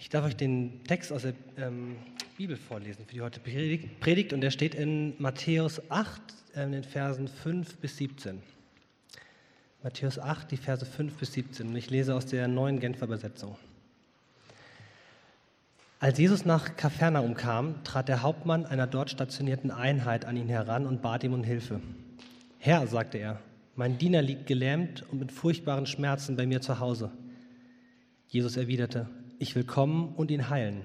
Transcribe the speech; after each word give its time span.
Ich 0.00 0.08
darf 0.08 0.24
euch 0.24 0.34
den 0.34 0.82
Text 0.84 1.12
aus 1.12 1.22
der 1.22 1.34
ähm, 1.58 1.96
Bibel 2.38 2.56
vorlesen 2.56 3.04
für 3.04 3.12
die 3.12 3.20
heute 3.20 3.38
Predigt 3.38 4.32
und 4.32 4.40
der 4.40 4.50
steht 4.50 4.74
in 4.74 5.12
Matthäus 5.18 5.82
8, 5.90 6.22
äh, 6.54 6.62
in 6.62 6.72
den 6.72 6.84
Versen 6.84 7.28
5 7.28 7.76
bis 7.76 7.98
17. 7.98 8.40
Matthäus 9.82 10.18
8, 10.18 10.50
die 10.50 10.56
Verse 10.56 10.86
5 10.86 11.14
bis 11.18 11.34
17. 11.34 11.68
Und 11.68 11.76
ich 11.76 11.90
lese 11.90 12.14
aus 12.14 12.24
der 12.24 12.48
neuen 12.48 12.80
Genfer 12.80 13.04
Übersetzung. 13.04 13.56
Als 15.98 16.16
Jesus 16.18 16.46
nach 16.46 16.76
Kapernaum 16.76 17.34
kam, 17.34 17.84
trat 17.84 18.08
der 18.08 18.22
Hauptmann 18.22 18.64
einer 18.64 18.86
dort 18.86 19.10
stationierten 19.10 19.70
Einheit 19.70 20.24
an 20.24 20.38
ihn 20.38 20.48
heran 20.48 20.86
und 20.86 21.02
bat 21.02 21.24
ihm 21.24 21.34
um 21.34 21.44
Hilfe. 21.44 21.82
Herr, 22.58 22.86
sagte 22.86 23.18
er, 23.18 23.38
mein 23.76 23.98
Diener 23.98 24.22
liegt 24.22 24.46
gelähmt 24.46 25.04
und 25.10 25.18
mit 25.18 25.30
furchtbaren 25.30 25.84
Schmerzen 25.84 26.36
bei 26.36 26.46
mir 26.46 26.62
zu 26.62 26.80
Hause. 26.80 27.10
Jesus 28.28 28.56
erwiderte, 28.56 29.06
ich 29.40 29.54
will 29.56 29.64
kommen 29.64 30.14
und 30.14 30.30
ihn 30.30 30.50
heilen. 30.50 30.82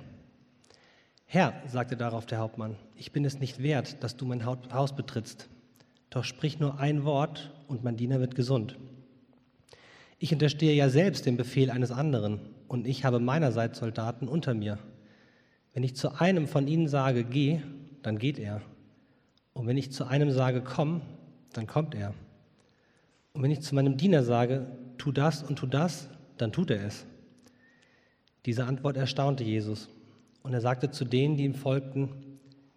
Herr, 1.26 1.54
sagte 1.68 1.98
darauf 1.98 2.26
der 2.26 2.40
Hauptmann, 2.40 2.77
ich 2.96 3.12
bin 3.12 3.26
es 3.26 3.40
nicht 3.40 3.62
wert, 3.62 4.02
dass 4.02 4.16
du 4.16 4.26
mein 4.26 4.46
Haus 4.46 4.96
betrittst. 4.96 5.50
Doch 6.09 6.23
sprich 6.23 6.60
nur 6.60 6.80
ein 6.80 7.04
Wort 7.04 7.52
und 7.68 7.84
mein 7.84 7.98
Diener 7.98 8.22
wird 8.22 8.34
gesund. 8.34 8.77
Ich 10.20 10.32
unterstehe 10.32 10.73
ja 10.73 10.88
selbst 10.88 11.26
dem 11.26 11.36
Befehl 11.36 11.70
eines 11.70 11.91
anderen 11.91 12.40
und 12.70 12.88
ich 12.88 13.04
habe 13.04 13.20
meinerseits 13.20 13.80
Soldaten 13.80 14.30
unter 14.30 14.54
mir. 14.54 14.80
Wenn 15.74 15.84
ich 15.84 15.98
zu 15.98 16.18
einem 16.22 16.48
von 16.48 16.66
ihnen 16.66 16.88
sage, 16.88 17.26
geh, 17.26 17.60
dann 18.04 18.18
geht 18.18 18.40
er. 18.40 18.62
Und 19.52 19.68
wenn 19.68 19.77
ich 19.77 19.91
zu 19.91 20.05
einem 20.05 20.32
sage, 20.32 20.62
komm, 20.62 21.02
dann 21.52 21.68
kommt 21.68 21.94
er. 21.94 22.13
Und 23.34 23.44
wenn 23.44 23.52
ich 23.52 23.60
zu 23.60 23.76
meinem 23.76 23.98
Diener 23.98 24.24
sage, 24.24 24.68
tu 24.98 25.12
das 25.12 25.44
und 25.44 25.58
tu 25.58 25.68
das, 25.68 26.08
dann 26.38 26.54
tut 26.54 26.72
er 26.72 26.85
es. 26.85 27.05
Diese 28.45 28.66
Antwort 28.66 28.95
erstaunte 28.95 29.44
Jesus. 29.44 29.90
Und 30.44 30.54
er 30.54 30.62
sagte 30.62 30.91
zu 30.91 31.05
denen, 31.05 31.38
die 31.38 31.46
ihm 31.46 31.55
folgten, 31.55 32.10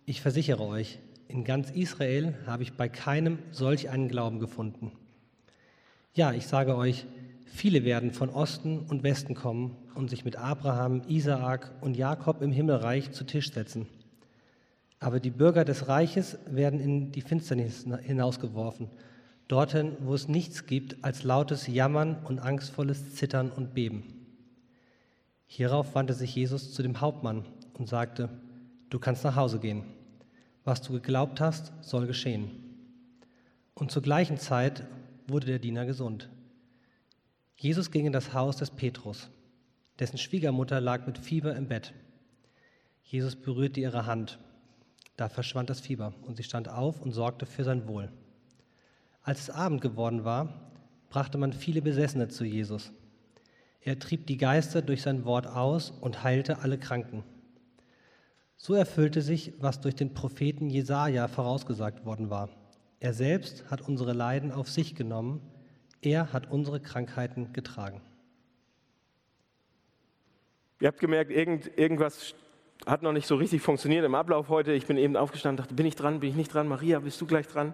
ich 0.07 0.23
versichere 0.23 0.65
euch, 0.67 0.99
in 1.29 1.45
ganz 1.45 1.71
Israel 1.71 2.35
habe 2.47 2.63
ich 2.63 2.73
bei 2.73 2.89
keinem 2.89 3.39
solch 3.51 3.91
einen 3.91 4.09
Glauben 4.09 4.39
gefunden. 4.39 4.93
Ja, 6.15 6.33
ich 6.33 6.47
sage 6.47 6.75
euch, 6.75 7.05
viele 7.45 7.85
werden 7.85 8.13
von 8.13 8.31
Osten 8.31 8.81
und 8.81 9.03
Westen 9.03 9.35
kommen 9.35 9.77
und 9.95 10.09
sich 10.09 10.25
mit 10.25 10.37
Abraham, 10.37 11.03
Isaak 11.07 11.71
und 11.83 11.99
Jakob 11.99 12.41
im 12.41 12.51
Himmelreich 12.51 13.13
zu 13.13 13.25
Tisch 13.25 13.53
setzen. 13.53 13.87
Aber 15.01 15.21
die 15.21 15.31
Bürger 15.31 15.67
des 15.67 15.89
Reiches 15.89 16.39
werden 16.51 16.81
in 16.81 17.13
die 17.13 17.21
Finsternis 17.21 17.85
hinausgeworfen, 18.03 18.89
dorthin, 19.47 19.97
wo 20.01 20.15
es 20.15 20.29
nichts 20.29 20.65
gibt 20.65 21.05
als 21.05 21.23
lautes 21.23 21.67
Jammern 21.67 22.17
und 22.25 22.39
angstvolles 22.39 23.15
Zittern 23.15 23.51
und 23.51 23.75
Beben. 23.75 24.18
Hierauf 25.51 25.95
wandte 25.95 26.15
sich 26.15 26.35
Jesus 26.35 26.73
zu 26.73 26.83
dem 26.83 27.01
Hauptmann 27.01 27.45
und 27.73 27.89
sagte, 27.89 28.29
du 28.91 28.99
kannst 28.99 29.25
nach 29.25 29.35
Hause 29.35 29.59
gehen. 29.59 29.83
Was 30.65 30.83
du 30.83 30.93
geglaubt 30.93 31.41
hast, 31.41 31.73
soll 31.81 32.07
geschehen. 32.07 32.51
Und 33.75 33.91
zur 33.91 34.03
gleichen 34.03 34.37
Zeit 34.37 34.87
wurde 35.27 35.47
der 35.47 35.59
Diener 35.59 35.87
gesund. 35.87 36.29
Jesus 37.57 37.91
ging 37.91 38.07
in 38.07 38.13
das 38.13 38.35
Haus 38.35 38.59
des 38.59 38.71
Petrus. 38.71 39.31
Dessen 39.99 40.19
Schwiegermutter 40.19 40.81
lag 40.81 41.07
mit 41.07 41.19
Fieber 41.19 41.57
im 41.57 41.67
Bett. 41.67 41.95
Jesus 43.03 43.35
berührte 43.35 43.81
ihre 43.81 44.05
Hand. 44.05 44.39
Da 45.17 45.29
verschwand 45.29 45.71
das 45.71 45.81
Fieber 45.81 46.13
und 46.27 46.37
sie 46.37 46.45
stand 46.45 46.69
auf 46.69 47.01
und 47.01 47.13
sorgte 47.13 47.47
für 47.47 47.65
sein 47.65 47.89
Wohl. 47.89 48.13
Als 49.23 49.41
es 49.41 49.51
Abend 49.51 49.81
geworden 49.81 50.25
war, 50.25 50.71
brachte 51.09 51.39
man 51.39 51.53
viele 51.55 51.81
Besessene 51.81 52.29
zu 52.29 52.45
Jesus. 52.45 52.93
Er 53.89 53.99
trieb 53.99 54.27
die 54.27 54.37
Geister 54.37 54.83
durch 54.83 55.01
sein 55.01 55.25
Wort 55.25 55.47
aus 55.47 55.95
und 56.03 56.23
heilte 56.23 56.59
alle 56.59 56.77
Kranken. 56.77 57.25
So 58.59 58.75
erfüllte 58.75 59.23
sich, 59.23 59.55
was 59.61 59.81
durch 59.81 59.95
den 59.95 60.13
Propheten 60.13 60.69
Jesaja 60.69 61.27
vorausgesagt 61.27 62.05
worden 62.05 62.29
war. 62.29 62.51
Er 63.01 63.15
selbst 63.15 63.65
hat 63.71 63.81
unsere 63.81 64.13
Leiden 64.13 64.53
auf 64.53 64.69
sich 64.69 64.95
genommen, 64.95 65.41
er 66.03 66.35
hat 66.35 66.51
unsere 66.51 66.81
Krankheiten 66.81 67.55
getragen. 67.55 68.03
Ihr 70.83 70.89
habt 70.89 71.01
gemerkt, 71.01 71.31
irgend, 71.31 71.71
irgendwas 71.79 72.35
hat 72.85 73.03
noch 73.03 73.13
nicht 73.13 73.27
so 73.27 73.37
richtig 73.37 73.63
funktioniert 73.63 74.05
im 74.05 74.15
Ablauf 74.15 74.51
heute. 74.51 74.73
Ich 74.73 74.85
bin 74.85 74.99
eben 74.99 75.17
aufgestanden, 75.17 75.65
dachte, 75.65 75.75
bin 75.75 75.87
ich 75.87 75.97
dran, 75.97 76.21
bin 76.21 76.29
ich 76.29 76.37
nicht 76.37 76.53
dran? 76.53 76.69
Maria, 76.69 76.99
bist 76.99 77.19
du 77.23 77.27
gleich 77.27 77.47
dran? 77.47 77.73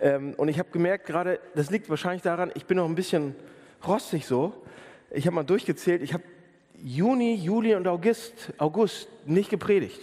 Ähm, 0.00 0.34
und 0.34 0.46
ich 0.46 0.60
habe 0.60 0.70
gemerkt, 0.70 1.06
gerade, 1.06 1.40
das 1.56 1.72
liegt 1.72 1.90
wahrscheinlich 1.90 2.22
daran, 2.22 2.52
ich 2.54 2.66
bin 2.66 2.76
noch 2.76 2.88
ein 2.88 2.94
bisschen 2.94 3.34
rostig 3.84 4.26
so 4.26 4.62
ich 5.10 5.26
habe 5.26 5.34
mal 5.34 5.44
durchgezählt, 5.44 6.02
ich 6.02 6.12
habe 6.12 6.24
Juni, 6.82 7.34
Juli 7.34 7.74
und 7.74 7.86
August, 7.88 8.52
August 8.58 9.08
nicht 9.24 9.50
gepredigt. 9.50 10.00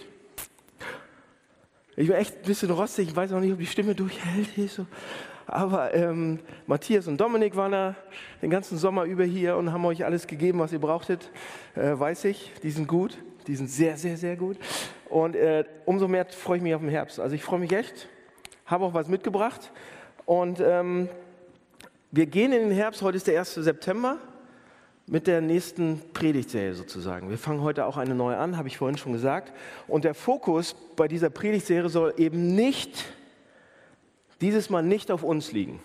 Ich 1.96 2.08
war 2.08 2.16
echt 2.16 2.36
ein 2.36 2.42
bisschen 2.42 2.70
rostig, 2.70 3.08
ich 3.08 3.16
weiß 3.16 3.32
auch 3.32 3.40
nicht, 3.40 3.52
ob 3.52 3.58
die 3.58 3.66
Stimme 3.66 3.94
durchhält. 3.94 4.48
Aber 5.46 5.94
ähm, 5.94 6.40
Matthias 6.66 7.06
und 7.06 7.20
Dominik 7.20 7.54
waren 7.54 7.72
da 7.72 7.94
den 8.42 8.50
ganzen 8.50 8.78
Sommer 8.78 9.04
über 9.04 9.24
hier 9.24 9.56
und 9.56 9.72
haben 9.72 9.84
euch 9.84 10.04
alles 10.04 10.26
gegeben, 10.26 10.58
was 10.58 10.72
ihr 10.72 10.78
brauchtet, 10.78 11.30
äh, 11.76 11.98
weiß 11.98 12.24
ich. 12.24 12.50
Die 12.62 12.70
sind 12.70 12.88
gut, 12.88 13.18
die 13.46 13.54
sind 13.54 13.68
sehr, 13.70 13.96
sehr, 13.96 14.16
sehr 14.16 14.36
gut. 14.36 14.56
Und 15.08 15.36
äh, 15.36 15.64
umso 15.84 16.08
mehr 16.08 16.26
freue 16.26 16.56
ich 16.56 16.62
mich 16.62 16.74
auf 16.74 16.80
den 16.80 16.90
Herbst. 16.90 17.20
Also 17.20 17.36
ich 17.36 17.44
freue 17.44 17.60
mich 17.60 17.72
echt, 17.72 18.08
habe 18.66 18.84
auch 18.84 18.94
was 18.94 19.06
mitgebracht. 19.06 19.70
Und 20.24 20.60
ähm, 20.60 21.08
wir 22.10 22.26
gehen 22.26 22.52
in 22.52 22.70
den 22.70 22.72
Herbst, 22.72 23.02
heute 23.02 23.18
ist 23.18 23.26
der 23.26 23.38
1. 23.38 23.54
September 23.54 24.18
mit 25.06 25.26
der 25.26 25.40
nächsten 25.40 26.00
Predigtserie 26.14 26.74
sozusagen. 26.74 27.28
Wir 27.28 27.36
fangen 27.38 27.60
heute 27.60 27.84
auch 27.84 27.96
eine 27.96 28.14
neue 28.14 28.38
an, 28.38 28.56
habe 28.56 28.68
ich 28.68 28.78
vorhin 28.78 28.96
schon 28.96 29.12
gesagt. 29.12 29.52
Und 29.86 30.04
der 30.04 30.14
Fokus 30.14 30.74
bei 30.96 31.08
dieser 31.08 31.30
Predigtserie 31.30 31.90
soll 31.90 32.14
eben 32.16 32.54
nicht, 32.54 33.04
dieses 34.40 34.70
Mal 34.70 34.82
nicht 34.82 35.10
auf 35.10 35.22
uns 35.22 35.52
liegen. 35.52 35.80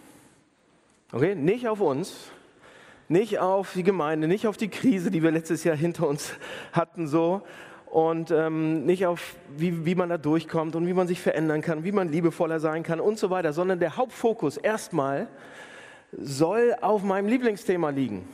Okay, 1.12 1.36
nicht 1.36 1.68
auf 1.68 1.82
uns, 1.82 2.32
nicht 3.10 3.40
auf 3.40 3.74
die 3.74 3.84
Gemeinde, 3.84 4.28
nicht 4.28 4.48
auf 4.48 4.56
die 4.56 4.70
Krise, 4.70 5.12
die 5.12 5.22
wir 5.22 5.32
letztes 5.32 5.64
Jahr 5.64 5.76
hinter 5.76 6.08
uns 6.08 6.34
hatten, 6.72 7.08
so. 7.08 7.42
Und 7.88 8.30
ähm, 8.30 8.86
nicht 8.86 9.08
auf, 9.08 9.36
wie, 9.58 9.86
wie 9.86 9.96
man 9.96 10.10
da 10.10 10.20
durchkommt 10.20 10.76
und 10.76 10.86
wie 10.86 10.94
man 10.94 11.08
sich 11.08 11.20
verändern 11.20 11.62
kann, 11.62 11.84
wie 11.84 11.92
man 11.92 12.10
liebevoller 12.10 12.60
sein 12.60 12.84
kann 12.84 13.00
und 13.00 13.18
so 13.18 13.32
weiter, 13.32 13.52
sondern 13.52 13.80
der 13.80 13.98
Hauptfokus 13.98 14.58
erstmal 14.58 15.28
soll 16.12 16.76
auf 16.82 17.04
meinem 17.04 17.28
Lieblingsthema 17.28 17.90
liegen. 17.90 18.28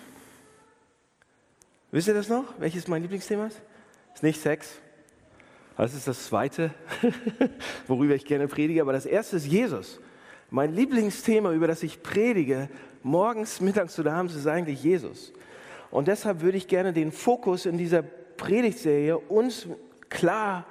Wisst 1.95 2.09
ihr 2.09 2.13
das 2.13 2.28
noch? 2.28 2.44
Welches 2.59 2.89
mein 2.89 3.03
Lieblingsthema 3.03 3.47
ist? 3.47 3.61
Ist 4.13 4.22
nicht 4.22 4.41
Sex. 4.41 4.81
Das 5.78 5.94
ist 5.94 6.06
das 6.06 6.25
zweite, 6.25 6.72
worüber 7.88 8.16
ich 8.16 8.25
gerne 8.25 8.50
predige. 8.50 8.81
Aber 8.81 8.91
das 8.91 9.06
erste 9.06 9.38
ist 9.38 9.45
Jesus. 9.45 10.01
Mein 10.50 10.73
Lieblingsthema, 10.73 11.53
über 11.53 11.67
das 11.67 11.83
ich 11.83 12.03
predige, 12.03 12.67
morgens, 13.01 13.61
mittags 13.61 13.97
oder 13.97 14.11
abends, 14.11 14.35
ist 14.35 14.45
eigentlich 14.45 14.83
Jesus. 14.83 15.31
Und 15.89 16.09
deshalb 16.09 16.41
würde 16.41 16.57
ich 16.57 16.67
gerne 16.67 16.91
den 16.91 17.13
Fokus 17.13 17.66
in 17.66 17.78
dieser 17.78 18.01
Predigtserie 18.01 19.17
uns 19.17 19.66
klar 20.09 20.66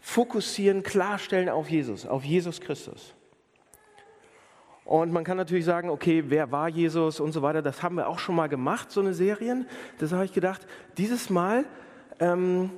fokussieren, 0.00 0.82
klarstellen 0.82 1.50
auf 1.50 1.70
Jesus, 1.70 2.04
auf 2.04 2.24
Jesus 2.24 2.60
Christus. 2.60 3.14
Und 4.88 5.12
man 5.12 5.22
kann 5.22 5.36
natürlich 5.36 5.66
sagen, 5.66 5.90
okay, 5.90 6.24
wer 6.28 6.50
war 6.50 6.66
Jesus 6.66 7.20
und 7.20 7.32
so 7.32 7.42
weiter. 7.42 7.60
Das 7.60 7.82
haben 7.82 7.96
wir 7.96 8.08
auch 8.08 8.18
schon 8.18 8.34
mal 8.34 8.48
gemacht, 8.48 8.90
so 8.90 9.00
eine 9.00 9.12
Serie. 9.12 9.66
Das 9.98 10.12
habe 10.12 10.24
ich 10.24 10.32
gedacht, 10.32 10.66
dieses 10.96 11.28
Mal, 11.28 11.66
ähm, 12.20 12.70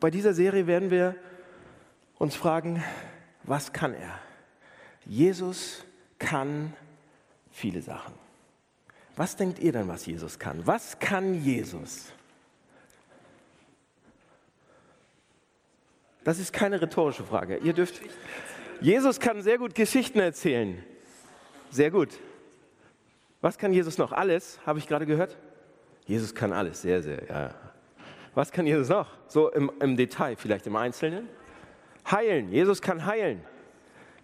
bei 0.00 0.10
dieser 0.10 0.34
Serie 0.34 0.66
werden 0.66 0.90
wir 0.90 1.14
uns 2.18 2.34
fragen, 2.34 2.82
was 3.44 3.72
kann 3.72 3.94
er? 3.94 4.18
Jesus 5.06 5.84
kann 6.18 6.72
viele 7.52 7.82
Sachen. 7.82 8.14
Was 9.14 9.36
denkt 9.36 9.60
ihr 9.60 9.70
denn, 9.70 9.86
was 9.86 10.04
Jesus 10.04 10.40
kann? 10.40 10.66
Was 10.66 10.98
kann 10.98 11.40
Jesus? 11.40 12.06
Das 16.24 16.40
ist 16.40 16.52
keine 16.52 16.82
rhetorische 16.82 17.22
Frage. 17.22 17.58
Ihr 17.58 17.74
dürft. 17.74 18.00
Jesus 18.80 19.20
kann 19.20 19.40
sehr 19.40 19.58
gut 19.58 19.76
Geschichten 19.76 20.18
erzählen. 20.18 20.82
Sehr 21.72 21.90
gut. 21.90 22.10
Was 23.40 23.56
kann 23.56 23.72
Jesus 23.72 23.96
noch? 23.96 24.12
Alles, 24.12 24.60
habe 24.66 24.78
ich 24.78 24.86
gerade 24.86 25.06
gehört? 25.06 25.38
Jesus 26.04 26.34
kann 26.34 26.52
alles, 26.52 26.82
sehr, 26.82 27.02
sehr, 27.02 27.26
ja. 27.26 27.54
Was 28.34 28.52
kann 28.52 28.66
Jesus 28.66 28.90
noch? 28.90 29.08
So 29.26 29.50
im, 29.50 29.72
im 29.80 29.96
Detail, 29.96 30.36
vielleicht 30.36 30.66
im 30.66 30.76
Einzelnen? 30.76 31.28
Heilen. 32.10 32.52
Jesus 32.52 32.82
kann 32.82 33.06
heilen. 33.06 33.42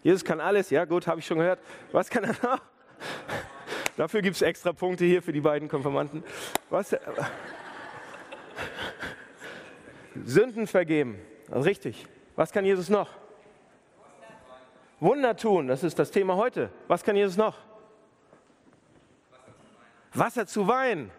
Jesus 0.03 0.25
kann 0.27 0.41
alles, 0.41 0.69
ja 0.69 0.85
gut, 0.85 1.07
habe 1.07 1.21
ich 1.21 1.27
schon 1.27 1.39
gehört. 1.39 1.59
Was 1.91 2.11
kann 2.11 2.25
er 2.25 2.35
noch? 2.43 2.61
Dafür 3.97 4.21
gibt 4.21 4.37
es 4.37 4.43
extra 4.43 4.75
Punkte 4.75 5.07
hier 5.07 5.23
für 5.23 5.33
die 5.33 5.41
beiden 5.41 5.69
Konfirmanten. 5.71 6.23
Was? 6.69 6.95
Sünden 10.23 10.67
vergeben. 10.67 11.19
Also 11.51 11.63
richtig. 11.63 12.07
Was 12.37 12.53
kann 12.53 12.67
Jesus 12.67 12.91
noch? 12.91 13.09
Wunder 15.01 15.37
tun, 15.37 15.69
das 15.69 15.85
ist 15.85 15.99
das 15.99 16.11
Thema 16.11 16.37
heute. 16.37 16.71
Was 16.89 17.05
kann 17.05 17.17
Jesus 17.17 17.37
noch? 17.37 17.57
Wasser 20.13 20.47
zu 20.47 20.67
Wein. 20.67 21.11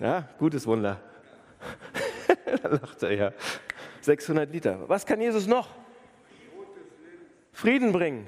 Ja, 0.00 0.28
gutes 0.38 0.66
Wunder. 0.66 1.00
da 2.62 2.68
lacht 2.68 3.02
er 3.02 3.12
ja. 3.12 3.32
600 4.00 4.50
Liter. 4.50 4.88
Was 4.88 5.06
kann 5.06 5.20
Jesus 5.20 5.46
noch? 5.46 5.68
Frieden 7.52 7.92
bringen. 7.92 8.26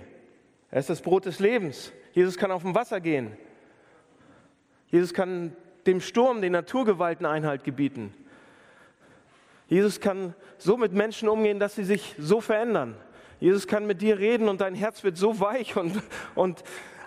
Er 0.71 0.81
ist 0.81 0.91
das 0.91 1.01
Brot 1.01 1.27
des 1.27 1.39
Lebens. 1.39 1.93
Jesus 2.13 2.37
kann 2.37 2.51
auf 2.51 2.63
dem 2.63 2.75
Wasser 2.75 3.01
gehen. 3.01 3.37
Jesus 4.89 5.13
kann 5.13 5.55
dem 5.87 6.01
Sturm, 6.01 6.41
den 6.41 6.53
Naturgewalten 6.53 7.27
Einhalt 7.27 7.65
gebieten. 7.65 8.15
Jesus 9.69 10.01
kann 10.01 10.35
so 10.59 10.77
mit 10.77 10.93
Menschen 10.93 11.29
umgehen, 11.29 11.59
dass 11.59 11.75
sie 11.75 11.85
sich 11.85 12.15
so 12.19 12.41
verändern. 12.41 12.97
Jesus 13.41 13.67
kann 13.67 13.87
mit 13.87 14.01
dir 14.01 14.19
reden 14.19 14.49
und 14.49 14.61
dein 14.61 14.75
Herz 14.75 15.05
wird 15.05 15.17
so 15.17 15.41
weich 15.41 15.77
und, 15.77 16.03
und 16.35 16.65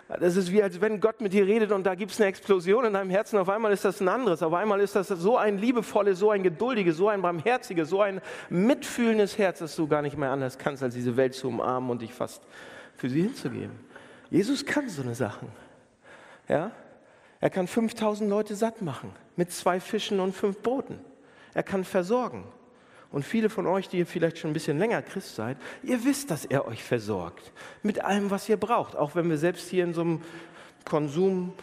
das 0.07 0.35
ist 0.35 0.51
wie, 0.51 0.63
als 0.63 0.81
wenn 0.81 0.99
Gott 0.99 1.21
mit 1.21 1.33
dir 1.33 1.45
redet 1.45 1.71
und 1.71 1.83
da 1.85 1.93
gibt 1.93 2.11
es 2.11 2.19
eine 2.19 2.29
Explosion 2.29 2.85
in 2.85 2.93
deinem 2.93 3.11
Herzen. 3.11 3.37
Auf 3.37 3.47
einmal 3.47 3.71
ist 3.71 3.85
das 3.85 4.01
ein 4.01 4.07
anderes. 4.07 4.41
Auf 4.41 4.53
einmal 4.53 4.79
ist 4.79 4.95
das 4.95 5.07
so 5.07 5.37
ein 5.37 5.59
liebevolles, 5.59 6.17
so 6.17 6.31
ein 6.31 6.41
geduldiges, 6.41 6.97
so 6.97 7.09
ein 7.09 7.21
barmherziges, 7.21 7.89
so 7.89 8.01
ein 8.01 8.19
mitfühlendes 8.49 9.37
Herz, 9.37 9.59
dass 9.59 9.75
du 9.75 9.87
gar 9.87 10.01
nicht 10.01 10.17
mehr 10.17 10.31
anders 10.31 10.57
kannst, 10.57 10.81
als 10.81 10.95
diese 10.95 11.15
Welt 11.15 11.35
zu 11.35 11.47
umarmen 11.47 11.91
und 11.91 12.01
dich 12.01 12.11
fast 12.11 12.41
für 12.95 13.07
sie 13.07 13.21
hinzugeben. 13.21 13.79
Jesus 14.31 14.65
kann 14.65 14.89
so 14.89 15.03
eine 15.03 15.13
Sachen. 15.13 15.47
Ja? 16.47 16.71
Er 17.39 17.49
kann 17.51 17.67
5000 17.67 18.27
Leute 18.27 18.55
satt 18.55 18.81
machen 18.81 19.11
mit 19.35 19.51
zwei 19.51 19.79
Fischen 19.79 20.19
und 20.19 20.33
fünf 20.33 20.61
Broten. 20.63 20.99
Er 21.53 21.63
kann 21.63 21.83
versorgen. 21.83 22.45
Und 23.11 23.23
viele 23.23 23.49
von 23.49 23.65
euch, 23.65 23.89
die 23.89 23.97
ihr 23.97 24.05
vielleicht 24.05 24.37
schon 24.37 24.51
ein 24.51 24.53
bisschen 24.53 24.77
länger 24.77 25.01
Christ 25.01 25.35
seid, 25.35 25.57
ihr 25.81 26.03
wisst, 26.05 26.29
dass 26.29 26.45
er 26.45 26.67
euch 26.67 26.83
versorgt. 26.83 27.51
Mit 27.81 28.03
allem, 28.03 28.29
was 28.29 28.47
ihr 28.47 28.57
braucht. 28.57 28.95
Auch 28.95 29.15
wenn 29.15 29.29
wir 29.29 29.37
selbst 29.37 29.67
hier 29.69 29.83
in 29.83 29.93
so 29.93 30.01
einem 30.01 30.21
konsumstarken 30.85 31.53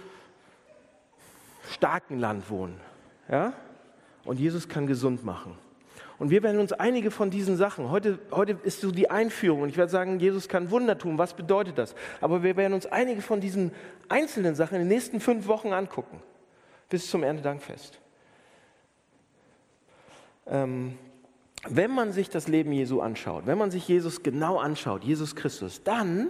Land 2.19 2.51
wohnen. 2.51 2.81
Ja? 3.31 3.53
Und 4.25 4.41
Jesus 4.41 4.69
kann 4.69 4.89
gesund 4.89 5.25
machen. 5.25 5.57
Und 6.19 6.31
wir 6.31 6.43
werden 6.43 6.61
uns 6.61 6.73
einige 6.73 7.11
von 7.11 7.31
diesen 7.31 7.57
Sachen, 7.57 7.91
heute, 7.91 8.19
heute 8.31 8.59
ist 8.65 8.81
so 8.81 8.91
die 8.91 9.11
Einführung, 9.11 9.63
und 9.63 9.69
ich 9.69 9.77
werde 9.77 9.93
sagen, 9.93 10.19
Jesus 10.19 10.49
kann 10.49 10.71
Wunder 10.71 10.97
tun, 10.97 11.19
was 11.19 11.35
bedeutet 11.35 11.77
das? 11.77 11.95
Aber 12.23 12.43
wir 12.43 12.57
werden 12.57 12.73
uns 12.73 12.87
einige 12.87 13.21
von 13.21 13.41
diesen 13.41 13.71
einzelnen 14.09 14.55
Sachen 14.55 14.77
in 14.77 14.83
den 14.83 14.89
nächsten 14.89 15.21
fünf 15.21 15.47
Wochen 15.47 15.75
angucken, 15.75 16.23
bis 16.89 17.11
zum 17.11 17.23
Erntedankfest. 17.23 18.01
Ähm, 20.47 20.97
wenn 21.69 21.91
man 21.91 22.13
sich 22.13 22.31
das 22.31 22.49
Leben 22.49 22.73
Jesu 22.73 23.01
anschaut, 23.01 23.47
wenn 23.47 23.59
man 23.59 23.71
sich 23.71 23.87
Jesus 23.89 24.23
genau 24.23 24.59
anschaut, 24.59 25.05
Jesus 25.05 25.37
Christus, 25.37 25.83
dann, 25.83 26.29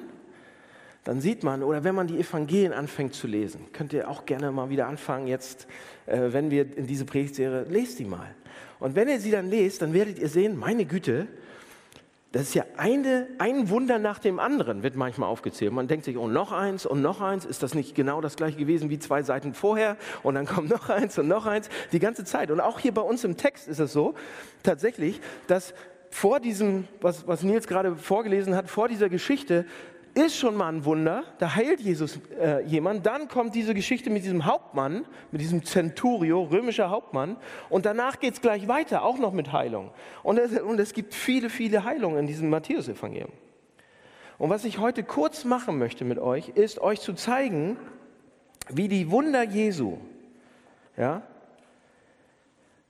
dann 1.05 1.21
sieht 1.21 1.43
man, 1.43 1.62
oder 1.62 1.85
wenn 1.85 1.94
man 1.94 2.06
die 2.06 2.19
Evangelien 2.19 2.73
anfängt 2.73 3.15
zu 3.15 3.27
lesen, 3.27 3.67
könnt 3.73 3.93
ihr 3.93 4.09
auch 4.09 4.27
gerne 4.27 4.50
mal 4.53 4.71
wieder 4.71 4.87
anfangen, 4.87 5.27
jetzt, 5.27 5.67
äh, 6.06 6.33
wenn 6.33 6.50
wir 6.50 6.77
in 6.77 6.87
diese 6.87 7.05
Predigtserie, 7.05 7.65
lest 7.69 7.99
die 7.99 8.05
mal. 8.05 8.35
Und 8.79 8.94
wenn 8.94 9.09
ihr 9.09 9.21
sie 9.21 9.31
dann 9.31 9.49
lest, 9.49 9.83
dann 9.83 9.93
werdet 9.93 10.19
ihr 10.19 10.29
sehen, 10.29 10.56
meine 10.56 10.85
Güte, 10.85 11.27
das 12.37 12.49
ist 12.49 12.55
ja 12.55 12.67
eine, 12.77 13.29
ein 13.38 13.71
Wunder 13.71 13.99
nach 13.99 14.19
dem 14.19 14.38
anderen, 14.38 14.83
wird 14.83 14.94
manchmal 14.94 15.31
aufgezählt. 15.31 15.73
Man 15.73 15.88
denkt 15.88 16.05
sich, 16.05 16.19
oh, 16.19 16.29
noch 16.29 16.53
eins 16.53 16.85
und 16.85 17.00
noch 17.00 17.23
eins, 17.23 17.47
ist 17.47 17.62
das 17.62 17.75
nicht 17.75 17.94
genau 17.94 18.21
das 18.21 18.37
gleiche 18.37 18.59
gewesen 18.59 18.91
wie 18.91 18.99
zwei 18.99 19.23
Seiten 19.23 19.55
vorher? 19.55 19.97
Und 20.23 20.35
dann 20.35 20.44
kommt 20.44 20.69
noch 20.69 20.91
eins 20.91 21.19
und 21.19 21.29
noch 21.29 21.47
eins, 21.47 21.71
die 21.93 21.99
ganze 21.99 22.25
Zeit. 22.25 22.50
Und 22.50 22.61
auch 22.61 22.79
hier 22.79 22.93
bei 22.93 23.00
uns 23.00 23.25
im 23.25 23.38
Text 23.38 23.69
ist 23.69 23.79
es 23.79 23.91
so, 23.91 24.12
tatsächlich, 24.62 25.23
dass 25.47 25.73
vor 26.11 26.38
diesem, 26.38 26.87
was, 27.00 27.27
was 27.27 27.43
Nils 27.43 27.67
gerade 27.67 27.97
vorgelesen 27.97 28.55
hat, 28.55 28.69
vor 28.69 28.89
dieser 28.89 29.09
Geschichte, 29.09 29.65
ist 30.17 30.39
schon 30.39 30.57
mal 30.57 30.73
ein 30.73 30.85
Wunder, 30.87 31.25
da 31.39 31.55
heilt 31.55 31.81
Jesus 31.81 32.19
äh, 32.41 32.65
jemand. 32.65 33.05
Dann 33.05 33.29
kommt 33.29 33.55
diese 33.55 33.75
Geschichte 33.75 34.09
mit 34.09 34.25
diesem 34.25 34.47
Hauptmann, 34.47 35.05
mit 35.31 35.43
diesem 35.43 35.63
Centurio, 35.63 36.43
römischer 36.45 36.89
Hauptmann. 36.89 37.37
Und 37.69 37.85
danach 37.85 38.19
geht 38.19 38.35
es 38.35 38.41
gleich 38.41 38.67
weiter, 38.67 39.05
auch 39.05 39.19
noch 39.19 39.33
mit 39.33 39.53
Heilung. 39.53 39.91
Und 40.23 40.39
es, 40.39 40.59
und 40.59 40.81
es 40.81 40.95
gibt 40.95 41.13
viele, 41.13 41.51
viele 41.51 41.85
Heilungen 41.85 42.19
in 42.19 42.27
diesem 42.27 42.49
Matthäus-Evangelium. 42.49 43.31
Und 44.39 44.49
was 44.49 44.65
ich 44.65 44.79
heute 44.79 45.05
kurz 45.05 45.45
machen 45.45 45.79
möchte 45.79 46.05
mit 46.07 46.19
euch, 46.19 46.49
ist 46.49 46.79
euch 46.79 47.01
zu 47.01 47.13
zeigen, 47.13 47.77
wie 48.71 48.89
die 48.89 49.11
Wunder 49.11 49.43
Jesu, 49.43 49.99
ja, 50.97 51.23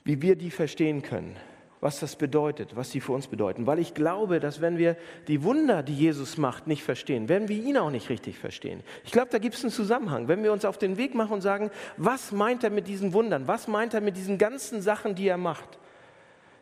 wie 0.05 0.23
wir 0.23 0.37
die 0.37 0.53
verstehen 0.53 1.03
können 1.03 1.37
was 1.81 2.01
das 2.01 2.17
bedeutet, 2.17 2.75
was 2.75 2.91
sie 2.91 3.01
für 3.01 3.13
uns 3.13 3.27
bedeuten. 3.27 3.67
Weil 3.67 3.79
ich 3.79 3.95
glaube, 3.95 4.41
dass 4.41 4.61
wenn 4.61 4.79
wir 4.79 4.97
die 5.29 5.43
Wunder, 5.43 5.83
die 5.83 5.95
Jesus 5.95 6.39
macht, 6.39 6.67
nicht 6.67 6.83
verstehen, 6.83 7.29
werden 7.29 7.49
wir 7.49 7.57
ihn 7.57 7.77
auch 7.77 7.91
nicht 7.91 8.09
richtig 8.09 8.39
verstehen. 8.39 8.83
Ich 9.05 9.13
glaube, 9.13 9.29
da 9.31 9.39
gibt 9.39 9.55
es 9.55 9.63
einen 9.63 9.73
Zusammenhang. 9.73 10.29
Wenn 10.29 10.43
wir 10.43 10.53
uns 10.53 10.65
auf 10.65 10.79
den 10.79 10.97
Weg 10.97 11.15
machen 11.15 11.35
und 11.35 11.41
sagen, 11.43 11.71
was 11.97 12.33
meint 12.33 12.65
er 12.65 12.71
mit 12.71 12.89
diesen 12.89 13.13
Wundern? 13.13 13.47
Was 13.47 13.69
meint 13.69 13.95
er 13.95 14.01
mit 14.01 14.17
diesen 14.17 14.39
ganzen 14.39 14.81
Sachen, 14.81 15.15
die 15.15 15.29
er 15.29 15.37
macht? 15.37 15.79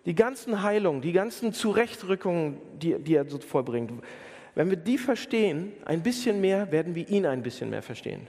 Die 0.05 0.15
ganzen 0.15 0.63
Heilungen, 0.63 1.01
die 1.01 1.13
ganzen 1.13 1.53
Zurechtrückungen, 1.53 2.59
die, 2.79 2.99
die 2.99 3.15
er 3.15 3.29
so 3.29 3.39
vollbringt. 3.39 3.93
Wenn 4.55 4.69
wir 4.71 4.77
die 4.77 4.99
verstehen, 4.99 5.73
ein 5.85 6.03
bisschen 6.03 6.41
mehr, 6.41 6.71
werden 6.71 6.95
wir 6.95 7.09
ihn 7.09 7.25
ein 7.25 7.43
bisschen 7.43 7.71
mehr 7.71 7.83
verstehen. 7.83 8.27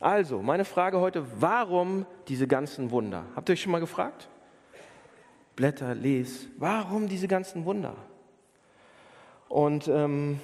Also, 0.00 0.42
meine 0.42 0.64
Frage 0.64 1.00
heute, 1.00 1.24
warum 1.40 2.06
diese 2.28 2.46
ganzen 2.46 2.90
Wunder? 2.90 3.24
Habt 3.36 3.48
ihr 3.48 3.52
euch 3.52 3.62
schon 3.62 3.72
mal 3.72 3.80
gefragt? 3.80 4.28
Blätter, 5.56 5.94
les. 5.94 6.48
Warum 6.58 7.08
diese 7.08 7.28
ganzen 7.28 7.64
Wunder? 7.64 7.96
Und 9.48 9.88
ähm, 9.88 10.40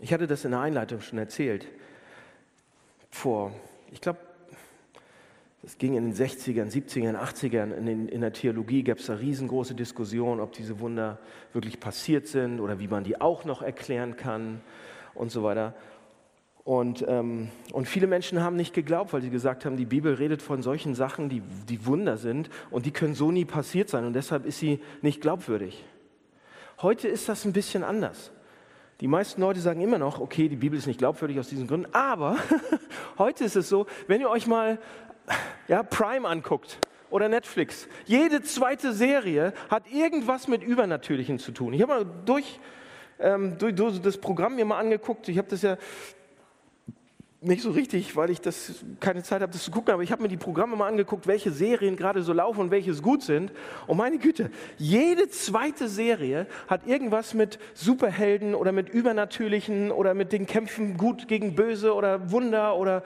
ich 0.00 0.12
hatte 0.12 0.26
das 0.26 0.44
in 0.44 0.50
der 0.50 0.60
Einleitung 0.60 1.00
schon 1.00 1.18
erzählt. 1.18 1.68
Vor, 3.10 3.52
ich 3.92 4.00
glaube, 4.00 4.18
es 5.62 5.78
ging 5.78 5.96
in 5.96 6.12
den 6.12 6.14
60ern, 6.14 6.70
70ern, 6.70 7.16
80ern, 7.16 7.72
in, 7.74 7.86
den, 7.86 8.08
in 8.08 8.20
der 8.20 8.32
Theologie 8.32 8.82
gab 8.82 8.98
es 8.98 9.06
da 9.06 9.14
riesengroße 9.14 9.74
Diskussionen, 9.74 10.40
ob 10.40 10.52
diese 10.52 10.80
Wunder 10.80 11.18
wirklich 11.52 11.80
passiert 11.80 12.28
sind 12.28 12.60
oder 12.60 12.78
wie 12.78 12.88
man 12.88 13.04
die 13.04 13.20
auch 13.20 13.44
noch 13.44 13.62
erklären 13.62 14.16
kann 14.16 14.60
und 15.14 15.30
so 15.30 15.42
weiter. 15.42 15.74
Und, 16.66 17.04
ähm, 17.06 17.50
und 17.72 17.86
viele 17.86 18.08
Menschen 18.08 18.42
haben 18.42 18.56
nicht 18.56 18.74
geglaubt, 18.74 19.12
weil 19.12 19.22
sie 19.22 19.30
gesagt 19.30 19.64
haben, 19.64 19.76
die 19.76 19.84
Bibel 19.84 20.14
redet 20.14 20.42
von 20.42 20.62
solchen 20.62 20.96
Sachen, 20.96 21.28
die, 21.28 21.40
die 21.68 21.86
Wunder 21.86 22.16
sind 22.16 22.50
und 22.72 22.86
die 22.86 22.90
können 22.90 23.14
so 23.14 23.30
nie 23.30 23.44
passiert 23.44 23.88
sein 23.88 24.04
und 24.04 24.14
deshalb 24.14 24.44
ist 24.44 24.58
sie 24.58 24.80
nicht 25.00 25.20
glaubwürdig. 25.20 25.84
Heute 26.82 27.06
ist 27.06 27.28
das 27.28 27.44
ein 27.44 27.52
bisschen 27.52 27.84
anders. 27.84 28.32
Die 29.00 29.06
meisten 29.06 29.42
Leute 29.42 29.60
sagen 29.60 29.80
immer 29.80 29.98
noch, 29.98 30.18
okay, 30.18 30.48
die 30.48 30.56
Bibel 30.56 30.76
ist 30.76 30.88
nicht 30.88 30.98
glaubwürdig 30.98 31.38
aus 31.38 31.48
diesen 31.48 31.68
Gründen, 31.68 31.86
aber 31.94 32.36
heute 33.18 33.44
ist 33.44 33.54
es 33.54 33.68
so, 33.68 33.86
wenn 34.08 34.20
ihr 34.20 34.28
euch 34.28 34.48
mal 34.48 34.80
ja, 35.68 35.84
Prime 35.84 36.26
anguckt 36.26 36.78
oder 37.10 37.28
Netflix, 37.28 37.86
jede 38.06 38.42
zweite 38.42 38.92
Serie 38.92 39.52
hat 39.70 39.84
irgendwas 39.88 40.48
mit 40.48 40.64
Übernatürlichen 40.64 41.38
zu 41.38 41.52
tun. 41.52 41.74
Ich 41.74 41.82
habe 41.82 41.92
mal 41.92 42.06
durch, 42.24 42.58
ähm, 43.20 43.56
durch, 43.56 43.72
durch 43.76 44.02
das 44.02 44.18
Programm 44.18 44.56
mir 44.56 44.64
mal 44.64 44.80
angeguckt, 44.80 45.28
ich 45.28 45.38
habe 45.38 45.46
das 45.48 45.62
ja 45.62 45.76
nicht 47.46 47.62
so 47.62 47.70
richtig, 47.70 48.16
weil 48.16 48.30
ich 48.30 48.40
das 48.40 48.84
keine 49.00 49.22
Zeit 49.22 49.42
habe, 49.42 49.52
das 49.52 49.62
zu 49.62 49.70
gucken, 49.70 49.94
aber 49.94 50.02
ich 50.02 50.12
habe 50.12 50.22
mir 50.22 50.28
die 50.28 50.36
Programme 50.36 50.76
mal 50.76 50.88
angeguckt, 50.88 51.26
welche 51.26 51.50
Serien 51.50 51.96
gerade 51.96 52.22
so 52.22 52.32
laufen 52.32 52.60
und 52.60 52.70
welche 52.70 52.94
gut 53.00 53.22
sind. 53.22 53.52
Und 53.86 53.96
meine 53.96 54.18
Güte, 54.18 54.50
jede 54.78 55.28
zweite 55.28 55.88
Serie 55.88 56.46
hat 56.68 56.86
irgendwas 56.86 57.34
mit 57.34 57.58
Superhelden 57.74 58.54
oder 58.54 58.72
mit 58.72 58.88
Übernatürlichen 58.88 59.90
oder 59.90 60.14
mit 60.14 60.32
den 60.32 60.46
Kämpfen 60.46 60.96
gut 60.96 61.28
gegen 61.28 61.54
Böse 61.54 61.94
oder 61.94 62.30
Wunder 62.30 62.76
oder 62.76 63.02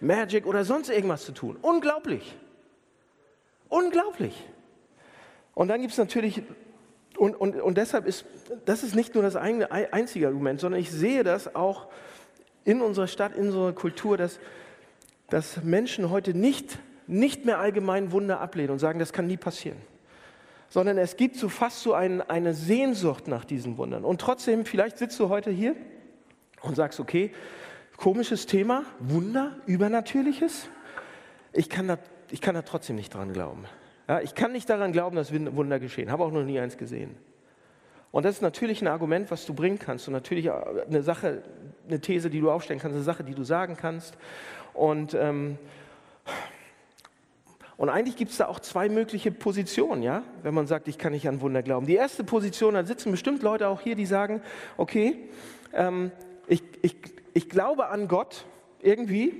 Magic 0.00 0.46
oder 0.46 0.64
sonst 0.64 0.88
irgendwas 0.88 1.24
zu 1.24 1.32
tun. 1.32 1.56
Unglaublich. 1.60 2.36
Unglaublich. 3.68 4.46
Und 5.54 5.68
dann 5.68 5.80
gibt 5.80 5.92
es 5.92 5.98
natürlich, 5.98 6.42
und, 7.16 7.34
und, 7.34 7.60
und 7.60 7.76
deshalb 7.76 8.06
ist, 8.06 8.24
das 8.64 8.82
ist 8.82 8.94
nicht 8.94 9.14
nur 9.14 9.22
das 9.22 9.36
einzige 9.36 10.26
Argument, 10.26 10.60
sondern 10.60 10.80
ich 10.80 10.90
sehe 10.90 11.24
das 11.24 11.54
auch 11.54 11.88
in 12.64 12.80
unserer 12.80 13.06
Stadt, 13.06 13.34
in 13.36 13.46
unserer 13.46 13.72
Kultur, 13.72 14.16
dass, 14.16 14.38
dass 15.28 15.62
Menschen 15.62 16.10
heute 16.10 16.34
nicht, 16.34 16.78
nicht 17.06 17.44
mehr 17.44 17.58
allgemein 17.58 18.12
Wunder 18.12 18.40
ablehnen 18.40 18.70
und 18.70 18.78
sagen, 18.78 18.98
das 18.98 19.12
kann 19.12 19.26
nie 19.26 19.36
passieren. 19.36 19.78
Sondern 20.68 20.96
es 20.98 21.16
gibt 21.16 21.36
so 21.36 21.48
fast 21.48 21.82
so 21.82 21.92
ein, 21.92 22.22
eine 22.22 22.54
Sehnsucht 22.54 23.28
nach 23.28 23.44
diesen 23.44 23.76
Wundern. 23.76 24.04
Und 24.04 24.20
trotzdem, 24.20 24.64
vielleicht 24.64 24.98
sitzt 24.98 25.18
du 25.20 25.28
heute 25.28 25.50
hier 25.50 25.76
und 26.62 26.76
sagst, 26.76 26.98
okay, 27.00 27.32
komisches 27.96 28.46
Thema, 28.46 28.84
Wunder, 28.98 29.56
Übernatürliches. 29.66 30.68
Ich 31.52 31.68
kann 31.68 31.88
da, 31.88 31.98
ich 32.30 32.40
kann 32.40 32.54
da 32.54 32.62
trotzdem 32.62 32.96
nicht 32.96 33.12
dran 33.12 33.32
glauben. 33.32 33.64
Ja, 34.08 34.20
ich 34.20 34.34
kann 34.34 34.52
nicht 34.52 34.68
daran 34.68 34.92
glauben, 34.92 35.16
dass 35.16 35.32
Wunder 35.32 35.78
geschehen. 35.78 36.10
Habe 36.10 36.24
auch 36.24 36.32
noch 36.32 36.42
nie 36.42 36.58
eins 36.58 36.76
gesehen. 36.76 37.16
Und 38.12 38.24
das 38.24 38.36
ist 38.36 38.42
natürlich 38.42 38.80
ein 38.82 38.86
Argument, 38.86 39.30
was 39.30 39.46
du 39.46 39.54
bringen 39.54 39.78
kannst 39.78 40.06
und 40.06 40.12
natürlich 40.12 40.50
eine 40.50 41.02
Sache, 41.02 41.42
eine 41.88 42.00
These, 42.00 42.30
die 42.30 42.40
du 42.40 42.50
aufstellen 42.50 42.78
kannst, 42.78 42.94
eine 42.94 43.04
Sache, 43.04 43.24
die 43.24 43.34
du 43.34 43.42
sagen 43.42 43.76
kannst. 43.76 44.16
Und, 44.74 45.14
ähm, 45.14 45.58
und 47.76 47.88
eigentlich 47.88 48.16
gibt 48.16 48.30
es 48.30 48.36
da 48.36 48.46
auch 48.46 48.60
zwei 48.60 48.88
mögliche 48.88 49.32
Positionen, 49.32 50.02
ja, 50.02 50.22
wenn 50.42 50.54
man 50.54 50.66
sagt, 50.66 50.86
ich 50.88 50.98
kann 50.98 51.12
nicht 51.12 51.26
an 51.26 51.40
Wunder 51.40 51.62
glauben. 51.62 51.86
Die 51.86 51.96
erste 51.96 52.22
Position, 52.22 52.74
da 52.74 52.84
sitzen 52.84 53.10
bestimmt 53.10 53.42
Leute 53.42 53.66
auch 53.66 53.80
hier, 53.80 53.96
die 53.96 54.06
sagen, 54.06 54.42
okay, 54.76 55.16
ähm, 55.72 56.12
ich, 56.46 56.62
ich, 56.82 56.96
ich 57.34 57.48
glaube 57.48 57.88
an 57.88 58.06
Gott, 58.06 58.44
irgendwie 58.82 59.34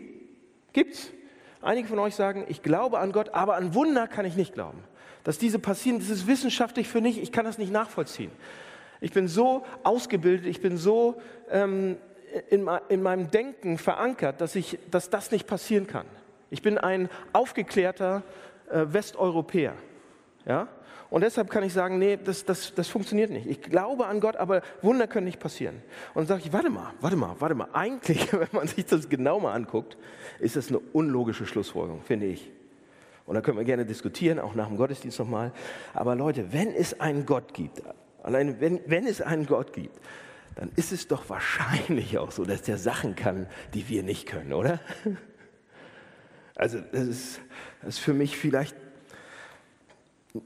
gibt's, 0.72 1.12
Einige 1.62 1.86
von 1.86 2.00
euch 2.00 2.16
sagen, 2.16 2.44
ich 2.48 2.62
glaube 2.62 2.98
an 2.98 3.12
Gott, 3.12 3.34
aber 3.34 3.54
an 3.54 3.72
Wunder 3.72 4.08
kann 4.08 4.24
ich 4.24 4.34
nicht 4.34 4.52
glauben. 4.52 4.82
Dass 5.24 5.38
diese 5.38 5.58
passieren, 5.58 5.98
das 5.98 6.10
ist 6.10 6.26
wissenschaftlich 6.26 6.88
für 6.88 7.00
mich, 7.00 7.20
ich 7.20 7.32
kann 7.32 7.44
das 7.44 7.58
nicht 7.58 7.72
nachvollziehen. 7.72 8.30
Ich 9.00 9.12
bin 9.12 9.28
so 9.28 9.64
ausgebildet, 9.82 10.46
ich 10.46 10.60
bin 10.60 10.76
so 10.76 11.20
ähm, 11.50 11.96
in, 12.50 12.68
in, 12.88 13.02
meinem 13.02 13.30
Denken 13.30 13.78
verankert, 13.78 14.40
dass, 14.40 14.54
ich, 14.54 14.78
dass 14.90 15.10
das 15.10 15.30
nicht 15.30 15.46
passieren 15.46 15.86
kann. 15.86 16.06
Ich 16.50 16.62
bin 16.62 16.78
ein 16.78 17.08
aufgeklärter 17.32 18.22
äh, 18.70 18.84
Westeuropäer. 18.86 19.74
Ja? 20.46 20.68
Und 21.10 21.20
deshalb 21.20 21.50
kann 21.50 21.62
ich 21.62 21.74
sagen, 21.74 21.98
nee, 21.98 22.16
das, 22.16 22.44
das, 22.44 22.72
das 22.74 22.88
funktioniert 22.88 23.30
nicht. 23.30 23.46
Ich 23.46 23.60
glaube 23.60 24.06
an 24.06 24.20
Gott, 24.20 24.36
aber 24.36 24.62
Wunder 24.80 25.06
können 25.06 25.26
nicht 25.26 25.40
passieren. 25.40 25.82
Und 26.14 26.20
dann 26.20 26.26
sage 26.26 26.42
ich, 26.46 26.52
warte 26.52 26.70
mal, 26.70 26.94
warte 27.00 27.16
mal, 27.16 27.36
warte 27.38 27.54
mal. 27.54 27.68
Eigentlich, 27.72 28.32
wenn 28.32 28.48
man 28.52 28.66
sich 28.66 28.86
das 28.86 29.08
genau 29.08 29.38
mal 29.38 29.52
anguckt, 29.52 29.98
ist 30.38 30.56
das 30.56 30.68
eine 30.68 30.78
unlogische 30.78 31.44
Schlussfolgerung, 31.44 32.00
finde 32.02 32.26
ich. 32.26 32.50
Und 33.26 33.34
da 33.34 33.40
können 33.40 33.56
wir 33.56 33.64
gerne 33.64 33.86
diskutieren, 33.86 34.38
auch 34.38 34.54
nach 34.54 34.68
dem 34.68 34.76
Gottesdienst 34.76 35.18
nochmal. 35.18 35.52
Aber 35.94 36.14
Leute, 36.14 36.52
wenn 36.52 36.74
es 36.74 37.00
einen 37.00 37.24
Gott 37.26 37.54
gibt, 37.54 37.82
allein 38.22 38.60
wenn, 38.60 38.80
wenn 38.86 39.06
es 39.06 39.20
einen 39.20 39.46
Gott 39.46 39.72
gibt, 39.72 39.98
dann 40.56 40.70
ist 40.76 40.92
es 40.92 41.08
doch 41.08 41.28
wahrscheinlich 41.28 42.18
auch 42.18 42.30
so, 42.30 42.44
dass 42.44 42.62
der 42.62 42.78
Sachen 42.78 43.14
kann, 43.14 43.46
die 43.74 43.88
wir 43.88 44.02
nicht 44.02 44.26
können, 44.26 44.52
oder? 44.52 44.80
Also 46.54 46.80
das 46.92 47.08
ist, 47.08 47.40
das 47.80 47.94
ist 47.94 47.98
für 48.00 48.12
mich 48.12 48.36
vielleicht 48.36 48.76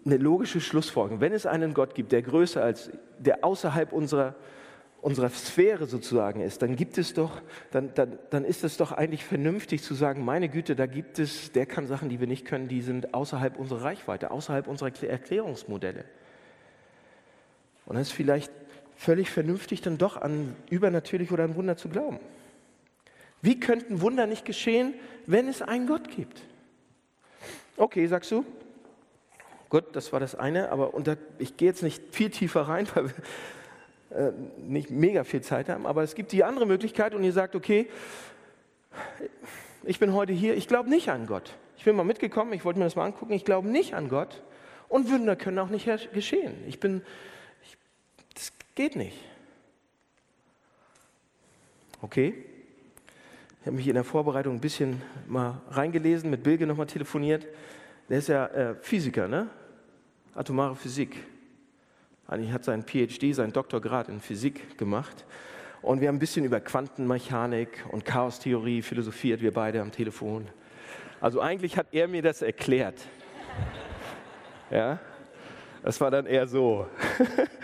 eine 0.05 0.17
logische 0.17 0.61
Schlussfolgerung. 0.61 1.21
Wenn 1.21 1.33
es 1.33 1.47
einen 1.47 1.75
Gott 1.75 1.97
gibt, 1.97 2.13
der 2.13 2.23
größer 2.23 2.63
als, 2.63 2.91
der 3.19 3.45
außerhalb 3.45 3.93
unserer, 3.93 4.37
unserer 5.07 5.31
Sphäre 5.31 5.87
sozusagen 5.87 6.41
ist, 6.41 6.63
dann 6.63 6.75
gibt 6.75 6.99
es 6.99 7.15
doch, 7.15 7.41
dann, 7.71 7.95
dann, 7.95 8.19
dann 8.31 8.45
ist 8.45 8.65
es 8.65 8.77
doch 8.77 8.91
eigentlich 8.91 9.25
vernünftig 9.25 9.85
zu 9.85 9.95
sagen, 9.95 10.25
meine 10.25 10.49
Güte, 10.49 10.75
da 10.75 10.87
gibt 10.87 11.21
es, 11.21 11.53
der 11.53 11.65
kann 11.65 11.87
Sachen, 11.87 12.09
die 12.09 12.19
wir 12.19 12.27
nicht 12.27 12.45
können, 12.45 12.67
die 12.67 12.83
sind 12.83 13.15
außerhalb 13.15 13.57
unserer 13.57 13.85
Reichweite, 13.85 14.33
außerhalb 14.33 14.67
unserer 14.67 14.91
Erklärungsmodelle. 15.05 16.05
Und 17.85 17.95
dann 17.95 18.03
ist 18.03 18.11
vielleicht 18.11 18.51
völlig 18.97 19.31
vernünftig, 19.31 19.81
dann 19.81 19.97
doch 19.97 20.17
an 20.17 20.57
übernatürlich 20.71 21.31
oder 21.31 21.45
an 21.45 21.55
Wunder 21.55 21.77
zu 21.77 21.89
glauben. 21.89 22.19
Wie 23.43 23.61
könnten 23.61 24.01
Wunder 24.01 24.27
nicht 24.27 24.45
geschehen, 24.45 24.93
wenn 25.25 25.47
es 25.47 25.63
einen 25.63 25.87
Gott 25.87 26.11
gibt? 26.11 26.43
Okay, 27.77 28.05
sagst 28.09 28.33
du, 28.33 28.45
Gut, 29.69 29.85
das 29.95 30.13
war 30.13 30.21
das 30.21 30.37
eine, 30.37 30.71
aber 30.71 30.95
unter, 30.95 31.17
ich 31.39 31.57
gehe 31.57 31.69
jetzt 31.69 31.83
nicht 31.83 32.15
viel 32.15 32.31
tiefer 32.31 32.63
rein, 32.63 32.87
weil 32.95 33.07
wir 33.07 33.15
äh, 34.17 34.33
nicht 34.59 34.91
mega 34.91 35.25
viel 35.25 35.43
Zeit 35.43 35.69
haben, 35.69 35.87
aber 35.87 36.03
es 36.03 36.15
gibt 36.15 36.33
die 36.33 36.43
andere 36.43 36.67
Möglichkeit 36.67 37.15
und 37.15 37.23
ihr 37.23 37.33
sagt, 37.33 37.55
okay, 37.55 37.89
ich 39.85 39.99
bin 39.99 40.15
heute 40.15 40.33
hier, 40.33 40.57
ich 40.57 40.69
glaube 40.69 40.89
nicht 40.89 41.11
an 41.11 41.27
Gott. 41.27 41.53
Ich 41.77 41.85
bin 41.85 41.95
mal 41.95 42.05
mitgekommen, 42.05 42.53
ich 42.53 42.65
wollte 42.65 42.79
mir 42.79 42.87
das 42.87 42.97
mal 42.97 43.05
angucken, 43.05 43.33
ich 43.33 43.45
glaube 43.45 43.69
nicht 43.69 43.95
an 43.95 44.09
Gott 44.09 44.43
und 44.89 45.11
Wunder 45.11 45.37
können 45.37 45.59
auch 45.59 45.69
nicht 45.69 45.87
geschehen. 46.13 46.55
Ich 46.67 46.81
bin, 46.81 47.03
ich, 47.63 47.77
das 48.35 48.53
geht 48.75 48.97
nicht. 48.97 49.19
Okay, 52.01 52.35
ich 53.61 53.67
habe 53.67 53.77
mich 53.77 53.89
in 53.89 53.95
der 53.95 54.05
Vorbereitung 54.05 54.55
ein 54.55 54.61
bisschen 54.61 55.03
mal 55.27 55.61
reingelesen, 55.71 56.31
mit 56.31 56.43
Bilge 56.43 56.67
nochmal 56.67 56.87
telefoniert. 56.87 57.47
Der 58.09 58.19
ist 58.19 58.29
ja 58.29 58.47
äh, 58.47 58.75
Physiker, 58.77 59.29
ne? 59.29 59.51
Atomare 60.35 60.77
Physik. 60.77 61.17
Eigentlich 62.29 62.53
hat 62.53 62.65
sein 62.65 62.85
PhD, 62.85 63.35
sein 63.35 63.53
Doktorgrad 63.53 64.09
in 64.09 64.21
Physik 64.21 64.79
gemacht. 64.79 65.25
Und 65.81 66.01
wir 66.01 66.09
haben 66.09 66.17
ein 66.17 66.19
bisschen 66.19 66.45
über 66.45 66.59
Quantenmechanik 66.59 67.85
und 67.93 68.05
Chaostheorie 68.05 68.83
philosophiert, 68.83 69.41
wir 69.41 69.53
beide 69.53 69.81
am 69.81 69.93
Telefon. 69.93 70.49
Also 71.21 71.41
eigentlich 71.41 71.77
hat 71.77 71.87
er 71.93 72.09
mir 72.09 72.23
das 72.23 72.43
erklärt. 72.43 73.01
Ja, 74.71 74.99
das 75.83 76.01
war 76.01 76.11
dann 76.11 76.27
eher 76.27 76.49
so. 76.49 76.89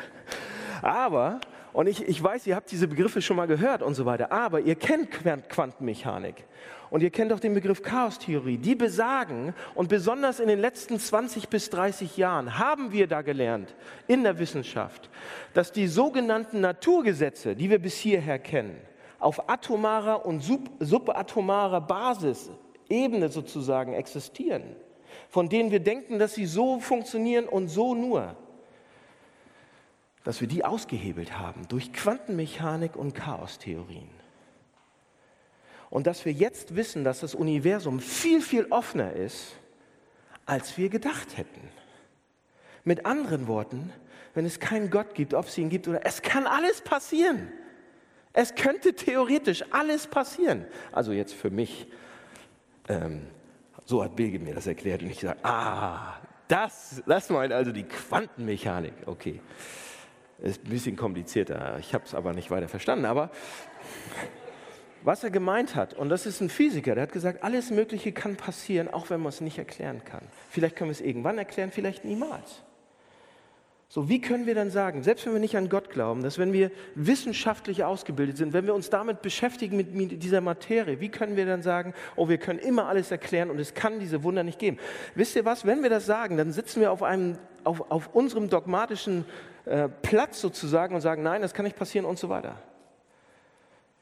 Aber 0.82 1.40
und 1.72 1.86
ich, 1.86 2.06
ich 2.06 2.22
weiß, 2.22 2.46
ihr 2.46 2.56
habt 2.56 2.70
diese 2.70 2.86
Begriffe 2.86 3.22
schon 3.22 3.36
mal 3.36 3.46
gehört 3.46 3.82
und 3.82 3.94
so 3.94 4.04
weiter, 4.04 4.30
aber 4.30 4.60
ihr 4.60 4.74
kennt 4.74 5.10
Quantenmechanik 5.10 6.44
und 6.90 7.02
ihr 7.02 7.10
kennt 7.10 7.32
auch 7.32 7.40
den 7.40 7.54
Begriff 7.54 7.80
Chaostheorie. 7.80 8.58
Die 8.58 8.74
besagen, 8.74 9.54
und 9.74 9.88
besonders 9.88 10.40
in 10.40 10.48
den 10.48 10.58
letzten 10.58 10.98
20 10.98 11.48
bis 11.48 11.70
30 11.70 12.18
Jahren 12.18 12.58
haben 12.58 12.92
wir 12.92 13.06
da 13.06 13.22
gelernt 13.22 13.74
in 14.06 14.22
der 14.22 14.38
Wissenschaft, 14.38 15.08
dass 15.54 15.72
die 15.72 15.86
sogenannten 15.86 16.60
Naturgesetze, 16.60 17.56
die 17.56 17.70
wir 17.70 17.78
bis 17.78 17.96
hierher 17.96 18.38
kennen, 18.38 18.76
auf 19.18 19.48
atomarer 19.48 20.26
und 20.26 20.40
sub 20.40 20.68
subatomarer 20.80 21.80
Basis, 21.80 22.50
Ebene 22.90 23.30
sozusagen 23.30 23.94
existieren, 23.94 24.76
von 25.30 25.48
denen 25.48 25.70
wir 25.70 25.80
denken, 25.80 26.18
dass 26.18 26.34
sie 26.34 26.44
so 26.44 26.78
funktionieren 26.80 27.46
und 27.46 27.68
so 27.68 27.94
nur 27.94 28.36
dass 30.24 30.40
wir 30.40 30.48
die 30.48 30.64
ausgehebelt 30.64 31.38
haben 31.38 31.66
durch 31.68 31.92
Quantenmechanik 31.92 32.96
und 32.96 33.14
Chaostheorien. 33.14 34.08
Und 35.90 36.06
dass 36.06 36.24
wir 36.24 36.32
jetzt 36.32 36.74
wissen, 36.76 37.04
dass 37.04 37.20
das 37.20 37.34
Universum 37.34 38.00
viel, 38.00 38.40
viel 38.40 38.66
offener 38.70 39.12
ist, 39.12 39.56
als 40.46 40.78
wir 40.78 40.88
gedacht 40.88 41.36
hätten. 41.36 41.68
Mit 42.84 43.04
anderen 43.04 43.46
Worten, 43.46 43.92
wenn 44.34 44.46
es 44.46 44.58
keinen 44.58 44.90
Gott 44.90 45.14
gibt, 45.14 45.34
ob 45.34 45.46
es 45.46 45.58
ihn 45.58 45.68
gibt 45.68 45.88
oder 45.88 46.06
es 46.06 46.22
kann 46.22 46.46
alles 46.46 46.80
passieren. 46.80 47.52
Es 48.32 48.54
könnte 48.54 48.94
theoretisch 48.94 49.64
alles 49.70 50.06
passieren. 50.06 50.66
Also 50.90 51.12
jetzt 51.12 51.34
für 51.34 51.50
mich, 51.50 51.86
ähm, 52.88 53.26
so 53.84 54.02
hat 54.02 54.16
Bilge 54.16 54.38
mir 54.38 54.54
das 54.54 54.66
erklärt 54.66 55.02
und 55.02 55.10
ich 55.10 55.20
sage, 55.20 55.44
ah, 55.44 56.14
das, 56.48 57.02
das 57.06 57.28
meint 57.28 57.52
also 57.52 57.72
die 57.72 57.84
Quantenmechanik. 57.84 58.94
Okay. 59.06 59.40
Ist 60.42 60.64
ein 60.64 60.70
bisschen 60.70 60.96
komplizierter, 60.96 61.76
ich 61.78 61.94
habe 61.94 62.04
es 62.04 62.14
aber 62.14 62.32
nicht 62.32 62.50
weiter 62.50 62.68
verstanden. 62.68 63.04
Aber 63.04 63.30
was 65.04 65.22
er 65.22 65.30
gemeint 65.30 65.74
hat, 65.76 65.94
und 65.94 66.08
das 66.08 66.26
ist 66.26 66.40
ein 66.40 66.48
Physiker, 66.48 66.94
der 66.94 67.04
hat 67.04 67.12
gesagt, 67.12 67.44
alles 67.44 67.70
Mögliche 67.70 68.12
kann 68.12 68.36
passieren, 68.36 68.88
auch 68.88 69.08
wenn 69.10 69.20
man 69.20 69.30
es 69.30 69.40
nicht 69.40 69.58
erklären 69.58 70.02
kann. 70.04 70.22
Vielleicht 70.50 70.76
können 70.76 70.90
wir 70.90 70.92
es 70.92 71.00
irgendwann 71.00 71.38
erklären, 71.38 71.70
vielleicht 71.70 72.04
niemals. 72.04 72.62
So, 73.94 74.08
wie 74.08 74.22
können 74.22 74.46
wir 74.46 74.54
dann 74.54 74.70
sagen, 74.70 75.02
selbst 75.02 75.26
wenn 75.26 75.34
wir 75.34 75.38
nicht 75.38 75.54
an 75.54 75.68
Gott 75.68 75.90
glauben, 75.90 76.22
dass 76.22 76.38
wenn 76.38 76.54
wir 76.54 76.70
wissenschaftlich 76.94 77.84
ausgebildet 77.84 78.38
sind, 78.38 78.54
wenn 78.54 78.64
wir 78.64 78.74
uns 78.74 78.88
damit 78.88 79.20
beschäftigen 79.20 79.76
mit 79.76 80.22
dieser 80.22 80.40
Materie, 80.40 80.98
wie 80.98 81.10
können 81.10 81.36
wir 81.36 81.44
dann 81.44 81.60
sagen, 81.60 81.92
oh, 82.16 82.26
wir 82.26 82.38
können 82.38 82.58
immer 82.58 82.86
alles 82.86 83.10
erklären 83.10 83.50
und 83.50 83.58
es 83.58 83.74
kann 83.74 84.00
diese 84.00 84.22
Wunder 84.22 84.44
nicht 84.44 84.58
geben? 84.58 84.78
Wisst 85.14 85.36
ihr 85.36 85.44
was, 85.44 85.66
wenn 85.66 85.82
wir 85.82 85.90
das 85.90 86.06
sagen, 86.06 86.38
dann 86.38 86.52
sitzen 86.52 86.80
wir 86.80 86.90
auf, 86.90 87.02
einem, 87.02 87.36
auf, 87.64 87.90
auf 87.90 88.14
unserem 88.14 88.48
dogmatischen 88.48 89.26
äh, 89.66 89.90
Platz 89.90 90.40
sozusagen 90.40 90.94
und 90.94 91.02
sagen, 91.02 91.22
nein, 91.22 91.42
das 91.42 91.52
kann 91.52 91.66
nicht 91.66 91.76
passieren 91.76 92.06
und 92.06 92.18
so 92.18 92.30
weiter. 92.30 92.62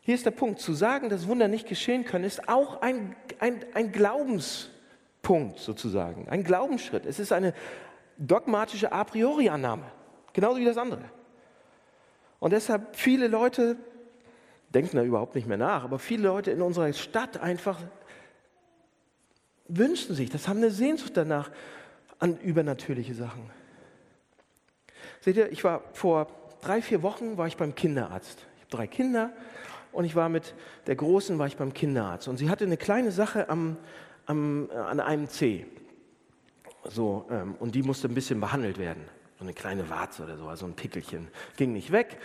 Hier 0.03 0.15
ist 0.15 0.25
der 0.25 0.31
Punkt, 0.31 0.61
zu 0.61 0.73
sagen, 0.73 1.09
dass 1.09 1.27
Wunder 1.27 1.49
nicht 1.49 1.67
geschehen 1.67 2.05
können, 2.05 2.23
ist 2.23 2.49
auch 2.49 2.81
ein, 2.81 3.17
ein, 3.41 3.65
ein 3.75 3.91
Glaubenspunkt 3.91 5.59
sozusagen, 5.59 6.29
ein 6.29 6.45
Glaubensschritt. 6.45 7.07
Es 7.07 7.19
ist 7.19 7.33
eine, 7.33 7.55
dogmatische 8.21 8.93
A 8.93 9.03
priori-Annahme, 9.03 9.85
genauso 10.33 10.61
wie 10.61 10.65
das 10.65 10.77
andere. 10.77 11.05
Und 12.39 12.53
deshalb 12.53 12.95
viele 12.95 13.27
Leute 13.27 13.77
denken 14.69 14.97
da 14.97 15.03
überhaupt 15.03 15.35
nicht 15.35 15.49
mehr 15.49 15.57
nach, 15.57 15.83
aber 15.85 15.99
viele 15.99 16.29
Leute 16.29 16.51
in 16.51 16.63
unserer 16.63 16.93
Stadt 16.93 17.39
einfach 17.39 17.79
wünschen 19.67 20.15
sich, 20.15 20.31
das 20.31 20.49
haben 20.49 20.59
eine 20.59 20.71
Sehnsucht 20.71 21.17
danach 21.17 21.51
an 22.19 22.39
übernatürliche 22.39 23.15
Sachen. 23.15 23.51
Seht 25.21 25.37
ihr, 25.37 25.51
ich 25.51 25.65
war 25.65 25.83
vor 25.93 26.29
drei, 26.61 26.83
vier 26.83 27.03
Wochen 27.03 27.37
war 27.39 27.47
ich 27.47 27.57
beim 27.57 27.75
Kinderarzt. 27.75 28.47
Ich 28.57 28.63
habe 28.63 28.71
drei 28.71 28.87
Kinder 28.87 29.33
und 29.93 30.05
ich 30.05 30.15
war 30.15 30.29
mit 30.29 30.55
der 30.87 30.97
Großen 30.97 31.39
war 31.39 31.47
ich 31.47 31.57
beim 31.57 31.73
Kinderarzt 31.73 32.29
und 32.29 32.37
sie 32.37 32.51
hatte 32.51 32.65
eine 32.65 32.77
kleine 32.77 33.13
Sache 33.13 33.49
am, 33.49 33.77
am, 34.27 34.71
an 34.71 35.01
einem 35.01 35.29
Zeh. 35.29 35.67
So, 36.85 37.27
ähm, 37.31 37.55
und 37.59 37.75
die 37.75 37.83
musste 37.83 38.09
ein 38.09 38.15
bisschen 38.15 38.41
behandelt 38.41 38.79
werden. 38.79 39.05
So 39.39 39.45
eine 39.45 39.55
kleine 39.55 39.89
Warze 39.91 40.25
oder 40.25 40.37
so, 40.37 40.49
also 40.49 40.67
ein 40.67 40.75
Pickelchen. 40.75 41.29
Ging 41.57 41.73
nicht 41.73 41.93
weg. 41.93 42.19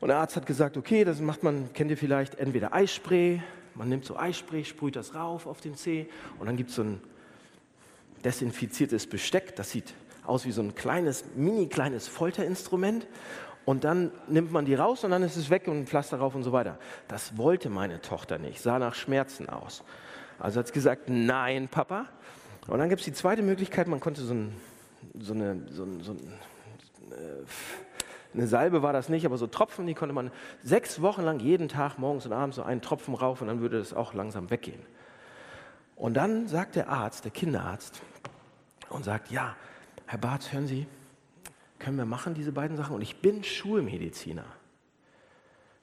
Und 0.00 0.08
der 0.08 0.18
Arzt 0.18 0.36
hat 0.36 0.46
gesagt, 0.46 0.76
okay, 0.76 1.04
das 1.04 1.20
macht 1.20 1.42
man, 1.42 1.72
kennt 1.72 1.90
ihr 1.90 1.96
vielleicht, 1.96 2.36
entweder 2.36 2.74
Eisspray, 2.74 3.42
man 3.74 3.88
nimmt 3.88 4.04
so 4.04 4.16
Eisspray, 4.16 4.64
sprüht 4.64 4.96
das 4.96 5.14
rauf 5.14 5.46
auf 5.46 5.60
den 5.60 5.74
Zeh 5.74 6.08
und 6.38 6.46
dann 6.46 6.56
gibt 6.56 6.70
es 6.70 6.76
so 6.76 6.82
ein 6.82 7.00
desinfiziertes 8.24 9.06
Besteck, 9.06 9.56
das 9.56 9.70
sieht 9.70 9.94
aus 10.24 10.44
wie 10.44 10.52
so 10.52 10.60
ein 10.60 10.74
kleines, 10.74 11.24
mini 11.34 11.68
kleines 11.68 12.08
Folterinstrument 12.08 13.06
und 13.64 13.84
dann 13.84 14.10
nimmt 14.28 14.52
man 14.52 14.64
die 14.64 14.74
raus 14.74 15.04
und 15.04 15.12
dann 15.12 15.22
ist 15.22 15.36
es 15.36 15.50
weg 15.50 15.66
und 15.66 15.78
ein 15.78 15.86
Pflaster 15.86 16.18
rauf 16.18 16.34
und 16.34 16.42
so 16.42 16.52
weiter. 16.52 16.78
Das 17.08 17.36
wollte 17.36 17.70
meine 17.70 18.00
Tochter 18.00 18.38
nicht, 18.38 18.60
sah 18.60 18.78
nach 18.78 18.94
Schmerzen 18.94 19.48
aus. 19.48 19.82
Also 20.38 20.60
hat 20.60 20.66
sie 20.66 20.74
gesagt, 20.74 21.08
nein, 21.08 21.68
Papa, 21.68 22.06
und 22.68 22.78
dann 22.78 22.88
gibt 22.88 23.00
es 23.00 23.04
die 23.04 23.12
zweite 23.12 23.42
Möglichkeit, 23.42 23.88
man 23.88 24.00
konnte 24.00 24.22
so, 24.22 24.34
ein, 24.34 24.52
so, 25.18 25.34
eine, 25.34 25.62
so, 25.70 25.86
so 26.00 26.12
ein, 26.12 26.32
eine 28.34 28.46
Salbe 28.46 28.82
war 28.82 28.92
das 28.92 29.08
nicht, 29.08 29.24
aber 29.24 29.38
so 29.38 29.46
Tropfen, 29.46 29.86
die 29.86 29.94
konnte 29.94 30.14
man 30.14 30.30
sechs 30.62 31.00
Wochen 31.00 31.22
lang 31.22 31.40
jeden 31.40 31.68
Tag 31.68 31.98
morgens 31.98 32.26
und 32.26 32.32
abends 32.32 32.56
so 32.56 32.62
einen 32.62 32.82
Tropfen 32.82 33.14
rauf 33.14 33.40
und 33.40 33.48
dann 33.48 33.60
würde 33.60 33.78
das 33.78 33.94
auch 33.94 34.14
langsam 34.14 34.50
weggehen. 34.50 34.80
Und 35.96 36.14
dann 36.14 36.46
sagt 36.46 36.76
der 36.76 36.88
Arzt, 36.88 37.24
der 37.24 37.32
Kinderarzt, 37.32 38.02
und 38.88 39.04
sagt, 39.04 39.30
ja, 39.30 39.56
Herr 40.06 40.18
Barth, 40.18 40.52
hören 40.52 40.66
Sie, 40.66 40.86
können 41.78 41.96
wir 41.96 42.04
machen 42.04 42.34
diese 42.34 42.52
beiden 42.52 42.76
Sachen? 42.76 42.94
Und 42.94 43.02
ich 43.02 43.20
bin 43.20 43.42
Schulmediziner. 43.42 44.44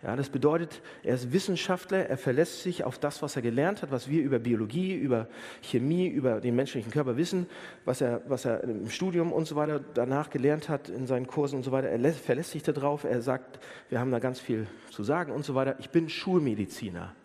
Ja, 0.04 0.18
das 0.18 0.30
bedeutet, 0.30 0.82
er 1.02 1.16
ist 1.16 1.32
Wissenschaftler, 1.32 2.10
er 2.10 2.18
verlässt 2.18 2.62
sich 2.62 2.84
auf 2.84 3.00
das, 3.00 3.22
was 3.22 3.38
er 3.38 3.42
gelernt 3.42 3.82
hat, 3.82 3.90
was 3.90 4.10
wir 4.10 4.22
über 4.22 4.38
Biologie, 4.38 4.94
über 4.94 5.30
Chemie, 5.62 6.08
über 6.08 6.42
den 6.42 6.58
menschlichen 6.58 6.92
Körper 6.92 7.16
wissen, 7.16 7.48
was 7.86 8.02
er, 8.02 8.22
was 8.28 8.44
er 8.44 8.66
im 8.66 8.90
Studium 8.90 9.32
und 9.32 9.48
so 9.48 9.56
weiter 9.56 9.80
danach 9.94 10.30
gelernt 10.30 10.68
hat, 10.68 10.90
in 10.90 11.08
seinen 11.08 11.26
Kursen 11.26 11.56
und 11.56 11.64
so 11.64 11.72
weiter. 11.72 11.88
Er 11.88 12.14
verlässt 12.14 12.52
sich 12.52 12.64
darauf, 12.64 13.06
er 13.06 13.22
sagt, 13.22 13.60
wir 13.88 14.02
haben 14.02 14.12
da 14.12 14.20
ganz 14.20 14.42
viel 14.42 14.68
zu 14.92 15.04
sagen 15.04 15.32
und 15.32 15.46
so 15.46 15.56
weiter. 15.56 15.78
Ich 15.80 15.90
bin 15.90 16.10
Schulmediziner. 16.10 17.16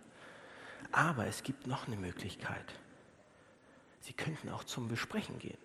Aber 0.93 1.27
es 1.27 1.43
gibt 1.43 1.67
noch 1.67 1.89
eine 1.89 1.97
Möglichkeit. 1.97 2.75
Sie 4.01 4.13
könnten 4.13 4.51
auch 4.51 4.63
zum 4.63 4.87
Besprechen 4.87 5.39
gehen. 5.41 5.59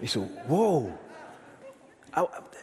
Ich 0.00 0.10
so, 0.10 0.28
wow, 0.48 0.90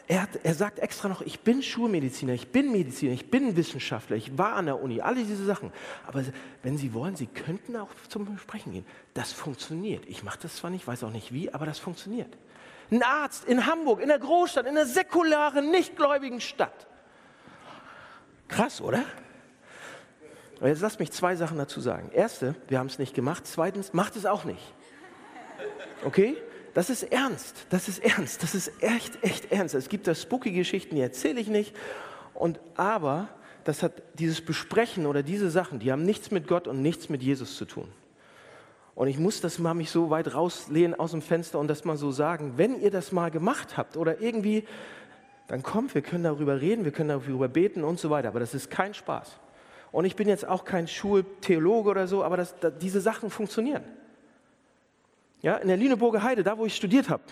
er, 0.08 0.22
hat, 0.22 0.29
er, 0.44 0.53
sagt 0.53 0.79
extra 0.79 1.10
noch, 1.10 1.22
ich 1.22 1.39
bin 1.39 1.63
Schulmediziner, 1.63 2.34
ich 2.34 2.51
bin 2.51 2.72
Mediziner, 2.72 3.13
ich 3.13 3.32
bin 3.32 3.56
Wissenschaftler, 3.56 4.15
ich 4.15 4.38
war 4.38 4.53
an 4.53 4.68
der 4.68 4.82
Uni, 4.82 5.01
alle 5.01 5.24
diese 5.24 5.44
Sachen. 5.44 5.72
Aber 6.06 6.24
wenn 6.62 6.77
Sie 6.77 6.94
wollen, 6.94 7.15
Sie 7.15 7.25
könnten 7.25 7.75
auch 7.75 7.89
zum 8.10 8.38
Sprechen 8.38 8.74
gehen. 8.74 8.86
Das 9.15 9.34
funktioniert. 9.34 10.06
Ich 10.08 10.24
mache 10.24 10.39
das 10.41 10.58
zwar 10.58 10.70
nicht, 10.70 10.86
weiß 10.86 11.03
auch 11.03 11.12
nicht 11.12 11.34
wie, 11.34 11.51
aber 11.51 11.65
das 11.65 11.79
funktioniert. 11.79 12.38
Ein 12.91 13.03
Arzt 13.03 13.46
in 13.46 13.65
Hamburg, 13.65 14.01
in 14.01 14.08
der 14.08 14.20
Großstadt, 14.20 14.65
in 14.65 14.77
einer 14.77 14.86
säkularen, 14.86 15.72
nichtgläubigen 15.72 16.41
Stadt. 16.41 16.88
Krass, 18.48 18.82
oder? 18.82 19.03
Aber 20.60 20.68
jetzt 20.68 20.82
lasst 20.82 21.00
mich 21.00 21.12
zwei 21.12 21.36
Sachen 21.36 21.58
dazu 21.58 21.79
sagen. 21.79 22.12
Erste, 22.12 22.56
wir 22.68 22.79
haben 22.79 22.88
es 22.88 23.00
nicht 23.00 23.15
gemacht. 23.15 23.48
Zweitens, 23.48 23.94
macht 23.94 24.15
es 24.15 24.25
auch 24.25 24.44
nicht. 24.44 24.74
Okay? 26.03 26.38
Das 26.79 26.89
ist 26.89 27.03
ernst, 27.12 27.65
das 27.71 27.89
ist 27.89 28.01
ernst, 28.01 28.41
das 28.41 28.55
ist 28.55 28.71
echt, 28.81 29.21
echt 29.21 29.51
ernst. 29.51 29.75
Es 29.75 29.89
gibt 29.89 30.07
da 30.07 30.15
spooky 30.15 30.53
Geschichten, 30.53 30.95
die 30.95 31.01
erzähle 31.01 31.41
ich 31.41 31.50
nicht. 31.50 31.75
Und 32.33 32.62
aber, 32.77 33.27
das 33.65 33.83
hat 33.83 34.01
dieses 34.13 34.39
Besprechen 34.39 35.05
oder 35.05 35.21
diese 35.21 35.50
Sachen, 35.50 35.79
die 35.79 35.91
haben 35.91 36.03
nichts 36.03 36.31
mit 36.31 36.48
Gott 36.48 36.69
und 36.69 36.81
nichts 36.81 37.09
mit 37.09 37.21
Jesus 37.21 37.57
zu 37.57 37.65
tun. 37.65 37.89
Und 38.95 39.09
ich 39.09 39.19
muss 39.19 39.41
das 39.41 39.59
mal 39.59 39.74
mich 39.74 39.91
so 39.91 40.09
weit 40.09 40.33
rauslehnen 40.33 40.98
aus 40.98 41.12
dem 41.12 41.21
Fenster 41.21 41.59
und 41.59 41.67
das 41.67 41.83
mal 41.83 41.98
so 41.98 42.12
sagen, 42.12 42.53
wenn 42.55 42.79
ihr 42.79 42.91
das 42.91 43.12
mal 43.12 43.29
gemacht 43.29 43.75
habt 43.75 43.98
oder 43.98 44.21
irgendwie, 44.21 44.63
dann 45.50 45.62
kommt, 45.63 45.93
wir 45.95 46.01
können 46.01 46.24
darüber 46.24 46.62
reden, 46.62 46.86
wir 46.86 46.93
können 46.93 47.09
darüber 47.09 47.50
beten 47.50 47.83
und 47.83 48.00
so 48.00 48.09
weiter. 48.09 48.29
Aber 48.29 48.39
das 48.39 48.53
ist 48.53 48.71
kein 48.71 48.93
Spaß. 48.93 49.38
Und 49.91 50.05
ich 50.05 50.15
bin 50.15 50.29
jetzt 50.29 50.48
auch 50.48 50.63
kein 50.63 50.88
Schultheologe 50.88 51.89
oder 51.89 52.07
so, 52.07 52.24
aber 52.24 52.38
das, 52.38 52.57
das, 52.57 52.71
diese 52.79 53.01
Sachen 53.01 53.29
funktionieren. 53.29 53.83
Ja, 55.41 55.55
in 55.58 55.67
der 55.67 55.77
Lüneburger 55.77 56.24
Heide, 56.24 56.43
da 56.43 56.58
wo 56.58 56.65
ich 56.65 56.75
studiert 56.75 57.10
habe, 57.10 57.24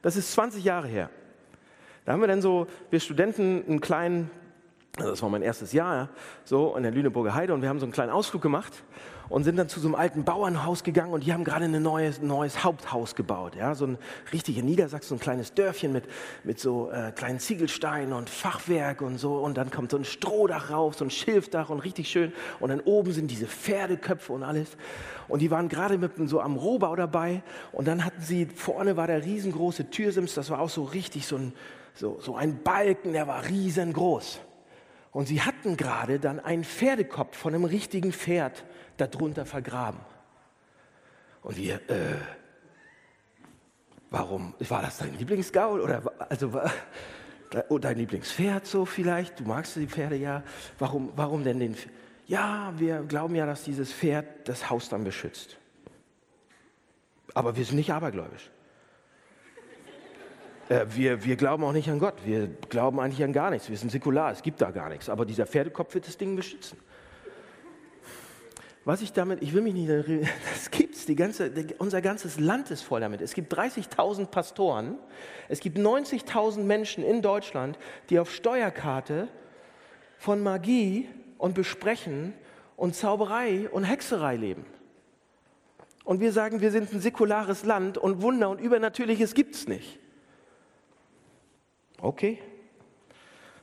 das 0.00 0.16
ist 0.16 0.32
20 0.32 0.64
Jahre 0.64 0.88
her. 0.88 1.10
Da 2.04 2.12
haben 2.12 2.20
wir 2.20 2.28
dann 2.28 2.42
so, 2.42 2.66
wir 2.90 2.98
Studenten, 2.98 3.64
einen 3.68 3.80
kleinen, 3.80 4.30
also 4.98 5.10
das 5.10 5.22
war 5.22 5.30
mein 5.30 5.40
erstes 5.40 5.72
Jahr, 5.72 5.94
ja, 5.94 6.08
so 6.44 6.76
in 6.76 6.82
der 6.82 6.92
Lüneburger 6.92 7.34
Heide 7.34 7.54
und 7.54 7.62
wir 7.62 7.70
haben 7.70 7.78
so 7.78 7.86
einen 7.86 7.92
kleinen 7.92 8.12
Ausflug 8.12 8.42
gemacht 8.42 8.84
und 9.30 9.44
sind 9.44 9.56
dann 9.56 9.66
zu 9.66 9.80
so 9.80 9.88
einem 9.88 9.94
alten 9.94 10.24
Bauernhaus 10.24 10.84
gegangen 10.84 11.14
und 11.14 11.24
die 11.24 11.32
haben 11.32 11.44
gerade 11.44 11.64
ein 11.64 11.82
neues, 11.82 12.20
neues 12.20 12.62
Haupthaus 12.62 13.14
gebaut. 13.14 13.56
Ja? 13.56 13.74
So 13.74 13.86
ein 13.86 13.98
richtiger 14.34 14.60
Niedersachsen, 14.60 15.08
so 15.08 15.14
ein 15.14 15.20
kleines 15.20 15.54
Dörfchen 15.54 15.94
mit, 15.94 16.04
mit 16.44 16.60
so 16.60 16.90
äh, 16.90 17.10
kleinen 17.12 17.38
Ziegelsteinen 17.38 18.12
und 18.12 18.28
Fachwerk 18.28 19.00
und 19.00 19.16
so. 19.16 19.36
Und 19.36 19.56
dann 19.56 19.70
kommt 19.70 19.92
so 19.92 19.96
ein 19.96 20.04
Strohdach 20.04 20.70
rauf, 20.70 20.96
so 20.96 21.06
ein 21.06 21.10
Schilfdach 21.10 21.70
und 21.70 21.80
richtig 21.80 22.10
schön. 22.10 22.30
Und 22.60 22.68
dann 22.68 22.80
oben 22.80 23.12
sind 23.12 23.30
diese 23.30 23.46
Pferdeköpfe 23.46 24.34
und 24.34 24.42
alles. 24.42 24.76
Und 25.28 25.40
die 25.40 25.50
waren 25.50 25.70
gerade 25.70 25.96
mit 25.96 26.12
so 26.28 26.42
am 26.42 26.56
Rohbau 26.56 26.94
dabei. 26.94 27.42
Und 27.72 27.88
dann 27.88 28.04
hatten 28.04 28.20
sie, 28.20 28.44
vorne 28.44 28.98
war 28.98 29.06
der 29.06 29.24
riesengroße 29.24 29.88
Türsims, 29.88 30.34
das 30.34 30.50
war 30.50 30.60
auch 30.60 30.68
so 30.68 30.84
richtig 30.84 31.26
so 31.26 31.36
ein, 31.36 31.54
so, 31.94 32.20
so 32.20 32.36
ein 32.36 32.62
Balken, 32.62 33.14
der 33.14 33.26
war 33.26 33.48
riesengroß. 33.48 34.40
Und 35.12 35.26
sie 35.26 35.42
hatten 35.42 35.76
gerade 35.76 36.18
dann 36.18 36.40
einen 36.40 36.64
Pferdekopf 36.64 37.36
von 37.36 37.54
einem 37.54 37.64
richtigen 37.64 38.12
Pferd 38.12 38.64
darunter 38.96 39.44
vergraben. 39.44 40.00
Und 41.42 41.56
wir, 41.56 41.74
äh, 41.90 42.16
warum, 44.10 44.54
war 44.58 44.82
das 44.82 44.98
dein 44.98 45.16
Lieblingsgaul 45.18 45.80
oder 45.80 46.02
also 46.30 46.58
oh, 47.68 47.78
dein 47.78 47.98
Lieblingspferd 47.98 48.66
so 48.66 48.86
vielleicht? 48.86 49.40
Du 49.40 49.44
magst 49.44 49.76
die 49.76 49.86
Pferde 49.86 50.16
ja. 50.16 50.42
Warum, 50.78 51.12
warum 51.16 51.44
denn 51.44 51.60
den? 51.60 51.76
Ja, 52.26 52.72
wir 52.78 53.02
glauben 53.02 53.34
ja, 53.34 53.44
dass 53.44 53.64
dieses 53.64 53.92
Pferd 53.92 54.48
das 54.48 54.70
Haus 54.70 54.88
dann 54.88 55.04
beschützt. 55.04 55.58
Aber 57.34 57.56
wir 57.56 57.64
sind 57.64 57.76
nicht 57.76 57.92
abergläubisch. 57.92 58.51
Äh, 60.72 60.86
wir, 60.94 61.24
wir 61.24 61.36
glauben 61.36 61.64
auch 61.64 61.72
nicht 61.72 61.90
an 61.90 61.98
Gott. 61.98 62.14
Wir 62.24 62.48
glauben 62.68 62.98
eigentlich 62.98 63.22
an 63.22 63.32
gar 63.32 63.50
nichts. 63.50 63.68
Wir 63.68 63.76
sind 63.76 63.92
säkular. 63.92 64.32
Es 64.32 64.42
gibt 64.42 64.60
da 64.60 64.70
gar 64.70 64.88
nichts. 64.88 65.08
Aber 65.10 65.26
dieser 65.26 65.46
Pferdekopf 65.46 65.94
wird 65.94 66.08
das 66.08 66.16
Ding 66.16 66.34
beschützen. 66.34 66.78
Was 68.84 69.02
ich 69.02 69.12
damit, 69.12 69.42
ich 69.42 69.52
will 69.52 69.60
mich 69.60 69.74
nicht, 69.74 69.88
das 70.52 70.70
gibt's, 70.70 71.04
die 71.06 71.14
ganze, 71.14 71.52
unser 71.78 72.00
ganzes 72.00 72.40
Land 72.40 72.70
ist 72.70 72.82
voll 72.82 73.00
damit. 73.00 73.20
Es 73.20 73.34
gibt 73.34 73.54
30.000 73.54 74.26
Pastoren, 74.26 74.98
es 75.48 75.60
gibt 75.60 75.78
90.000 75.78 76.62
Menschen 76.62 77.04
in 77.04 77.22
Deutschland, 77.22 77.78
die 78.10 78.18
auf 78.18 78.32
Steuerkarte 78.32 79.28
von 80.18 80.42
Magie 80.42 81.08
und 81.38 81.54
Besprechen 81.54 82.32
und 82.76 82.96
Zauberei 82.96 83.68
und 83.70 83.84
Hexerei 83.84 84.36
leben. 84.36 84.64
Und 86.04 86.20
wir 86.20 86.32
sagen, 86.32 86.60
wir 86.60 86.72
sind 86.72 86.92
ein 86.92 87.00
säkulares 87.00 87.64
Land 87.64 87.98
und 87.98 88.22
Wunder 88.22 88.50
und 88.50 88.60
Übernatürliches 88.60 89.34
gibt's 89.34 89.68
nicht. 89.68 90.00
Okay. 92.02 92.38